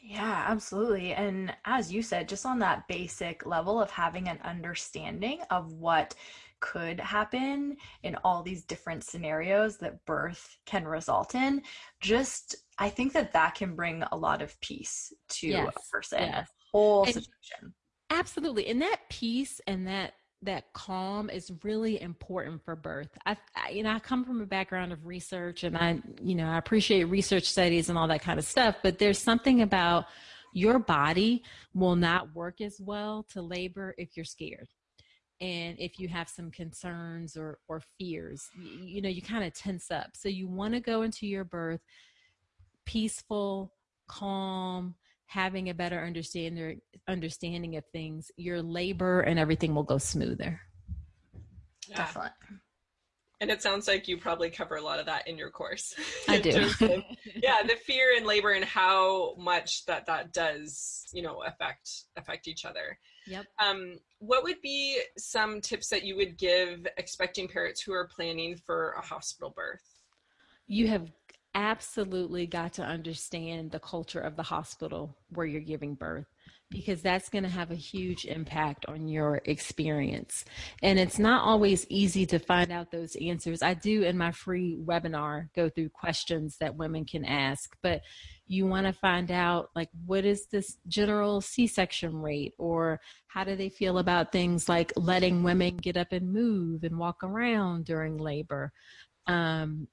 Yeah, 0.00 0.44
absolutely. 0.46 1.12
And 1.12 1.54
as 1.64 1.92
you 1.92 2.02
said, 2.02 2.28
just 2.28 2.46
on 2.46 2.58
that 2.60 2.86
basic 2.88 3.44
level 3.44 3.80
of 3.80 3.90
having 3.90 4.28
an 4.28 4.38
understanding 4.44 5.40
of 5.50 5.72
what 5.72 6.14
could 6.60 6.98
happen 7.00 7.76
in 8.02 8.16
all 8.24 8.42
these 8.42 8.64
different 8.64 9.04
scenarios 9.04 9.76
that 9.78 10.04
birth 10.06 10.56
can 10.66 10.86
result 10.86 11.34
in, 11.34 11.62
just 12.00 12.56
I 12.78 12.88
think 12.88 13.12
that 13.12 13.32
that 13.32 13.54
can 13.54 13.74
bring 13.74 14.02
a 14.10 14.16
lot 14.16 14.40
of 14.40 14.58
peace 14.60 15.12
to 15.30 15.48
yes, 15.48 15.72
a 15.76 15.90
person, 15.90 16.20
yes. 16.20 16.48
a 16.48 16.76
whole 16.76 17.04
and 17.04 17.14
situation. 17.14 17.74
Absolutely. 18.10 18.68
And 18.68 18.80
that 18.82 19.00
peace 19.10 19.60
and 19.66 19.86
that 19.86 20.14
that 20.42 20.72
calm 20.72 21.30
is 21.30 21.50
really 21.64 22.00
important 22.00 22.64
for 22.64 22.76
birth. 22.76 23.08
I, 23.26 23.36
I, 23.56 23.70
you 23.70 23.82
know, 23.82 23.90
I 23.90 23.98
come 23.98 24.24
from 24.24 24.40
a 24.40 24.46
background 24.46 24.92
of 24.92 25.04
research 25.04 25.64
and 25.64 25.76
I, 25.76 26.00
you 26.22 26.34
know, 26.34 26.48
I 26.48 26.58
appreciate 26.58 27.04
research 27.04 27.44
studies 27.44 27.88
and 27.88 27.98
all 27.98 28.06
that 28.08 28.22
kind 28.22 28.38
of 28.38 28.44
stuff, 28.44 28.76
but 28.82 28.98
there's 28.98 29.18
something 29.18 29.62
about 29.62 30.06
your 30.52 30.78
body 30.78 31.42
will 31.74 31.96
not 31.96 32.34
work 32.34 32.60
as 32.60 32.80
well 32.80 33.26
to 33.32 33.42
labor 33.42 33.94
if 33.98 34.16
you're 34.16 34.24
scared. 34.24 34.68
And 35.40 35.76
if 35.78 35.98
you 36.00 36.08
have 36.08 36.28
some 36.28 36.50
concerns 36.50 37.36
or, 37.36 37.58
or 37.68 37.80
fears, 37.98 38.48
you, 38.60 38.86
you 38.86 39.02
know, 39.02 39.08
you 39.08 39.22
kind 39.22 39.44
of 39.44 39.54
tense 39.54 39.90
up. 39.90 40.10
So 40.14 40.28
you 40.28 40.48
want 40.48 40.74
to 40.74 40.80
go 40.80 41.02
into 41.02 41.26
your 41.26 41.44
birth 41.44 41.80
peaceful, 42.86 43.74
calm, 44.08 44.94
having 45.28 45.68
a 45.68 45.74
better 45.74 46.00
understanding 46.00 46.80
understanding 47.06 47.76
of 47.76 47.84
things, 47.92 48.30
your 48.36 48.60
labor 48.62 49.20
and 49.20 49.38
everything 49.38 49.74
will 49.74 49.82
go 49.82 49.98
smoother. 49.98 50.60
Yeah. 51.86 51.96
Definitely. 51.96 52.30
And 53.40 53.50
it 53.50 53.62
sounds 53.62 53.86
like 53.86 54.08
you 54.08 54.16
probably 54.16 54.50
cover 54.50 54.76
a 54.76 54.82
lot 54.82 54.98
of 54.98 55.06
that 55.06 55.28
in 55.28 55.38
your 55.38 55.50
course. 55.50 55.94
I 56.28 56.38
do. 56.40 56.56
of, 56.56 56.80
yeah, 57.36 57.62
the 57.62 57.76
fear 57.84 58.16
and 58.16 58.26
labor 58.26 58.50
and 58.52 58.64
how 58.64 59.36
much 59.36 59.84
that 59.86 60.06
that 60.06 60.32
does, 60.32 61.06
you 61.12 61.22
know, 61.22 61.42
affect 61.44 61.88
affect 62.16 62.48
each 62.48 62.64
other. 62.64 62.98
Yep. 63.26 63.46
Um, 63.62 63.98
what 64.18 64.42
would 64.42 64.60
be 64.62 64.98
some 65.18 65.60
tips 65.60 65.88
that 65.88 66.04
you 66.04 66.16
would 66.16 66.38
give 66.38 66.86
expecting 66.96 67.46
parents 67.46 67.80
who 67.82 67.92
are 67.92 68.08
planning 68.08 68.56
for 68.56 68.92
a 68.92 69.02
hospital 69.02 69.50
birth? 69.54 69.84
You 70.66 70.88
have 70.88 71.10
absolutely 71.58 72.46
got 72.46 72.72
to 72.74 72.84
understand 72.84 73.72
the 73.72 73.80
culture 73.80 74.20
of 74.20 74.36
the 74.36 74.44
hospital 74.44 75.16
where 75.30 75.44
you're 75.44 75.60
giving 75.60 75.96
birth 75.96 76.26
because 76.70 77.02
that's 77.02 77.30
going 77.30 77.42
to 77.42 77.50
have 77.50 77.70
a 77.70 77.76
huge 77.76 78.26
impact 78.26 78.86
on 78.86 79.08
your 79.08 79.40
experience. 79.44 80.44
And 80.82 80.98
it's 80.98 81.18
not 81.18 81.42
always 81.42 81.84
easy 81.88 82.26
to 82.26 82.38
find 82.38 82.70
out 82.70 82.92
those 82.92 83.16
answers. 83.16 83.62
I 83.62 83.74
do 83.74 84.02
in 84.02 84.16
my 84.16 84.30
free 84.30 84.76
webinar 84.78 85.48
go 85.56 85.68
through 85.68 85.88
questions 85.88 86.58
that 86.60 86.76
women 86.76 87.04
can 87.06 87.24
ask, 87.24 87.74
but 87.82 88.02
you 88.46 88.66
want 88.66 88.86
to 88.86 88.92
find 88.92 89.30
out 89.32 89.70
like 89.74 89.88
what 90.06 90.24
is 90.24 90.46
this 90.46 90.76
general 90.86 91.40
C-section 91.40 92.14
rate 92.20 92.52
or 92.58 93.00
how 93.26 93.42
do 93.42 93.56
they 93.56 93.68
feel 93.68 93.98
about 93.98 94.30
things 94.30 94.68
like 94.68 94.92
letting 94.94 95.42
women 95.42 95.76
get 95.76 95.96
up 95.96 96.12
and 96.12 96.32
move 96.32 96.84
and 96.84 96.98
walk 96.98 97.24
around 97.24 97.86
during 97.86 98.16
labor. 98.16 98.72
Um, 99.26 99.88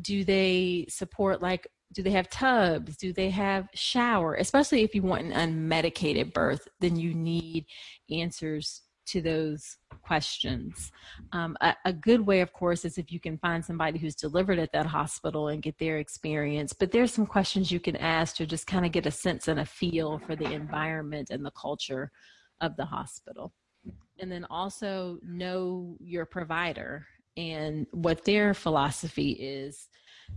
do 0.00 0.24
they 0.24 0.86
support 0.88 1.42
like 1.42 1.66
do 1.92 2.02
they 2.02 2.10
have 2.10 2.28
tubs? 2.28 2.96
Do 2.96 3.12
they 3.12 3.30
have 3.30 3.68
shower? 3.72 4.34
Especially 4.34 4.82
if 4.82 4.94
you 4.94 5.02
want 5.02 5.32
an 5.32 5.32
unmedicated 5.32 6.32
birth 6.32 6.68
then 6.80 6.96
you 6.96 7.14
need 7.14 7.66
answers 8.10 8.82
to 9.06 9.22
those 9.22 9.76
questions. 10.02 10.90
Um, 11.32 11.56
a, 11.60 11.76
a, 11.84 11.92
good 11.92 12.26
way 12.26 12.40
of 12.40 12.52
course 12.52 12.84
is 12.84 12.98
if 12.98 13.12
you 13.12 13.20
can 13.20 13.38
find 13.38 13.64
somebody 13.64 14.00
who's 14.00 14.16
delivered 14.16 14.58
at 14.58 14.72
that 14.72 14.86
hospital 14.86 15.46
and 15.46 15.62
get 15.62 15.78
their 15.78 15.98
experience 15.98 16.72
but 16.72 16.90
there's 16.90 17.12
some 17.12 17.26
questions 17.26 17.70
you 17.70 17.78
can 17.78 17.94
ask 17.96 18.34
to 18.36 18.46
just 18.46 18.66
kind 18.66 18.84
of 18.84 18.90
get 18.90 19.06
a 19.06 19.10
sense 19.12 19.46
and 19.46 19.60
a 19.60 19.64
feel 19.64 20.18
for 20.18 20.34
the 20.34 20.52
environment 20.52 21.30
and 21.30 21.44
the 21.46 21.52
culture 21.52 22.10
of 22.60 22.76
the 22.76 22.84
hospital. 22.84 23.52
And 24.18 24.32
then 24.32 24.46
also 24.48 25.18
know 25.22 25.96
your 26.00 26.24
provider 26.24 27.06
and 27.36 27.86
what 27.92 28.24
their 28.24 28.54
philosophy 28.54 29.30
is 29.32 29.88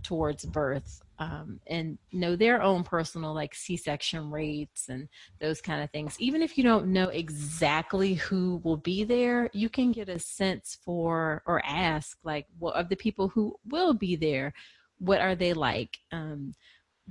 towards 0.02 0.44
birth 0.44 1.02
um, 1.18 1.60
and 1.66 1.98
know 2.12 2.36
their 2.36 2.62
own 2.62 2.84
personal 2.84 3.34
like 3.34 3.54
c-section 3.54 4.30
rates 4.30 4.88
and 4.88 5.08
those 5.40 5.60
kind 5.60 5.82
of 5.82 5.90
things. 5.90 6.16
Even 6.20 6.42
if 6.42 6.56
you 6.56 6.64
don't 6.64 6.86
know 6.86 7.08
exactly 7.08 8.14
who 8.14 8.60
will 8.62 8.76
be 8.76 9.04
there 9.04 9.50
you 9.52 9.68
can 9.68 9.92
get 9.92 10.08
a 10.08 10.18
sense 10.18 10.78
for 10.84 11.42
or 11.46 11.60
ask 11.64 12.18
like 12.22 12.46
what 12.58 12.76
of 12.76 12.88
the 12.88 12.96
people 12.96 13.28
who 13.28 13.54
will 13.68 13.92
be 13.92 14.16
there 14.16 14.52
what 14.98 15.20
are 15.20 15.34
they 15.34 15.54
like? 15.54 15.98
Um, 16.12 16.52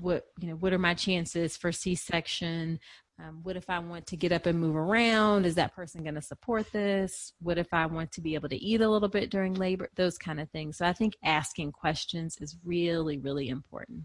what 0.01 0.25
you 0.39 0.47
know 0.47 0.55
what 0.55 0.71
are 0.71 0.79
my 0.79 0.93
chances 0.93 1.57
for 1.57 1.71
c-section 1.71 2.79
um, 3.21 3.39
what 3.43 3.57
if 3.57 3.69
I 3.69 3.79
want 3.79 4.07
to 4.07 4.17
get 4.17 4.31
up 4.31 4.45
and 4.45 4.59
move 4.59 4.75
around? 4.75 5.45
Is 5.45 5.55
that 5.55 5.75
person 5.75 6.03
going 6.03 6.15
to 6.15 6.21
support 6.21 6.71
this? 6.71 7.33
What 7.41 7.57
if 7.57 7.67
I 7.73 7.85
want 7.85 8.11
to 8.13 8.21
be 8.21 8.35
able 8.35 8.49
to 8.49 8.55
eat 8.55 8.81
a 8.81 8.89
little 8.89 9.09
bit 9.09 9.29
during 9.29 9.53
labor? 9.55 9.89
Those 9.95 10.17
kind 10.17 10.39
of 10.39 10.49
things. 10.51 10.77
So 10.77 10.85
I 10.85 10.93
think 10.93 11.17
asking 11.23 11.73
questions 11.73 12.37
is 12.39 12.55
really, 12.63 13.17
really 13.17 13.49
important. 13.49 14.03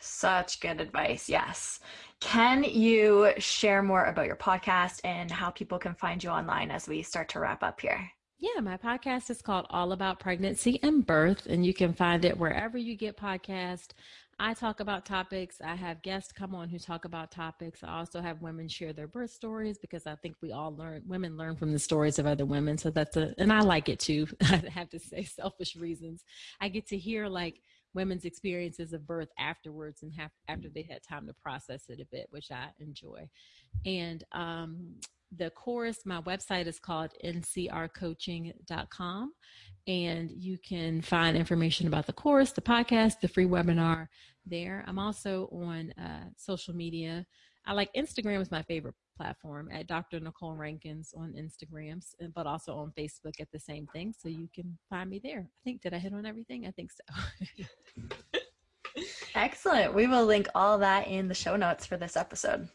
Such 0.00 0.60
good 0.60 0.80
advice. 0.80 1.28
Yes. 1.28 1.80
Can 2.20 2.64
you 2.64 3.32
share 3.38 3.82
more 3.82 4.04
about 4.04 4.26
your 4.26 4.36
podcast 4.36 5.00
and 5.04 5.30
how 5.30 5.50
people 5.50 5.78
can 5.78 5.94
find 5.94 6.22
you 6.22 6.30
online 6.30 6.70
as 6.70 6.88
we 6.88 7.02
start 7.02 7.28
to 7.30 7.40
wrap 7.40 7.62
up 7.62 7.80
here? 7.80 8.10
Yeah, 8.38 8.60
my 8.60 8.76
podcast 8.76 9.30
is 9.30 9.40
called 9.40 9.66
All 9.70 9.92
About 9.92 10.20
Pregnancy 10.20 10.78
and 10.82 11.06
Birth, 11.06 11.46
and 11.46 11.64
you 11.64 11.72
can 11.72 11.94
find 11.94 12.26
it 12.26 12.36
wherever 12.36 12.76
you 12.76 12.94
get 12.94 13.16
podcast. 13.16 13.92
I 14.38 14.54
talk 14.54 14.80
about 14.80 15.06
topics. 15.06 15.60
I 15.64 15.74
have 15.74 16.02
guests 16.02 16.32
come 16.32 16.54
on 16.54 16.68
who 16.68 16.78
talk 16.78 17.04
about 17.04 17.30
topics. 17.30 17.84
I 17.84 17.98
also 17.98 18.20
have 18.20 18.42
women 18.42 18.68
share 18.68 18.92
their 18.92 19.06
birth 19.06 19.30
stories 19.30 19.78
because 19.78 20.06
I 20.06 20.16
think 20.16 20.36
we 20.42 20.52
all 20.52 20.74
learn, 20.74 21.02
women 21.06 21.36
learn 21.36 21.56
from 21.56 21.72
the 21.72 21.78
stories 21.78 22.18
of 22.18 22.26
other 22.26 22.44
women. 22.44 22.76
So 22.78 22.90
that's 22.90 23.16
a, 23.16 23.34
and 23.38 23.52
I 23.52 23.60
like 23.60 23.88
it 23.88 24.00
too. 24.00 24.26
I 24.42 24.62
have 24.72 24.90
to 24.90 24.98
say, 24.98 25.22
selfish 25.24 25.76
reasons. 25.76 26.24
I 26.60 26.68
get 26.68 26.86
to 26.88 26.98
hear 26.98 27.28
like 27.28 27.60
women's 27.94 28.24
experiences 28.24 28.92
of 28.92 29.06
birth 29.06 29.30
afterwards 29.38 30.02
and 30.02 30.12
have, 30.14 30.30
after 30.48 30.68
they 30.68 30.82
had 30.82 31.02
time 31.02 31.26
to 31.26 31.34
process 31.34 31.84
it 31.88 32.00
a 32.00 32.06
bit, 32.06 32.26
which 32.30 32.50
I 32.50 32.68
enjoy. 32.80 33.28
And 33.86 34.24
um, 34.32 34.96
the 35.36 35.50
course, 35.50 35.98
my 36.04 36.20
website 36.22 36.66
is 36.66 36.78
called 36.78 37.10
ncrcoaching.com. 37.24 39.32
And 39.86 40.30
you 40.30 40.56
can 40.66 41.02
find 41.02 41.36
information 41.36 41.86
about 41.86 42.06
the 42.06 42.14
course, 42.14 42.52
the 42.52 42.62
podcast, 42.62 43.20
the 43.20 43.28
free 43.28 43.44
webinar 43.44 44.06
there. 44.46 44.82
I'm 44.86 44.98
also 44.98 45.50
on 45.52 45.92
uh, 45.92 46.30
social 46.36 46.74
media. 46.74 47.26
I 47.66 47.74
like 47.74 47.92
Instagram 47.94 48.40
is 48.40 48.50
my 48.50 48.62
favorite 48.62 48.94
platform 49.16 49.68
at 49.72 49.86
Dr. 49.86 50.20
Nicole 50.20 50.54
Rankins 50.54 51.14
on 51.16 51.34
Instagrams, 51.34 52.14
but 52.34 52.46
also 52.46 52.76
on 52.76 52.92
Facebook 52.98 53.40
at 53.40 53.50
the 53.52 53.58
same 53.58 53.86
thing. 53.92 54.14
So 54.16 54.28
you 54.28 54.48
can 54.54 54.78
find 54.88 55.10
me 55.10 55.20
there. 55.22 55.40
I 55.40 55.60
think, 55.64 55.82
did 55.82 55.94
I 55.94 55.98
hit 55.98 56.14
on 56.14 56.26
everything? 56.26 56.66
I 56.66 56.70
think 56.70 56.90
so. 56.92 57.66
Excellent. 59.34 59.94
We 59.94 60.06
will 60.06 60.24
link 60.24 60.48
all 60.54 60.78
that 60.78 61.08
in 61.08 61.28
the 61.28 61.34
show 61.34 61.56
notes 61.56 61.86
for 61.86 61.96
this 61.96 62.16
episode. 62.16 62.68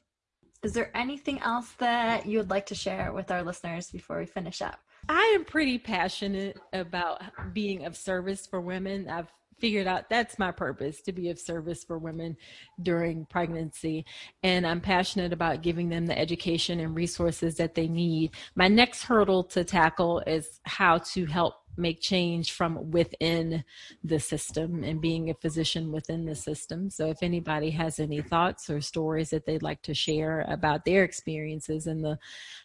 Is 0.61 0.73
there 0.73 0.91
anything 0.93 1.39
else 1.39 1.71
that 1.77 2.25
you 2.25 2.37
would 2.37 2.49
like 2.49 2.65
to 2.67 2.75
share 2.75 3.13
with 3.13 3.31
our 3.31 3.43
listeners 3.43 3.91
before 3.91 4.19
we 4.19 4.25
finish 4.25 4.61
up? 4.61 4.79
I 5.07 5.31
am 5.35 5.45
pretty 5.45 5.79
passionate 5.79 6.59
about 6.73 7.21
being 7.53 7.85
of 7.85 7.95
service 7.95 8.45
for 8.45 8.59
women. 8.59 9.09
I've 9.09 9.31
figured 9.59 9.87
out 9.87 10.09
that's 10.09 10.39
my 10.39 10.51
purpose 10.51 11.01
to 11.01 11.11
be 11.11 11.29
of 11.29 11.39
service 11.39 11.83
for 11.83 11.97
women 11.97 12.35
during 12.81 13.25
pregnancy. 13.25 14.05
And 14.43 14.65
I'm 14.65 14.81
passionate 14.81 15.33
about 15.33 15.61
giving 15.61 15.89
them 15.89 16.05
the 16.05 16.17
education 16.17 16.79
and 16.79 16.95
resources 16.95 17.55
that 17.55 17.75
they 17.75 17.87
need. 17.87 18.31
My 18.55 18.67
next 18.67 19.03
hurdle 19.03 19.43
to 19.45 19.63
tackle 19.63 20.21
is 20.27 20.59
how 20.63 20.99
to 21.13 21.25
help 21.25 21.55
make 21.79 22.01
change 22.01 22.51
from 22.51 22.91
within 22.91 23.63
the 24.03 24.19
system 24.19 24.83
and 24.83 25.01
being 25.01 25.29
a 25.29 25.33
physician 25.33 25.91
within 25.91 26.25
the 26.25 26.35
system. 26.35 26.89
So, 26.89 27.09
if 27.09 27.23
anybody 27.23 27.71
has 27.71 27.99
any 27.99 28.21
thoughts 28.21 28.69
or 28.69 28.81
stories 28.81 29.29
that 29.31 29.45
they'd 29.45 29.63
like 29.63 29.81
to 29.83 29.93
share 29.93 30.45
about 30.47 30.85
their 30.85 31.03
experiences 31.03 31.87
in 31.87 32.01
the 32.01 32.19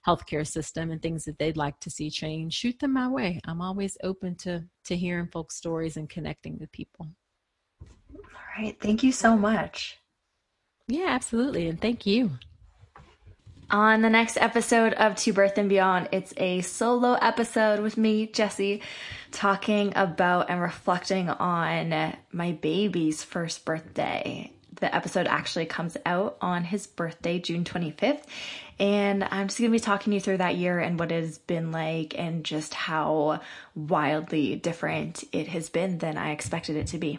healthcare 0.06 0.46
system 0.46 0.90
and 0.90 1.00
things 1.00 1.24
that 1.24 1.38
they'd 1.38 1.56
like 1.56 1.80
to 1.80 1.90
see 1.90 2.10
change, 2.10 2.54
shoot 2.54 2.78
them 2.78 2.92
my 2.92 3.08
way. 3.08 3.40
I'm 3.46 3.62
always 3.62 3.96
open 4.02 4.34
to 4.36 4.64
to 4.84 4.96
hearing 4.96 5.28
folks' 5.28 5.56
stories 5.56 5.96
and 5.96 6.10
connecting 6.10 6.58
with 6.58 6.70
people. 6.72 7.08
All 8.12 8.62
right. 8.62 8.78
Thank 8.80 9.02
you 9.02 9.12
so 9.12 9.36
much. 9.36 9.98
Yeah, 10.88 11.06
absolutely. 11.08 11.68
And 11.68 11.80
thank 11.80 12.04
you. 12.04 12.32
On 13.70 14.02
the 14.02 14.10
next 14.10 14.36
episode 14.36 14.92
of 14.92 15.16
To 15.16 15.32
Birth 15.32 15.56
and 15.56 15.68
Beyond, 15.68 16.10
it's 16.12 16.34
a 16.36 16.60
solo 16.60 17.14
episode 17.14 17.80
with 17.80 17.96
me, 17.96 18.26
Jesse, 18.26 18.82
talking 19.32 19.92
about 19.96 20.50
and 20.50 20.60
reflecting 20.60 21.30
on 21.30 22.14
my 22.30 22.52
baby's 22.52 23.24
first 23.24 23.64
birthday. 23.64 24.52
The 24.80 24.94
episode 24.94 25.26
actually 25.26 25.66
comes 25.66 25.96
out 26.04 26.36
on 26.42 26.64
his 26.64 26.86
birthday, 26.86 27.38
June 27.38 27.64
25th. 27.64 28.22
And 28.78 29.24
I'm 29.24 29.48
just 29.48 29.58
going 29.58 29.70
to 29.70 29.76
be 29.76 29.80
talking 29.80 30.12
you 30.12 30.20
through 30.20 30.38
that 30.38 30.56
year 30.56 30.78
and 30.78 30.98
what 30.98 31.10
it 31.10 31.22
has 31.22 31.38
been 31.38 31.72
like 31.72 32.18
and 32.18 32.44
just 32.44 32.74
how 32.74 33.40
wildly 33.74 34.56
different 34.56 35.24
it 35.32 35.48
has 35.48 35.70
been 35.70 35.98
than 35.98 36.18
I 36.18 36.32
expected 36.32 36.76
it 36.76 36.88
to 36.88 36.98
be. 36.98 37.18